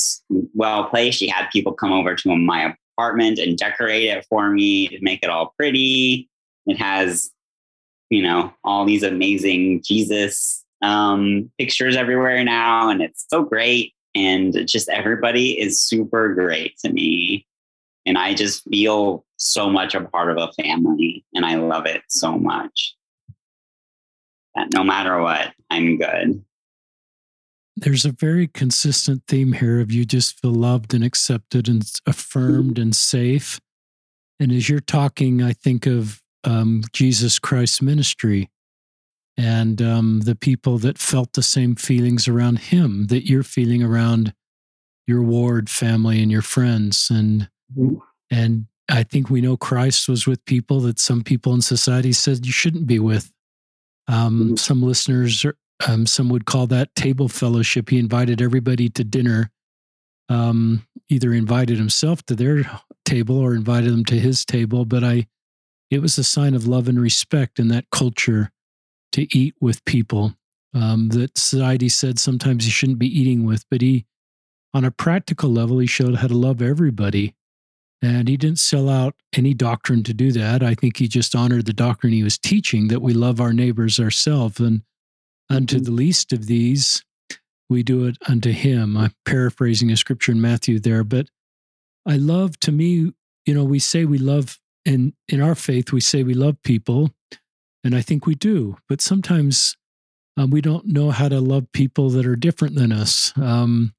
well 0.55 0.85
place. 0.85 1.15
She 1.15 1.29
had 1.29 1.49
people 1.51 1.73
come 1.73 1.93
over 1.93 2.15
to 2.15 2.37
my 2.37 2.75
apartment 2.97 3.39
and 3.39 3.59
decorate 3.59 4.05
it 4.05 4.27
for 4.29 4.51
me 4.51 4.89
to 4.89 4.99
make 5.03 5.23
it 5.23 5.31
all 5.31 5.55
pretty. 5.59 6.29
It 6.67 6.79
has, 6.79 7.31
you 8.11 8.23
know, 8.23 8.53
all 8.65 8.85
these 8.85 9.03
amazing 9.03 9.83
Jesus 9.83 10.65
um, 10.83 11.51
pictures 11.59 11.97
everywhere 11.97 12.43
now, 12.45 12.89
and 12.89 13.03
it's 13.03 13.27
so 13.29 13.43
great. 13.43 13.95
And 14.15 14.67
just 14.67 14.89
everybody 14.89 15.59
is 15.59 15.81
super 15.81 16.35
great 16.35 16.77
to 16.79 16.93
me. 16.93 17.47
And 18.05 18.19
I 18.19 18.35
just 18.35 18.69
feel 18.69 19.25
so 19.37 19.71
much 19.71 19.95
a 19.95 20.03
part 20.03 20.31
of 20.31 20.37
a 20.37 20.63
family 20.63 21.25
and 21.35 21.45
I 21.45 21.57
love 21.57 21.87
it 21.87 22.03
so 22.09 22.39
much 22.39 22.95
that 24.55 24.73
no 24.73 24.85
matter 24.85 25.21
what, 25.21 25.53
I'm 25.71 25.99
good. 25.99 26.45
There's 27.77 28.05
a 28.05 28.13
very 28.13 28.49
consistent 28.49 29.23
theme 29.27 29.55
here 29.55 29.81
of 29.81 29.91
you 29.91 30.05
just 30.05 30.39
feel 30.41 30.53
loved 30.53 30.93
and 30.95 31.03
accepted 31.03 31.69
and 31.69 31.83
affirmed 32.07 32.79
and 32.79 32.95
safe. 32.95 33.61
And 34.39 34.53
as 34.53 34.69
you're 34.69 34.81
talking, 34.81 35.43
I 35.43 35.53
think 35.53 35.87
of 35.87 36.23
um, 36.45 36.83
Jesus 36.93 37.39
Christ's 37.39 37.81
ministry 37.81 38.51
and 39.37 39.81
um, 39.81 40.21
the 40.21 40.35
people 40.35 40.79
that 40.79 40.99
felt 40.99 41.33
the 41.33 41.43
same 41.43 41.75
feelings 41.75 42.29
around 42.29 42.59
him 42.59 43.07
that 43.07 43.29
you're 43.29 43.43
feeling 43.43 43.83
around 43.83 44.35
your 45.07 45.23
ward 45.23 45.71
family 45.71 46.23
and 46.23 46.31
your 46.31 46.43
friends 46.43 47.11
and 47.11 47.49
mm-hmm. 47.77 47.97
and 48.31 48.67
I 48.89 49.05
think 49.05 49.31
we 49.31 49.41
know 49.41 49.57
Christ 49.57 50.09
was 50.09 50.27
with 50.27 50.45
people 50.45 50.81
that 50.81 50.99
some 50.99 51.23
people 51.23 51.55
in 51.55 51.63
society 51.63 52.13
said 52.13 52.45
you 52.45 52.53
shouldn't 52.53 52.87
be 52.87 52.99
with. 52.99 53.33
Um, 54.09 54.41
mm-hmm. 54.41 54.57
Some 54.57 54.83
listeners, 54.83 55.47
um, 55.87 56.07
some 56.07 56.29
would 56.29 56.47
call 56.47 56.67
that 56.69 56.95
table 56.95 57.29
fellowship. 57.29 57.91
He 57.91 57.99
invited 57.99 58.41
everybody 58.41 58.89
to 58.91 59.05
dinner, 59.05 59.51
um, 60.29 60.87
either 61.09 61.33
invited 61.33 61.79
himself 61.79 62.23
to 62.27 62.35
their 62.35 62.71
table 63.05 63.39
or 63.39 63.55
invited 63.55 63.93
them 63.93 64.05
to 64.07 64.19
his 64.19 64.45
table. 64.45 64.85
But 64.85 65.05
I, 65.05 65.27
it 65.91 66.01
was 66.01 66.19
a 66.19 66.25
sign 66.25 66.55
of 66.55 66.67
love 66.67 66.89
and 66.89 67.01
respect 67.01 67.59
in 67.59 67.69
that 67.69 67.91
culture 67.91 68.51
to 69.13 69.27
eat 69.37 69.55
with 69.61 69.85
people 69.85 70.35
um, 70.75 71.09
that 71.09 71.37
society 71.37 71.89
said 71.89 72.19
sometimes 72.19 72.65
he 72.65 72.71
shouldn't 72.71 72.99
be 72.99 73.21
eating 73.21 73.45
with. 73.45 73.65
But 73.71 73.83
he, 73.83 74.07
on 74.73 74.85
a 74.85 74.91
practical 74.91 75.51
level, 75.51 75.79
he 75.79 75.87
showed 75.87 76.17
how 76.17 76.29
to 76.29 76.37
love 76.37 76.63
everybody 76.63 77.35
and 78.03 78.29
he 78.29 78.37
didn't 78.37 78.59
sell 78.59 78.89
out 78.89 79.15
any 79.33 79.55
doctrine 79.55 80.03
to 80.03 80.13
do 80.13 80.33
that. 80.33 80.63
I 80.63 80.75
think 80.75 80.97
he 80.97 81.07
just 81.07 81.37
honored 81.37 81.67
the 81.67 81.73
doctrine 81.73 82.13
he 82.13 82.25
was 82.25 82.37
teaching 82.37 82.89
that 82.89 83.01
we 83.01 83.15
love 83.15 83.41
our 83.41 83.53
neighbors 83.53 84.01
ourselves. 84.01 84.59
And 84.59 84.83
unto 85.53 85.79
the 85.81 85.91
least 85.91 86.33
of 86.33 86.47
these, 86.47 87.05
we 87.69 87.83
do 87.83 88.07
it 88.07 88.17
unto 88.29 88.51
him. 88.51 88.97
I'm 88.97 89.15
paraphrasing 89.25 89.91
a 89.91 89.97
scripture 89.97 90.33
in 90.33 90.41
Matthew 90.41 90.79
there. 90.79 91.05
But 91.05 91.29
I 92.07 92.17
love, 92.17 92.59
to 92.61 92.73
me, 92.73 93.13
you 93.47 93.55
know, 93.55 93.65
we 93.65 93.79
say 93.79 94.05
we 94.05 94.19
love, 94.19 94.59
in, 94.85 95.15
in 95.29 95.41
our 95.41 95.55
faith, 95.55 95.93
we 95.93 96.01
say 96.01 96.23
we 96.23 96.35
love 96.35 96.57
people. 96.63 97.11
And 97.85 97.95
I 97.95 98.01
think 98.03 98.27
we 98.27 98.35
do. 98.35 98.77
But 98.89 99.01
sometimes 99.01 99.77
um, 100.37 100.51
we 100.51 100.61
don't 100.61 100.87
know 100.87 101.11
how 101.11 101.29
to 101.29 101.41
love 101.41 101.71
people 101.73 102.11
that 102.11 102.27
are 102.27 102.37
different 102.37 102.75
than 102.75 102.93
us. 102.93 103.33
Um, 103.37 103.95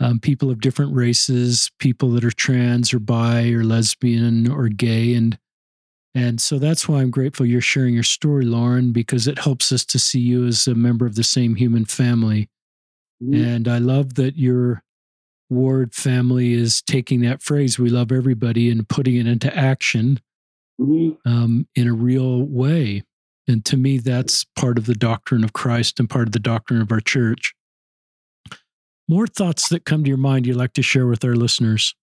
um, 0.00 0.20
people 0.20 0.50
of 0.50 0.60
different 0.60 0.94
races, 0.94 1.70
people 1.78 2.10
that 2.10 2.24
are 2.24 2.30
trans 2.30 2.94
or 2.94 3.00
bi 3.00 3.48
or 3.48 3.64
lesbian 3.64 4.48
or 4.48 4.68
gay, 4.68 5.14
and 5.14 5.38
and 6.18 6.40
so 6.40 6.58
that's 6.58 6.88
why 6.88 7.00
I'm 7.00 7.10
grateful 7.10 7.46
you're 7.46 7.60
sharing 7.60 7.94
your 7.94 8.02
story, 8.02 8.44
Lauren, 8.44 8.92
because 8.92 9.26
it 9.26 9.38
helps 9.38 9.72
us 9.72 9.84
to 9.86 9.98
see 9.98 10.20
you 10.20 10.46
as 10.46 10.66
a 10.66 10.74
member 10.74 11.06
of 11.06 11.14
the 11.14 11.24
same 11.24 11.54
human 11.54 11.84
family. 11.84 12.48
Mm-hmm. 13.22 13.44
And 13.44 13.68
I 13.68 13.78
love 13.78 14.14
that 14.14 14.36
your 14.36 14.82
ward 15.50 15.94
family 15.94 16.52
is 16.52 16.82
taking 16.82 17.20
that 17.22 17.42
phrase, 17.42 17.78
we 17.78 17.90
love 17.90 18.12
everybody, 18.12 18.70
and 18.70 18.88
putting 18.88 19.16
it 19.16 19.26
into 19.26 19.54
action 19.56 20.20
mm-hmm. 20.80 21.28
um, 21.28 21.66
in 21.74 21.88
a 21.88 21.94
real 21.94 22.42
way. 22.42 23.02
And 23.46 23.64
to 23.64 23.76
me, 23.76 23.98
that's 23.98 24.44
part 24.56 24.76
of 24.76 24.86
the 24.86 24.94
doctrine 24.94 25.42
of 25.42 25.54
Christ 25.54 25.98
and 25.98 26.08
part 26.08 26.28
of 26.28 26.32
the 26.32 26.38
doctrine 26.38 26.82
of 26.82 26.92
our 26.92 27.00
church 27.00 27.54
more 29.08 29.26
thoughts 29.26 29.68
that 29.70 29.84
come 29.84 30.04
to 30.04 30.08
your 30.08 30.18
mind 30.18 30.46
you'd 30.46 30.56
like 30.56 30.74
to 30.74 30.82
share 30.82 31.06
with 31.06 31.24
our 31.24 31.34
listeners? 31.34 31.94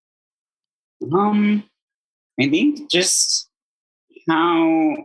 Um, 1.13 1.63
I 2.39 2.49
think 2.49 2.89
just 2.89 3.47
how 4.27 4.95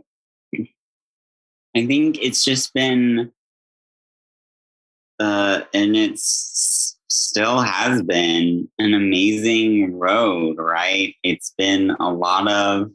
I 1.76 1.86
think 1.86 2.18
it's 2.20 2.44
just 2.44 2.74
been, 2.74 3.32
uh, 5.18 5.62
and 5.72 5.96
it's 5.96 6.98
still 7.08 7.60
has 7.60 8.02
been 8.02 8.68
an 8.78 8.94
amazing 8.94 9.98
road, 9.98 10.56
right? 10.58 11.14
It's 11.22 11.54
been 11.56 11.90
a 12.00 12.10
lot 12.12 12.50
of, 12.50 12.90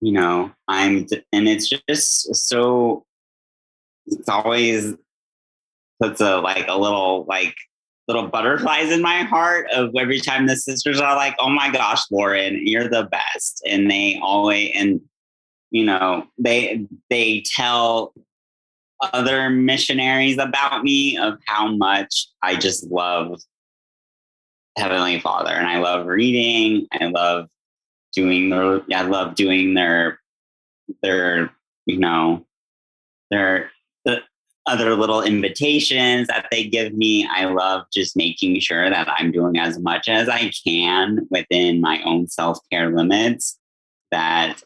you 0.00 0.12
know, 0.12 0.52
I'm, 0.68 1.06
and 1.32 1.48
it's 1.48 1.68
just 1.68 2.34
so, 2.34 3.04
it's 4.06 4.28
always 4.28 4.94
puts 6.00 6.20
a 6.20 6.36
like 6.36 6.66
a 6.68 6.78
little 6.78 7.24
like 7.28 7.56
little 8.08 8.28
butterflies 8.28 8.90
in 8.90 9.00
my 9.00 9.22
heart 9.22 9.66
of 9.72 9.90
every 9.98 10.20
time 10.20 10.46
the 10.46 10.56
sisters 10.56 11.00
are 11.00 11.16
like, 11.16 11.34
"Oh 11.38 11.48
my 11.48 11.70
gosh, 11.70 12.02
Lauren, 12.10 12.66
you're 12.66 12.88
the 12.88 13.04
best," 13.04 13.62
and 13.66 13.90
they 13.90 14.18
always 14.22 14.72
and 14.74 15.00
you 15.70 15.84
know 15.84 16.26
they 16.38 16.86
they 17.10 17.42
tell 17.54 18.14
other 19.12 19.50
missionaries 19.50 20.38
about 20.38 20.82
me 20.82 21.16
of 21.18 21.38
how 21.46 21.68
much 21.68 22.28
I 22.42 22.56
just 22.56 22.90
love 22.90 23.40
Heavenly 24.76 25.20
Father, 25.20 25.52
and 25.52 25.66
I 25.66 25.78
love 25.78 26.06
reading. 26.06 26.86
I 26.92 27.06
love 27.06 27.48
doing 28.14 28.50
the. 28.50 28.84
I 28.94 29.02
love 29.02 29.34
doing 29.34 29.74
their 29.74 30.20
their 31.02 31.50
you 31.86 31.98
know 31.98 32.46
their 33.30 33.70
the 33.70 33.73
other 34.66 34.94
little 34.94 35.22
invitations 35.22 36.28
that 36.28 36.46
they 36.50 36.64
give 36.66 36.94
me. 36.94 37.28
I 37.30 37.46
love 37.46 37.84
just 37.92 38.16
making 38.16 38.60
sure 38.60 38.88
that 38.88 39.08
I'm 39.08 39.30
doing 39.30 39.58
as 39.58 39.78
much 39.78 40.08
as 40.08 40.28
I 40.28 40.50
can 40.66 41.26
within 41.30 41.80
my 41.80 42.02
own 42.04 42.28
self 42.28 42.58
care 42.70 42.94
limits, 42.94 43.58
that 44.10 44.62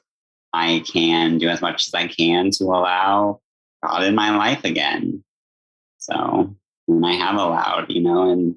I 0.52 0.84
can 0.90 1.38
do 1.38 1.48
as 1.48 1.60
much 1.60 1.88
as 1.88 1.94
I 1.94 2.06
can 2.06 2.50
to 2.52 2.64
allow 2.64 3.40
God 3.84 4.04
in 4.04 4.14
my 4.14 4.36
life 4.36 4.64
again. 4.64 5.24
So, 5.98 6.54
and 6.86 7.06
I 7.06 7.12
have 7.12 7.34
allowed, 7.34 7.86
you 7.90 8.00
know, 8.00 8.30
and 8.30 8.54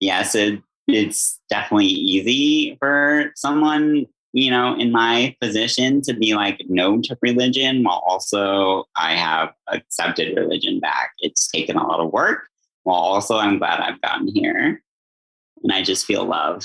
yes, 0.00 0.34
it, 0.34 0.62
it's 0.86 1.38
definitely 1.50 1.86
easy 1.86 2.76
for 2.78 3.32
someone 3.34 4.06
you 4.38 4.52
know, 4.52 4.76
in 4.78 4.92
my 4.92 5.34
position 5.40 6.00
to 6.02 6.14
be 6.14 6.34
like 6.34 6.62
no 6.68 7.00
to 7.00 7.18
religion 7.22 7.82
while 7.82 8.02
also 8.06 8.84
I 8.96 9.14
have 9.14 9.52
accepted 9.66 10.36
religion 10.36 10.78
back. 10.78 11.10
It's 11.18 11.48
taken 11.48 11.76
a 11.76 11.84
lot 11.84 11.98
of 11.98 12.12
work 12.12 12.48
while 12.84 13.00
also 13.00 13.36
I'm 13.36 13.58
glad 13.58 13.80
I've 13.80 14.00
gotten 14.00 14.28
here 14.28 14.80
and 15.62 15.72
I 15.72 15.82
just 15.82 16.06
feel 16.06 16.24
love. 16.24 16.64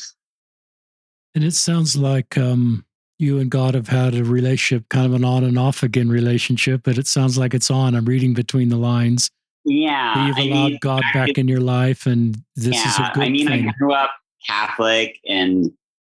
And 1.34 1.44
it 1.44 1.56
sounds 1.56 1.96
like 1.96 2.38
um, 2.38 2.86
you 3.18 3.40
and 3.40 3.50
God 3.50 3.74
have 3.74 3.88
had 3.88 4.14
a 4.14 4.24
relationship, 4.24 4.88
kind 4.90 5.08
of 5.08 5.14
an 5.14 5.26
on 5.26 5.44
and 5.44 5.58
off 5.58 5.82
again 5.82 6.10
relationship, 6.10 6.82
but 6.84 7.00
it 7.00 7.08
sounds 7.08 7.40
like 7.40 7.56
it's 7.56 7.72
on. 7.72 7.96
I'm 7.96 8.06
reading 8.06 8.36
between 8.36 8.70
the 8.70 8.78
lines. 8.78 9.32
Yeah. 9.66 10.28
You've 10.28 10.38
allowed 10.38 10.66
I 10.66 10.70
mean, 10.70 10.80
God 10.80 11.04
back 11.12 11.40
in 11.40 11.48
your 11.48 11.62
life, 11.62 12.06
and 12.06 12.36
this 12.56 12.76
yeah, 12.76 12.88
is 12.88 13.00
a 13.00 13.02
good 13.02 13.14
thing. 13.14 13.24
I 13.24 13.30
mean, 13.30 13.48
thing. 13.48 13.70
I 13.70 13.72
grew 13.80 13.94
up 13.94 14.12
Catholic 14.46 15.20
and 15.28 15.72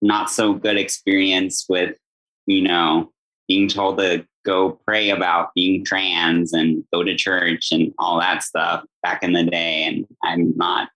not 0.06 0.30
so 0.30 0.54
good 0.54 0.78
experience 0.78 1.66
with, 1.68 1.96
you 2.46 2.62
know, 2.62 3.12
being 3.48 3.68
told 3.68 3.98
to 3.98 4.26
go 4.46 4.80
pray 4.86 5.10
about 5.10 5.50
being 5.56 5.84
trans 5.84 6.54
and 6.54 6.84
go 6.94 7.04
to 7.04 7.16
church 7.16 7.70
and 7.72 7.94
all 7.98 8.20
that 8.20 8.44
stuff 8.44 8.84
back 9.02 9.24
in 9.24 9.34
the 9.34 9.44
day. 9.44 9.84
And 9.84 10.06
I'm 10.24 10.56
not, 10.56 10.90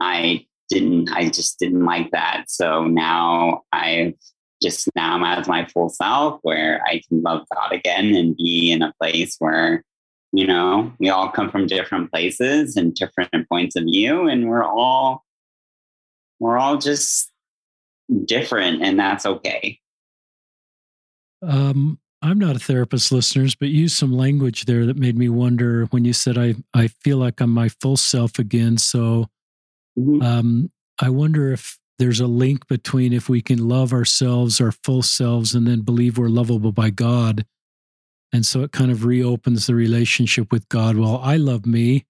I 0.00 0.46
didn't, 0.68 1.10
I 1.12 1.28
just 1.28 1.58
didn't 1.58 1.84
like 1.84 2.12
that. 2.12 2.44
So 2.48 2.84
now 2.84 3.62
I've 3.72 4.14
just 4.62 4.88
now 4.94 5.16
I'm 5.16 5.24
as 5.24 5.48
my 5.48 5.66
full 5.66 5.88
self 5.88 6.38
where 6.42 6.82
I 6.86 7.02
can 7.08 7.22
love 7.22 7.44
God 7.52 7.72
again 7.72 8.14
and 8.14 8.36
be 8.36 8.70
in 8.70 8.82
a 8.82 8.94
place 9.00 9.36
where, 9.40 9.82
you 10.32 10.46
know, 10.46 10.92
we 10.98 11.10
all 11.10 11.28
come 11.28 11.50
from 11.50 11.66
different 11.66 12.10
places 12.12 12.76
and 12.76 12.94
different 12.94 13.48
points 13.48 13.76
of 13.76 13.84
view 13.84 14.28
and 14.28 14.48
we're 14.48 14.64
all, 14.64 15.24
we're 16.38 16.56
all 16.56 16.78
just 16.78 17.30
different, 18.24 18.82
and 18.82 18.98
that's 18.98 19.26
okay. 19.26 19.80
Um, 21.42 21.98
I'm 22.22 22.38
not 22.38 22.56
a 22.56 22.58
therapist, 22.60 23.12
listeners, 23.12 23.54
but 23.54 23.68
use 23.68 23.94
some 23.94 24.12
language 24.12 24.64
there 24.64 24.86
that 24.86 24.96
made 24.96 25.18
me 25.18 25.28
wonder 25.28 25.84
when 25.86 26.04
you 26.04 26.12
said 26.12 26.38
I 26.38 26.54
I 26.72 26.88
feel 26.88 27.18
like 27.18 27.40
I'm 27.40 27.50
my 27.50 27.68
full 27.68 27.96
self 27.96 28.38
again. 28.38 28.78
So, 28.78 29.26
mm-hmm. 29.98 30.22
um, 30.22 30.70
I 31.00 31.10
wonder 31.10 31.52
if 31.52 31.78
there's 31.98 32.20
a 32.20 32.26
link 32.26 32.66
between 32.66 33.12
if 33.12 33.28
we 33.28 33.42
can 33.42 33.68
love 33.68 33.92
ourselves, 33.92 34.60
our 34.60 34.72
full 34.72 35.02
selves, 35.02 35.54
and 35.54 35.66
then 35.66 35.82
believe 35.82 36.18
we're 36.18 36.28
lovable 36.28 36.72
by 36.72 36.90
God. 36.90 37.44
And 38.32 38.44
so 38.44 38.62
it 38.62 38.72
kind 38.72 38.90
of 38.90 39.04
reopens 39.04 39.66
the 39.66 39.74
relationship 39.76 40.50
with 40.50 40.68
God. 40.68 40.96
Well, 40.96 41.18
I 41.22 41.36
love 41.36 41.66
me. 41.66 42.06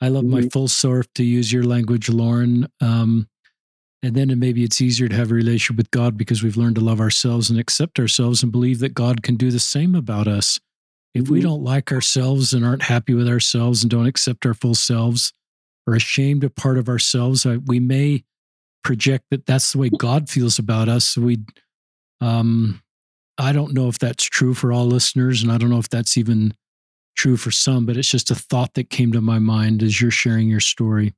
I 0.00 0.08
love 0.08 0.24
mm-hmm. 0.24 0.44
my 0.44 0.48
full 0.48 0.68
self, 0.68 1.06
to 1.14 1.24
use 1.24 1.52
your 1.52 1.62
language, 1.62 2.08
Lauren. 2.08 2.68
Um, 2.80 3.28
and 4.02 4.14
then 4.14 4.38
maybe 4.38 4.62
it's 4.62 4.80
easier 4.80 5.08
to 5.08 5.16
have 5.16 5.30
a 5.30 5.34
relationship 5.34 5.76
with 5.76 5.90
God 5.90 6.16
because 6.16 6.42
we've 6.42 6.56
learned 6.56 6.76
to 6.76 6.80
love 6.80 7.00
ourselves 7.00 7.50
and 7.50 7.58
accept 7.58 7.98
ourselves 7.98 8.42
and 8.42 8.52
believe 8.52 8.78
that 8.78 8.94
God 8.94 9.22
can 9.22 9.36
do 9.36 9.50
the 9.50 9.58
same 9.58 9.94
about 9.94 10.28
us. 10.28 10.60
If 11.14 11.24
mm-hmm. 11.24 11.32
we 11.32 11.40
don't 11.40 11.64
like 11.64 11.90
ourselves 11.90 12.52
and 12.52 12.64
aren't 12.64 12.82
happy 12.82 13.14
with 13.14 13.28
ourselves 13.28 13.82
and 13.82 13.90
don't 13.90 14.06
accept 14.06 14.46
our 14.46 14.54
full 14.54 14.74
selves 14.74 15.32
or 15.86 15.94
ashamed 15.94 16.44
of 16.44 16.54
part 16.54 16.78
of 16.78 16.88
ourselves, 16.88 17.44
we 17.44 17.80
may 17.80 18.24
project 18.84 19.24
that 19.30 19.46
that's 19.46 19.72
the 19.72 19.78
way 19.78 19.90
God 19.90 20.28
feels 20.28 20.58
about 20.58 20.88
us. 20.88 21.04
So 21.04 21.22
We, 21.22 21.38
um, 22.20 22.82
I 23.36 23.52
don't 23.52 23.74
know 23.74 23.88
if 23.88 23.98
that's 23.98 24.24
true 24.24 24.54
for 24.54 24.72
all 24.72 24.86
listeners, 24.86 25.42
and 25.42 25.50
I 25.50 25.58
don't 25.58 25.70
know 25.70 25.78
if 25.78 25.88
that's 25.88 26.16
even 26.16 26.54
true 27.16 27.36
for 27.36 27.50
some, 27.50 27.84
but 27.84 27.96
it's 27.96 28.08
just 28.08 28.30
a 28.30 28.34
thought 28.34 28.74
that 28.74 28.90
came 28.90 29.12
to 29.12 29.20
my 29.20 29.38
mind 29.38 29.82
as 29.82 30.00
you're 30.00 30.10
sharing 30.10 30.48
your 30.48 30.60
story. 30.60 31.14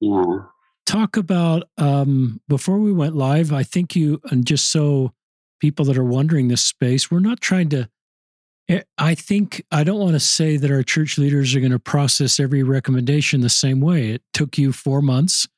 Yeah. 0.00 0.40
Talk 0.86 1.16
about 1.16 1.68
um, 1.76 2.40
before 2.48 2.78
we 2.78 2.92
went 2.92 3.14
live. 3.14 3.52
I 3.52 3.62
think 3.62 3.94
you 3.94 4.20
and 4.30 4.46
just 4.46 4.70
so 4.70 5.12
people 5.60 5.84
that 5.86 5.98
are 5.98 6.04
wondering 6.04 6.48
this 6.48 6.64
space, 6.64 7.10
we're 7.10 7.20
not 7.20 7.40
trying 7.40 7.68
to. 7.70 7.88
Eh, 8.68 8.82
I 8.96 9.14
think 9.14 9.64
I 9.70 9.84
don't 9.84 9.98
want 9.98 10.12
to 10.12 10.20
say 10.20 10.56
that 10.56 10.70
our 10.70 10.82
church 10.82 11.18
leaders 11.18 11.54
are 11.54 11.60
going 11.60 11.72
to 11.72 11.78
process 11.78 12.40
every 12.40 12.62
recommendation 12.62 13.40
the 13.40 13.48
same 13.48 13.80
way. 13.80 14.10
It 14.10 14.22
took 14.32 14.56
you 14.56 14.72
four 14.72 15.02
months. 15.02 15.48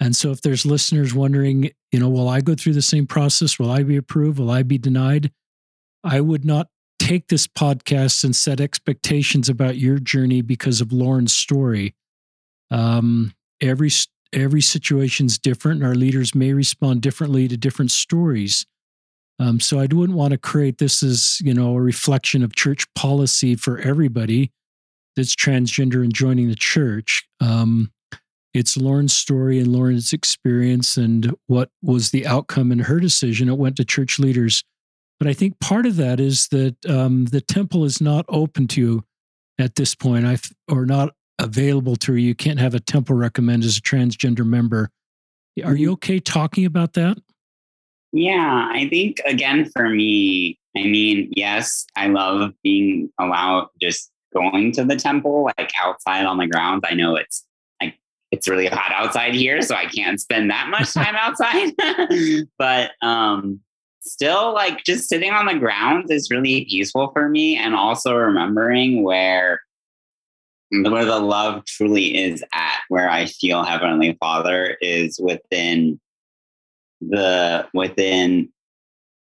And 0.00 0.16
so, 0.16 0.30
if 0.30 0.42
there's 0.42 0.66
listeners 0.66 1.14
wondering, 1.14 1.70
you 1.92 2.00
know, 2.00 2.08
will 2.08 2.28
I 2.28 2.40
go 2.40 2.54
through 2.54 2.72
the 2.74 2.82
same 2.82 3.06
process? 3.06 3.58
Will 3.58 3.70
I 3.70 3.82
be 3.82 3.96
approved? 3.96 4.38
Will 4.38 4.50
I 4.50 4.62
be 4.62 4.78
denied? 4.78 5.32
I 6.04 6.20
would 6.20 6.44
not 6.44 6.68
take 6.98 7.28
this 7.28 7.46
podcast 7.46 8.24
and 8.24 8.34
set 8.34 8.60
expectations 8.60 9.48
about 9.48 9.76
your 9.76 9.98
journey 9.98 10.40
because 10.40 10.80
of 10.80 10.92
Lauren's 10.92 11.34
story. 11.34 11.94
Um, 12.70 13.34
every 13.62 13.90
every 14.32 14.60
situation's 14.60 15.38
different 15.38 15.80
and 15.80 15.86
our 15.86 15.94
leaders 15.94 16.34
may 16.34 16.52
respond 16.52 17.02
differently 17.02 17.48
to 17.48 17.56
different 17.56 17.90
stories. 17.90 18.66
Um, 19.38 19.60
so 19.60 19.78
i 19.78 19.88
wouldn't 19.90 20.18
want 20.18 20.32
to 20.32 20.38
create 20.38 20.78
this 20.78 21.02
as 21.02 21.40
you 21.42 21.54
know 21.54 21.74
a 21.74 21.80
reflection 21.80 22.42
of 22.42 22.54
church 22.54 22.84
policy 22.94 23.56
for 23.56 23.78
everybody 23.78 24.52
that's 25.16 25.34
transgender 25.34 26.02
and 26.02 26.14
joining 26.14 26.48
the 26.48 26.54
church. 26.54 27.26
Um, 27.40 27.92
it's 28.54 28.76
lauren's 28.76 29.14
story 29.14 29.58
and 29.58 29.68
lauren's 29.68 30.12
experience 30.12 30.96
and 30.96 31.34
what 31.46 31.70
was 31.82 32.10
the 32.10 32.26
outcome 32.26 32.72
in 32.72 32.80
her 32.80 33.00
decision. 33.00 33.48
It 33.48 33.58
went 33.58 33.76
to 33.76 33.84
church 33.84 34.18
leaders. 34.18 34.64
But 35.18 35.28
i 35.28 35.32
think 35.32 35.60
part 35.60 35.86
of 35.86 35.96
that 35.96 36.20
is 36.20 36.48
that 36.48 36.76
um, 36.86 37.26
the 37.26 37.40
temple 37.40 37.84
is 37.84 38.00
not 38.00 38.24
open 38.28 38.68
to 38.68 38.80
you 38.80 39.04
at 39.58 39.76
this 39.76 39.94
point. 39.94 40.26
I 40.26 40.38
or 40.68 40.84
not 40.86 41.14
available 41.42 41.96
to 41.96 42.14
you. 42.14 42.28
You 42.28 42.34
can't 42.34 42.58
have 42.58 42.74
a 42.74 42.80
temple 42.80 43.16
recommend 43.16 43.64
as 43.64 43.76
a 43.76 43.80
transgender 43.80 44.46
member. 44.46 44.90
Are 45.64 45.74
you 45.74 45.88
mm-hmm. 45.88 45.92
okay 45.94 46.20
talking 46.20 46.64
about 46.64 46.94
that? 46.94 47.18
Yeah, 48.12 48.68
I 48.70 48.88
think 48.88 49.20
again 49.26 49.70
for 49.70 49.88
me, 49.88 50.58
I 50.76 50.84
mean, 50.84 51.30
yes, 51.34 51.86
I 51.96 52.08
love 52.08 52.52
being 52.62 53.10
allowed 53.18 53.68
just 53.80 54.10
going 54.32 54.72
to 54.72 54.84
the 54.84 54.96
temple, 54.96 55.50
like 55.58 55.72
outside 55.78 56.24
on 56.24 56.38
the 56.38 56.46
grounds. 56.46 56.82
I 56.88 56.94
know 56.94 57.16
it's 57.16 57.44
like 57.80 57.98
it's 58.30 58.48
really 58.48 58.66
hot 58.66 58.92
outside 58.92 59.34
here, 59.34 59.60
so 59.62 59.74
I 59.74 59.86
can't 59.86 60.20
spend 60.20 60.50
that 60.50 60.68
much 60.68 60.92
time 60.94 61.16
outside. 61.16 61.72
but 62.58 62.92
um 63.02 63.60
still 64.00 64.52
like 64.52 64.84
just 64.84 65.08
sitting 65.08 65.30
on 65.30 65.46
the 65.46 65.54
grounds 65.54 66.10
is 66.10 66.30
really 66.30 66.64
peaceful 66.64 67.10
for 67.12 67.28
me 67.28 67.56
and 67.56 67.74
also 67.74 68.14
remembering 68.14 69.02
where 69.04 69.60
Mm-hmm. 70.72 70.90
where 70.90 71.04
the 71.04 71.18
love 71.18 71.66
truly 71.66 72.16
is 72.16 72.42
at, 72.54 72.78
where 72.88 73.10
I 73.10 73.26
feel 73.26 73.62
Heavenly 73.62 74.16
Father 74.18 74.78
is 74.80 75.20
within 75.20 76.00
the 77.02 77.68
within 77.74 78.50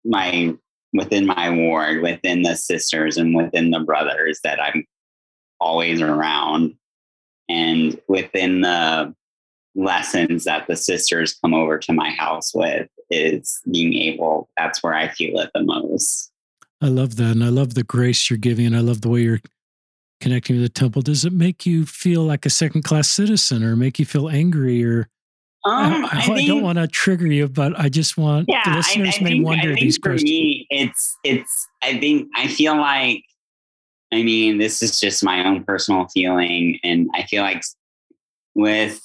my 0.04 0.54
within 0.94 1.26
my 1.26 1.50
ward, 1.50 2.00
within 2.00 2.40
the 2.40 2.54
sisters 2.54 3.18
and 3.18 3.34
within 3.34 3.70
the 3.70 3.80
brothers 3.80 4.40
that 4.44 4.62
I'm 4.62 4.86
always 5.60 6.00
around, 6.00 6.74
and 7.50 8.00
within 8.08 8.62
the 8.62 9.14
lessons 9.74 10.44
that 10.44 10.66
the 10.68 10.76
sisters 10.76 11.34
come 11.34 11.52
over 11.52 11.78
to 11.78 11.92
my 11.92 12.10
house 12.10 12.54
with 12.54 12.88
is 13.10 13.60
being 13.70 13.92
able. 13.92 14.48
That's 14.56 14.82
where 14.82 14.94
I 14.94 15.08
feel 15.08 15.38
it 15.38 15.50
the 15.54 15.62
most. 15.62 16.32
I 16.80 16.88
love 16.88 17.16
that. 17.16 17.32
And 17.32 17.44
I 17.44 17.48
love 17.48 17.74
the 17.74 17.84
grace 17.84 18.30
you're 18.30 18.38
giving. 18.38 18.66
And 18.66 18.76
I 18.76 18.80
love 18.80 19.02
the 19.02 19.08
way 19.08 19.20
you're 19.20 19.40
connecting 20.20 20.56
with 20.56 20.64
the 20.64 20.68
temple. 20.68 21.02
Does 21.02 21.24
it 21.24 21.32
make 21.32 21.66
you 21.66 21.86
feel 21.86 22.22
like 22.22 22.46
a 22.46 22.50
second 22.50 22.82
class 22.82 23.08
citizen 23.08 23.62
or 23.62 23.76
make 23.76 23.98
you 23.98 24.04
feel 24.04 24.28
angry 24.28 24.84
or? 24.84 25.08
Um, 25.64 26.04
I, 26.04 26.08
I, 26.12 26.18
I, 26.18 26.20
think, 26.22 26.38
I, 26.38 26.46
don't 26.46 26.62
want 26.62 26.78
to 26.78 26.86
trigger 26.86 27.26
you, 27.26 27.48
but 27.48 27.78
I 27.78 27.88
just 27.88 28.16
want 28.16 28.46
yeah, 28.48 28.62
the 28.64 28.76
listeners 28.76 29.20
may 29.20 29.30
think, 29.30 29.44
wonder 29.44 29.74
these 29.74 29.96
for 29.96 30.10
questions. 30.10 30.30
Me, 30.30 30.66
it's 30.70 31.16
it's. 31.24 31.66
I 31.82 31.98
think 31.98 32.28
I 32.34 32.46
feel 32.46 32.76
like. 32.76 33.22
I 34.12 34.22
mean, 34.22 34.58
this 34.58 34.82
is 34.82 35.00
just 35.00 35.24
my 35.24 35.44
own 35.44 35.64
personal 35.64 36.06
feeling, 36.14 36.78
and 36.84 37.08
I 37.14 37.24
feel 37.24 37.42
like 37.42 37.62
with 38.54 39.00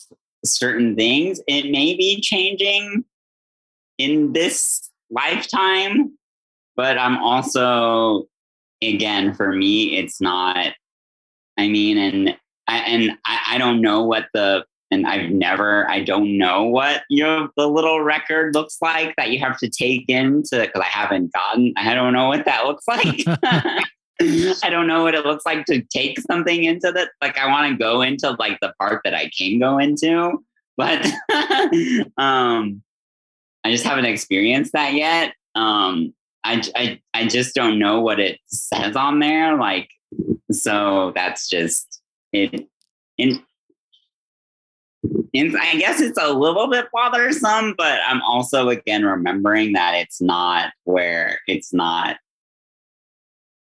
certain 0.46 0.96
things, 0.96 1.42
it 1.48 1.72
may 1.72 1.96
be 1.96 2.22
changing 2.22 3.04
in 3.98 4.34
this 4.34 4.90
lifetime, 5.10 6.18
but 6.76 6.98
I'm 6.98 7.18
also, 7.18 8.26
again, 8.82 9.34
for 9.34 9.54
me, 9.54 9.98
it's 9.98 10.22
not. 10.22 10.74
I 11.62 11.68
mean, 11.70 11.98
and 11.98 12.38
and 12.68 13.12
I, 13.26 13.40
I 13.52 13.58
don't 13.58 13.82
know 13.82 14.04
what 14.04 14.28
the 14.34 14.66
and 14.90 15.08
I've 15.08 15.30
never, 15.30 15.90
I 15.90 16.04
don't 16.04 16.38
know 16.38 16.64
what 16.64 17.04
you 17.10 17.24
know 17.24 17.50
the 17.56 17.68
little 17.68 18.02
record 18.02 18.54
looks 18.54 18.78
like 18.82 19.16
that 19.16 19.32
you 19.32 19.40
have 19.40 19.58
to 19.60 19.70
take 19.70 20.10
into 20.10 20.60
because 20.60 20.82
I 20.82 20.86
haven't 20.86 21.32
gotten, 21.32 21.74
I 21.78 21.94
don't 21.94 22.14
know 22.14 22.28
what 22.28 22.46
that 22.46 22.66
looks 22.66 22.86
like. 22.88 23.26
I 24.64 24.70
don't 24.70 24.88
know 24.88 25.04
what 25.04 25.16
it 25.16 25.26
looks 25.26 25.46
like 25.46 25.66
to 25.66 25.82
take 25.82 26.20
something 26.20 26.64
into 26.64 26.92
that. 26.92 27.10
Like 27.22 27.38
I 27.38 27.48
want 27.48 27.72
to 27.72 27.78
go 27.78 28.02
into 28.02 28.32
like 28.32 28.60
the 28.62 28.74
part 28.80 29.02
that 29.04 29.16
I 29.16 29.30
can 29.36 29.60
go 29.60 29.78
into, 29.78 30.44
but 30.78 31.06
um, 32.18 32.84
I 33.64 33.72
just 33.72 33.84
haven't 33.84 34.06
experienced 34.06 34.74
that 34.74 34.94
yet. 34.94 35.34
Um, 35.56 36.14
I, 36.44 36.62
I, 36.76 37.02
I 37.14 37.28
just 37.28 37.56
don't 37.56 37.80
know 37.80 38.02
what 38.02 38.20
it 38.20 38.40
says 38.48 38.96
on 38.96 39.20
there. 39.20 39.58
Like, 39.58 39.90
so 40.52 41.12
that's 41.16 41.50
just 41.50 42.02
it. 42.34 42.68
And 43.18 43.42
I 45.34 45.76
guess 45.78 46.02
it's 46.02 46.20
a 46.22 46.34
little 46.34 46.70
bit 46.70 46.88
bothersome, 46.94 47.76
but 47.78 48.00
I'm 48.06 48.22
also 48.22 48.70
again 48.70 49.06
remembering 49.06 49.74
that 49.74 49.96
it's 49.96 50.22
not 50.22 50.74
where 50.84 51.40
it's 51.48 51.74
not 51.74 52.18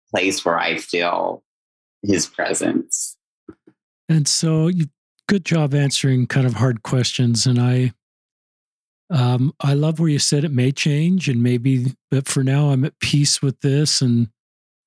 place 0.10 0.44
where 0.44 0.58
I 0.58 0.78
feel 0.78 1.44
his 2.02 2.26
presence. 2.26 3.18
And 4.08 4.28
so 4.28 4.68
you 4.68 4.88
good 5.28 5.46
job 5.46 5.76
answering 5.76 6.26
kind 6.26 6.48
of 6.48 6.56
hard 6.56 6.82
questions. 6.82 7.46
And 7.46 7.60
I 7.60 7.94
um 9.12 9.54
I 9.60 9.74
love 9.74 10.00
where 10.00 10.10
you 10.10 10.20
said 10.20 10.44
it 10.44 10.52
may 10.52 10.72
change 10.72 11.30
and 11.30 11.44
maybe 11.44 11.94
but 12.10 12.28
for 12.28 12.44
now 12.44 12.70
I'm 12.70 12.86
at 12.86 13.00
peace 13.00 13.42
with 13.42 13.60
this. 13.62 14.02
And 14.02 14.30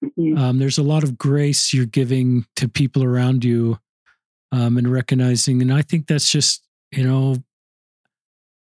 mm-hmm. 0.03 0.37
um, 0.37 0.59
there's 0.59 0.79
a 0.79 0.83
lot 0.83 1.05
of 1.05 1.19
grace 1.19 1.73
you're 1.73 1.87
giving 1.87 2.47
to 2.57 2.69
people 2.69 3.05
around 3.05 3.45
you 3.45 3.79
um, 4.53 4.77
and 4.77 4.93
recognizing. 4.93 5.63
And 5.63 5.73
I 5.73 5.83
think 5.83 6.07
that's 6.07 6.31
just, 6.31 6.63
you 6.91 7.05
know, 7.05 7.37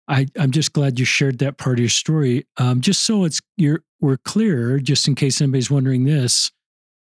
I, 0.08 0.28
I'm 0.38 0.52
just 0.52 0.74
glad 0.74 1.00
you 1.00 1.06
shared 1.06 1.40
that 1.40 1.58
part 1.58 1.78
of 1.78 1.80
your 1.80 1.90
story. 1.90 2.46
Um, 2.58 2.82
just 2.82 3.04
so 3.04 3.26
it's 3.26 3.42
you're 3.58 3.84
we're 4.00 4.18
clear, 4.18 4.80
just 4.80 5.08
in 5.08 5.16
case 5.16 5.42
anybody's 5.42 5.72
wondering 5.72 6.06
this, 6.06 6.52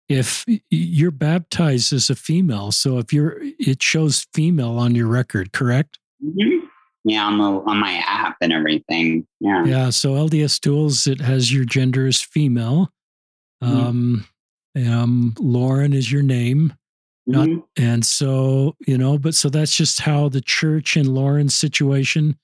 if 0.08 0.44
you're 0.70 1.10
baptized 1.10 1.92
as 1.92 2.08
a 2.08 2.14
female, 2.14 2.72
so 2.72 2.98
if 2.98 3.12
you're 3.12 3.38
it 3.40 3.82
shows 3.82 4.26
female 4.32 4.78
on 4.78 4.94
your 4.94 5.06
record, 5.06 5.52
correct? 5.52 5.98
Mm-hmm. 6.24 6.66
Yeah, 7.04 7.26
on 7.26 7.36
the 7.36 7.44
on 7.44 7.78
my 7.78 8.02
app 8.06 8.36
and 8.40 8.52
everything. 8.52 9.26
Yeah. 9.40 9.64
Yeah. 9.64 9.90
So 9.90 10.14
LDS 10.14 10.60
Tools, 10.60 11.06
it 11.06 11.20
has 11.20 11.52
your 11.52 11.66
gender 11.66 12.06
as 12.06 12.22
female. 12.22 12.90
Mm-hmm. 13.64 13.76
Um, 13.76 14.26
um, 14.76 15.34
Lauren 15.38 15.92
is 15.92 16.10
your 16.10 16.22
name. 16.22 16.74
Not, 17.26 17.48
mm-hmm. 17.48 17.82
And 17.82 18.04
so, 18.04 18.76
you 18.86 18.98
know, 18.98 19.18
but 19.18 19.34
so 19.34 19.48
that's 19.48 19.74
just 19.74 20.00
how 20.00 20.28
the 20.28 20.42
church 20.42 20.96
in 20.96 21.14
Lauren's 21.14 21.54
situation, 21.54 22.36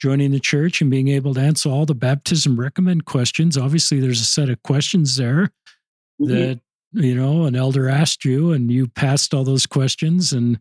joining 0.00 0.30
the 0.30 0.40
church 0.40 0.82
and 0.82 0.90
being 0.90 1.08
able 1.08 1.32
to 1.34 1.40
answer 1.40 1.70
all 1.70 1.86
the 1.86 1.94
baptism 1.94 2.60
recommend 2.60 3.06
questions. 3.06 3.56
Obviously, 3.56 3.98
there's 3.98 4.20
a 4.20 4.26
set 4.26 4.50
of 4.50 4.62
questions 4.62 5.16
there 5.16 5.52
mm-hmm. 6.20 6.26
that, 6.26 6.60
you 6.92 7.14
know, 7.14 7.44
an 7.44 7.56
elder 7.56 7.88
asked 7.88 8.24
you 8.24 8.52
and 8.52 8.70
you 8.70 8.88
passed 8.88 9.32
all 9.32 9.44
those 9.44 9.66
questions 9.66 10.32
and 10.32 10.60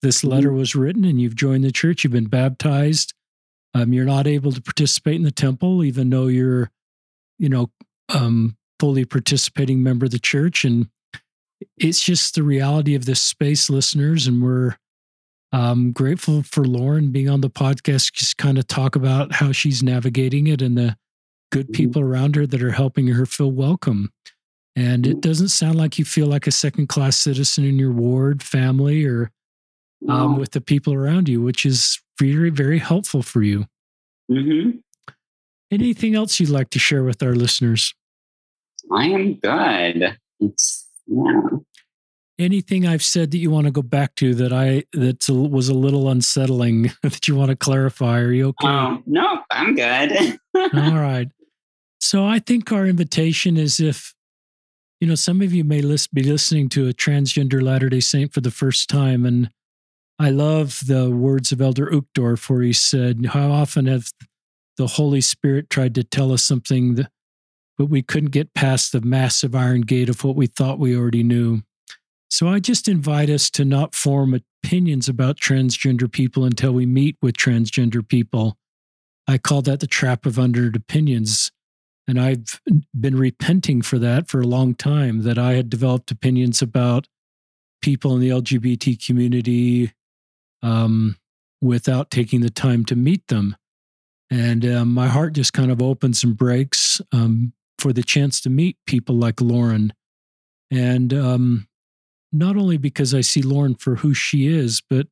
this 0.00 0.20
mm-hmm. 0.20 0.30
letter 0.30 0.52
was 0.52 0.74
written 0.74 1.04
and 1.04 1.20
you've 1.20 1.36
joined 1.36 1.64
the 1.64 1.72
church, 1.72 2.04
you've 2.04 2.12
been 2.12 2.26
baptized. 2.26 3.12
Um, 3.74 3.92
you're 3.92 4.04
not 4.04 4.28
able 4.28 4.52
to 4.52 4.62
participate 4.62 5.16
in 5.16 5.24
the 5.24 5.32
temple, 5.32 5.82
even 5.82 6.08
though 6.08 6.28
you're, 6.28 6.70
you 7.38 7.48
know, 7.48 7.70
um, 8.08 8.56
fully 8.78 9.04
participating 9.04 9.82
member 9.82 10.06
of 10.06 10.12
the 10.12 10.18
church. 10.18 10.64
And 10.64 10.88
it's 11.78 12.02
just 12.02 12.34
the 12.34 12.42
reality 12.42 12.94
of 12.94 13.04
this 13.04 13.20
space, 13.20 13.70
listeners. 13.70 14.26
And 14.26 14.42
we're 14.42 14.76
um, 15.52 15.92
grateful 15.92 16.42
for 16.42 16.64
Lauren 16.64 17.12
being 17.12 17.28
on 17.28 17.40
the 17.40 17.50
podcast, 17.50 18.12
just 18.12 18.36
kind 18.38 18.58
of 18.58 18.66
talk 18.66 18.96
about 18.96 19.32
how 19.32 19.52
she's 19.52 19.82
navigating 19.82 20.46
it 20.46 20.60
and 20.60 20.76
the 20.76 20.96
good 21.52 21.66
mm-hmm. 21.66 21.72
people 21.74 22.02
around 22.02 22.36
her 22.36 22.46
that 22.46 22.62
are 22.62 22.72
helping 22.72 23.06
her 23.08 23.26
feel 23.26 23.52
welcome. 23.52 24.10
And 24.76 25.06
it 25.06 25.10
mm-hmm. 25.10 25.20
doesn't 25.20 25.48
sound 25.48 25.76
like 25.76 25.98
you 25.98 26.04
feel 26.04 26.26
like 26.26 26.48
a 26.48 26.52
second 26.52 26.88
class 26.88 27.16
citizen 27.16 27.64
in 27.64 27.78
your 27.78 27.92
ward, 27.92 28.42
family, 28.42 29.04
or 29.04 29.30
um, 30.08 30.36
with 30.36 30.50
the 30.50 30.60
people 30.60 30.92
around 30.92 31.28
you, 31.28 31.40
which 31.40 31.64
is 31.64 32.02
very, 32.18 32.50
very 32.50 32.78
helpful 32.78 33.22
for 33.22 33.42
you. 33.42 33.66
Mm-hmm. 34.30 34.78
Anything 35.70 36.14
else 36.14 36.40
you'd 36.40 36.50
like 36.50 36.70
to 36.70 36.78
share 36.78 37.04
with 37.04 37.22
our 37.22 37.34
listeners? 37.34 37.94
I 38.92 39.06
am 39.06 39.34
good. 39.34 40.16
It's 40.40 40.88
yeah. 41.06 41.40
Anything 42.36 42.84
I've 42.86 43.02
said 43.02 43.30
that 43.30 43.38
you 43.38 43.50
want 43.50 43.66
to 43.66 43.70
go 43.70 43.82
back 43.82 44.16
to 44.16 44.34
that 44.34 44.52
I 44.52 44.84
that 44.92 45.28
was 45.28 45.68
a 45.68 45.74
little 45.74 46.08
unsettling 46.08 46.90
that 47.02 47.28
you 47.28 47.36
want 47.36 47.50
to 47.50 47.56
clarify? 47.56 48.18
Are 48.20 48.32
you 48.32 48.48
okay? 48.48 48.66
Um, 48.66 48.98
oh 48.98 49.02
no, 49.06 49.38
I'm 49.50 49.74
good. 49.74 50.38
All 50.54 50.98
right. 50.98 51.28
So 52.00 52.26
I 52.26 52.38
think 52.38 52.72
our 52.72 52.86
invitation 52.86 53.56
is 53.56 53.78
if 53.78 54.14
you 55.00 55.06
know 55.06 55.14
some 55.14 55.42
of 55.42 55.52
you 55.52 55.64
may 55.64 55.80
list, 55.80 56.12
be 56.12 56.22
listening 56.22 56.68
to 56.70 56.88
a 56.88 56.92
transgender 56.92 57.62
Latter 57.62 57.88
Day 57.88 58.00
Saint 58.00 58.32
for 58.32 58.40
the 58.40 58.50
first 58.50 58.88
time, 58.88 59.24
and 59.24 59.50
I 60.18 60.30
love 60.30 60.80
the 60.86 61.10
words 61.10 61.52
of 61.52 61.60
Elder 61.60 61.86
Uchtdorf 61.86 62.50
where 62.50 62.62
he 62.62 62.72
said, 62.72 63.26
"How 63.26 63.52
often 63.52 63.86
have 63.86 64.10
the 64.76 64.86
Holy 64.88 65.20
Spirit 65.20 65.70
tried 65.70 65.94
to 65.94 66.02
tell 66.04 66.32
us 66.32 66.42
something 66.42 66.96
that 66.96 67.10
but 67.76 67.86
we 67.86 68.02
couldn't 68.02 68.30
get 68.30 68.54
past 68.54 68.92
the 68.92 69.00
massive 69.00 69.54
iron 69.54 69.82
gate 69.82 70.08
of 70.08 70.24
what 70.24 70.36
we 70.36 70.46
thought 70.46 70.78
we 70.78 70.96
already 70.96 71.22
knew. 71.22 71.62
So 72.30 72.48
I 72.48 72.58
just 72.58 72.88
invite 72.88 73.30
us 73.30 73.50
to 73.50 73.64
not 73.64 73.94
form 73.94 74.40
opinions 74.64 75.08
about 75.08 75.38
transgender 75.38 76.10
people 76.10 76.44
until 76.44 76.72
we 76.72 76.86
meet 76.86 77.16
with 77.22 77.36
transgender 77.36 78.06
people. 78.06 78.56
I 79.28 79.38
call 79.38 79.62
that 79.62 79.80
the 79.80 79.86
trap 79.86 80.26
of 80.26 80.38
unlearned 80.38 80.76
opinions. 80.76 81.52
And 82.06 82.20
I've 82.20 82.60
been 82.98 83.16
repenting 83.16 83.82
for 83.82 83.98
that 83.98 84.28
for 84.28 84.40
a 84.40 84.46
long 84.46 84.74
time, 84.74 85.22
that 85.22 85.38
I 85.38 85.54
had 85.54 85.70
developed 85.70 86.10
opinions 86.10 86.60
about 86.60 87.08
people 87.80 88.14
in 88.14 88.20
the 88.20 88.30
LGBT 88.30 89.04
community 89.04 89.92
um, 90.62 91.16
without 91.60 92.10
taking 92.10 92.40
the 92.40 92.50
time 92.50 92.84
to 92.86 92.96
meet 92.96 93.28
them. 93.28 93.56
And 94.30 94.64
um, 94.66 94.92
my 94.92 95.08
heart 95.08 95.34
just 95.34 95.52
kind 95.52 95.70
of 95.70 95.80
opens 95.80 96.24
and 96.24 96.36
breaks 96.36 97.00
um, 97.12 97.52
for 97.78 97.92
the 97.92 98.02
chance 98.02 98.40
to 98.42 98.50
meet 98.50 98.76
people 98.86 99.16
like 99.16 99.40
Lauren. 99.40 99.92
And 100.70 101.12
um, 101.12 101.68
not 102.32 102.56
only 102.56 102.76
because 102.76 103.14
I 103.14 103.20
see 103.20 103.42
Lauren 103.42 103.74
for 103.74 103.96
who 103.96 104.14
she 104.14 104.46
is, 104.46 104.82
but 104.88 105.06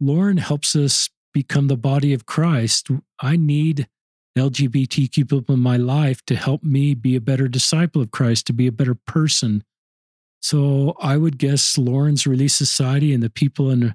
Lauren 0.00 0.38
helps 0.38 0.74
us 0.74 1.08
become 1.32 1.68
the 1.68 1.76
body 1.76 2.12
of 2.12 2.26
Christ. 2.26 2.88
I 3.20 3.36
need 3.36 3.88
LGBTQ 4.36 5.28
people 5.28 5.54
in 5.54 5.60
my 5.60 5.76
life 5.76 6.24
to 6.26 6.34
help 6.34 6.62
me 6.62 6.94
be 6.94 7.16
a 7.16 7.20
better 7.20 7.48
disciple 7.48 8.02
of 8.02 8.10
Christ, 8.10 8.46
to 8.46 8.52
be 8.52 8.66
a 8.66 8.72
better 8.72 8.94
person. 8.94 9.62
So 10.40 10.96
I 11.00 11.16
would 11.16 11.38
guess 11.38 11.78
Lauren's 11.78 12.26
Relief 12.26 12.52
Society 12.52 13.14
and 13.14 13.22
the 13.22 13.30
people 13.30 13.70
in 13.70 13.94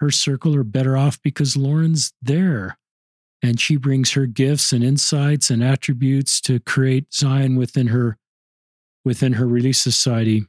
her 0.00 0.10
circle 0.10 0.54
are 0.54 0.64
better 0.64 0.96
off 0.96 1.20
because 1.22 1.56
Lauren's 1.56 2.12
there 2.20 2.78
and 3.46 3.60
she 3.60 3.76
brings 3.76 4.12
her 4.12 4.26
gifts 4.26 4.72
and 4.72 4.82
insights 4.82 5.50
and 5.50 5.62
attributes 5.62 6.40
to 6.40 6.58
create 6.58 7.14
Zion 7.14 7.54
within 7.54 7.88
her 7.88 8.18
within 9.04 9.34
her 9.34 9.46
Relief 9.46 9.76
Society. 9.76 10.46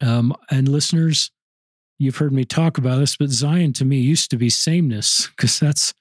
Um, 0.00 0.34
and 0.50 0.66
listeners, 0.66 1.30
you've 1.98 2.16
heard 2.16 2.32
me 2.32 2.46
talk 2.46 2.78
about 2.78 3.00
this, 3.00 3.18
but 3.18 3.28
Zion 3.28 3.74
to 3.74 3.84
me 3.84 3.98
used 3.98 4.30
to 4.30 4.38
be 4.38 4.48
sameness 4.48 5.26
because 5.36 5.60
that's 5.60 5.92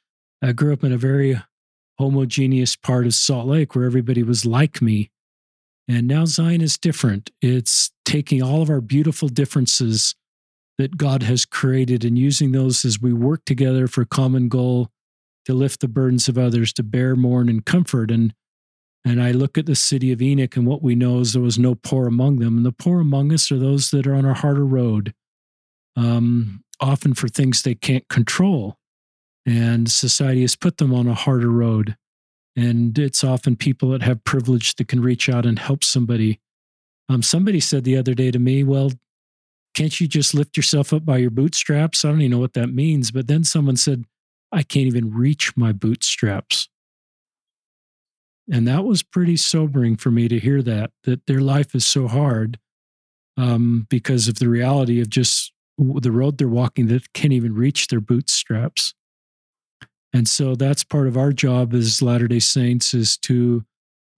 I 0.41 0.53
grew 0.53 0.71
up 0.71 0.85
in 0.85 0.93
a 0.93 0.97
very 0.97 1.41
homogeneous 1.99 2.77
part 2.77 3.07
of 3.07 3.13
Salt 3.13 3.47
Lake 3.47 3.75
where 3.75 3.85
everybody 3.85 4.23
was 4.23 4.45
like 4.45 4.81
me. 4.81 5.11
And 5.89 6.07
now 6.07 6.23
Zion 6.25 6.61
is 6.61 6.77
different. 6.77 7.29
It's 7.41 7.91
taking 8.05 8.41
all 8.41 8.61
of 8.61 8.69
our 8.69 8.81
beautiful 8.81 9.27
differences 9.27 10.15
that 10.77 10.95
God 10.95 11.23
has 11.23 11.43
created 11.43 12.05
and 12.05 12.17
using 12.17 12.53
those 12.53 12.85
as 12.85 13.01
we 13.01 13.11
work 13.11 13.43
together 13.45 13.87
for 13.87 14.01
a 14.01 14.05
common 14.05 14.47
goal 14.47 14.91
to 15.47 15.53
lift 15.53 15.79
the 15.79 15.87
burdens 15.87 16.27
of 16.27 16.37
others, 16.37 16.73
to 16.73 16.83
bear, 16.83 17.15
mourn, 17.15 17.47
and 17.47 17.65
comfort. 17.65 18.11
And 18.11 18.33
And 19.05 19.23
I 19.23 19.31
look 19.31 19.57
at 19.57 19.65
the 19.65 19.75
city 19.75 20.11
of 20.11 20.21
Enoch, 20.21 20.57
and 20.57 20.67
what 20.67 20.83
we 20.83 20.93
know 20.93 21.19
is 21.21 21.31
there 21.31 21.41
was 21.41 21.57
no 21.57 21.73
poor 21.73 22.05
among 22.05 22.39
them. 22.39 22.57
And 22.57 22.65
the 22.65 22.73
poor 22.73 22.99
among 22.99 23.31
us 23.31 23.49
are 23.49 23.57
those 23.57 23.89
that 23.91 24.05
are 24.05 24.13
on 24.13 24.25
a 24.25 24.33
harder 24.33 24.65
road, 24.65 25.13
um, 25.95 26.65
often 26.81 27.13
for 27.13 27.29
things 27.29 27.61
they 27.61 27.75
can't 27.75 28.09
control. 28.09 28.75
And 29.45 29.89
society 29.89 30.41
has 30.41 30.57
put 30.57 30.79
them 30.79 30.93
on 30.93 31.07
a 31.07 31.13
harder 31.13 31.49
road. 31.49 31.95
And 32.57 32.99
it's 32.99 33.23
often 33.23 33.55
people 33.55 33.91
that 33.91 34.01
have 34.01 34.25
privilege 34.25 34.75
that 34.75 34.89
can 34.89 35.01
reach 35.01 35.29
out 35.29 35.45
and 35.45 35.57
help 35.59 35.81
somebody. 35.81 36.41
Um, 37.07 37.23
somebody 37.23 37.61
said 37.61 37.85
the 37.85 37.95
other 37.95 38.13
day 38.13 38.31
to 38.31 38.39
me, 38.39 38.65
Well, 38.65 38.91
can't 39.73 39.97
you 40.01 40.09
just 40.09 40.33
lift 40.33 40.57
yourself 40.57 40.91
up 40.91 41.05
by 41.05 41.19
your 41.19 41.29
bootstraps? 41.29 42.03
I 42.03 42.09
don't 42.09 42.19
even 42.19 42.31
know 42.31 42.39
what 42.39 42.55
that 42.55 42.73
means. 42.73 43.11
But 43.11 43.27
then 43.27 43.45
someone 43.45 43.77
said, 43.77 44.03
I 44.51 44.63
can't 44.63 44.87
even 44.87 45.13
reach 45.13 45.55
my 45.57 45.71
bootstraps. 45.71 46.69
And 48.51 48.67
that 48.67 48.85
was 48.85 49.03
pretty 49.03 49.35
sobering 49.35 49.97
for 49.97 50.09
me 50.09 50.27
to 50.29 50.39
hear 50.39 50.61
that, 50.61 50.91
that 51.03 51.25
their 51.25 51.41
life 51.41 51.75
is 51.75 51.85
so 51.85 52.07
hard 52.07 52.59
um, 53.35 53.85
because 53.89 54.27
of 54.27 54.39
the 54.39 54.47
reality 54.47 55.01
of 55.01 55.09
just 55.09 55.51
the 55.77 56.11
road 56.11 56.37
they're 56.37 56.47
walking 56.47 56.87
that 56.87 57.13
can't 57.13 57.33
even 57.33 57.53
reach 57.53 57.87
their 57.87 57.99
bootstraps. 57.99 58.93
And 60.13 60.27
so 60.27 60.55
that's 60.55 60.83
part 60.83 61.07
of 61.07 61.17
our 61.17 61.33
job 61.33 61.73
as 61.73 62.01
Latter 62.01 62.27
day 62.27 62.39
Saints 62.39 62.93
is 62.93 63.17
to 63.19 63.65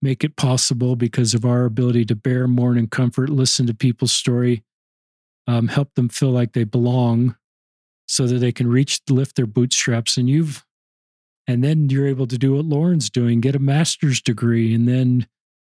make 0.00 0.24
it 0.24 0.36
possible 0.36 0.96
because 0.96 1.34
of 1.34 1.44
our 1.44 1.64
ability 1.64 2.04
to 2.06 2.14
bear, 2.14 2.46
mourn, 2.46 2.78
and 2.78 2.90
comfort, 2.90 3.28
listen 3.28 3.66
to 3.66 3.74
people's 3.74 4.12
story, 4.12 4.64
um, 5.46 5.68
help 5.68 5.94
them 5.94 6.08
feel 6.08 6.30
like 6.30 6.52
they 6.52 6.64
belong 6.64 7.36
so 8.10 8.26
that 8.26 8.38
they 8.38 8.52
can 8.52 8.68
reach 8.68 9.00
lift 9.08 9.36
their 9.36 9.46
bootstraps 9.46 10.16
and 10.16 10.28
you've 10.28 10.64
and 11.46 11.64
then 11.64 11.88
you're 11.88 12.06
able 12.06 12.26
to 12.26 12.38
do 12.38 12.54
what 12.54 12.64
lauren's 12.64 13.08
doing 13.08 13.40
get 13.40 13.56
a 13.56 13.60
master's 13.60 14.20
degree 14.20 14.74
and 14.74 14.88
then 14.88 15.26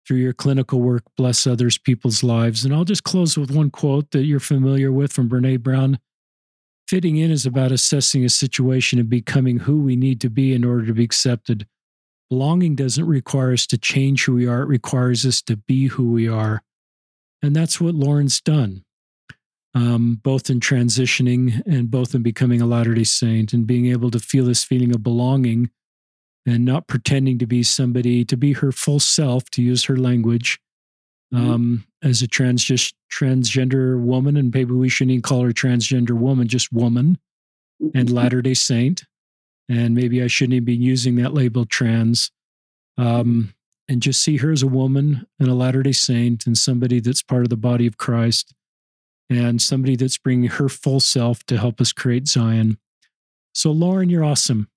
through 0.07 0.19
your 0.19 0.33
clinical 0.33 0.81
work 0.81 1.05
bless 1.17 1.47
others 1.47 1.79
people's 1.79 2.23
lives. 2.23 2.65
And 2.65 2.75
i'll 2.75 2.85
just 2.85 3.05
close 3.05 3.37
with 3.37 3.51
one 3.51 3.71
quote 3.71 4.11
that 4.11 4.25
you're 4.25 4.41
familiar 4.41 4.93
with 4.93 5.13
from 5.13 5.29
brene 5.29 5.61
brown. 5.61 5.99
Fitting 6.89 7.17
in 7.17 7.31
is 7.31 7.47
about 7.47 7.73
assessing 7.73 8.25
a 8.25 8.29
situation 8.29 8.99
and 8.99 9.09
becoming 9.09 9.61
who 9.61 9.81
we 9.81 9.97
need 9.97 10.21
to 10.21 10.29
be 10.29 10.53
in 10.53 10.65
order 10.65 10.85
to 10.87 10.93
be 10.93 11.05
accepted. 11.05 11.67
Belonging 12.29 12.75
doesn't 12.75 13.07
require 13.07 13.53
us 13.53 13.67
to 13.69 13.79
change 13.79 14.25
who 14.25 14.35
we 14.35 14.47
are 14.47 14.63
it 14.63 14.69
requires 14.69 15.25
us 15.25 15.41
to 15.43 15.57
be 15.57 15.87
who 15.87 16.11
we 16.11 16.29
are. 16.29 16.63
And 17.43 17.55
that's 17.57 17.81
what 17.81 17.95
lauren's 17.95 18.41
done 18.41 18.85
um, 19.75 20.21
both 20.23 20.51
in 20.51 20.61
transitioning 20.61 21.63
and 21.67 21.91
both 21.91 22.15
in 22.15 22.23
becoming 22.23 22.61
a 22.61 22.67
Latter 22.67 22.95
day 22.95 23.05
Saint 23.05 23.53
and 23.53 23.67
being 23.67 23.87
able 23.87 24.11
to 24.11 24.19
feel 24.19 24.45
this 24.45 24.65
feeling 24.65 24.95
of 24.95 25.03
belonging 25.03 25.71
and 26.45 26.65
not 26.65 26.89
pretending 26.89 27.39
to 27.39 27.47
be 27.47 27.63
somebody, 27.63 28.25
to 28.25 28.37
be 28.37 28.53
her 28.55 28.73
full 28.73 29.01
self, 29.01 29.49
to 29.51 29.63
use 29.63 29.85
her 29.85 29.97
language 29.97 30.61
mm-hmm. 31.33 31.51
um, 31.51 31.85
as 32.03 32.21
a 32.21 32.27
trans, 32.27 32.65
transgender 32.65 34.01
woman. 34.01 34.37
And 34.37 34.53
maybe 34.53 34.73
we 34.73 34.89
shouldn't 34.89 35.13
even 35.13 35.23
call 35.23 35.43
her 35.43 35.53
transgender 35.53 36.13
woman, 36.13 36.49
just 36.49 36.73
woman 36.73 37.19
and 37.81 38.09
mm-hmm. 38.09 38.17
Latter 38.17 38.43
day 38.43 38.55
Saint. 38.55 39.05
And 39.69 39.95
maybe 39.95 40.23
I 40.23 40.27
shouldn't 40.27 40.55
even 40.55 40.65
be 40.65 40.75
using 40.75 41.17
that 41.17 41.33
label 41.33 41.65
trans. 41.65 42.31
Um, 42.99 43.55
and 43.89 44.03
just 44.03 44.23
see 44.23 44.37
her 44.39 44.53
as 44.53 44.63
a 44.63 44.69
woman 44.69 45.27
and 45.41 45.49
a 45.49 45.55
Latter 45.55 45.83
day 45.83 45.93
Saint 45.93 46.47
and 46.47 46.59
somebody 46.59 47.01
that's 47.01 47.23
part 47.23 47.43
of 47.43 47.49
the 47.49 47.57
body 47.57 47.87
of 47.87 47.97
Christ 47.97 48.53
and 49.33 49.61
somebody 49.61 49.97
that's 49.97 50.19
bringing 50.19 50.51
her 50.51 50.69
full 50.69 51.01
self 51.01 51.45
to 51.45 51.59
help 51.59 51.81
us 51.81 51.93
create 51.93 52.29
Zion. 52.29 52.79
So, 53.55 53.71
Lauren, 53.71 54.09
you're 54.09 54.25
awesome. 54.25 54.69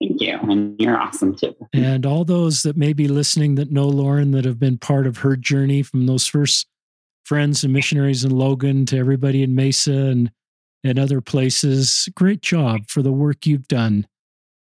Thank 0.00 0.20
you. 0.20 0.38
And 0.42 0.80
you're 0.80 0.98
awesome 0.98 1.36
too. 1.36 1.54
And 1.72 2.06
all 2.06 2.24
those 2.24 2.62
that 2.62 2.76
may 2.76 2.92
be 2.92 3.06
listening 3.06 3.56
that 3.56 3.70
know 3.70 3.86
Lauren, 3.86 4.30
that 4.30 4.46
have 4.46 4.58
been 4.58 4.78
part 4.78 5.06
of 5.06 5.18
her 5.18 5.36
journey 5.36 5.82
from 5.82 6.06
those 6.06 6.26
first 6.26 6.66
friends 7.24 7.62
and 7.62 7.72
missionaries 7.72 8.24
in 8.24 8.30
Logan 8.30 8.86
to 8.86 8.98
everybody 8.98 9.42
in 9.42 9.54
Mesa 9.54 9.92
and, 9.92 10.32
and 10.82 10.98
other 10.98 11.20
places, 11.20 12.08
great 12.14 12.40
job 12.40 12.88
for 12.88 13.02
the 13.02 13.12
work 13.12 13.44
you've 13.44 13.68
done 13.68 14.06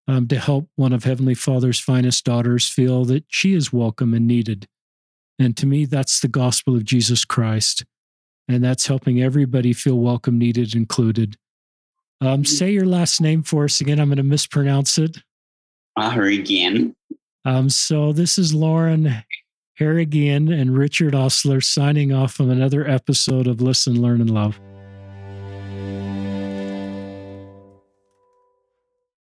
um, 0.09 0.27
to 0.29 0.39
help 0.39 0.69
one 0.75 0.93
of 0.93 1.05
Heavenly 1.05 1.35
Father's 1.35 1.79
finest 1.79 2.25
daughters 2.25 2.69
feel 2.69 3.05
that 3.05 3.25
she 3.29 3.55
is 3.55 3.73
welcome 3.73 4.13
and 4.13 4.27
needed. 4.27 4.67
And 5.39 5.57
to 5.57 5.67
me, 5.67 5.85
that's 5.85 6.21
the 6.21 6.29
gospel 6.29 6.75
of 6.75 6.85
Jesus 6.85 7.25
Christ 7.25 7.85
and 8.51 8.65
that's 8.65 8.87
helping 8.87 9.23
everybody 9.23 9.73
feel 9.73 9.99
welcome, 9.99 10.39
needed, 10.39 10.75
included. 10.75 11.37
Um, 12.21 12.29
mm-hmm. 12.29 12.43
say 12.45 12.71
your 12.73 12.87
last 12.87 13.21
name 13.21 13.43
for 13.43 13.65
us 13.65 13.81
again. 13.81 14.01
I'm 14.01 14.09
going 14.09 14.17
to 14.17 14.23
mispronounce 14.23 14.99
it. 14.99 15.19
Harrigan. 15.97 16.97
Um, 17.45 17.71
so 17.71 18.13
this 18.13 18.39
is 18.39 18.53
Lauren 18.53 19.25
Harrigan 19.75 20.53
and 20.53 20.77
Richard 20.77 21.15
Ostler 21.15 21.61
signing 21.63 22.13
off 22.13 22.33
from 22.33 22.51
another 22.51 22.87
episode 22.89 23.47
of 23.47 23.63
Listen, 23.63 24.03
Learn, 24.03 24.21
and 24.21 24.31
Love. 24.31 24.61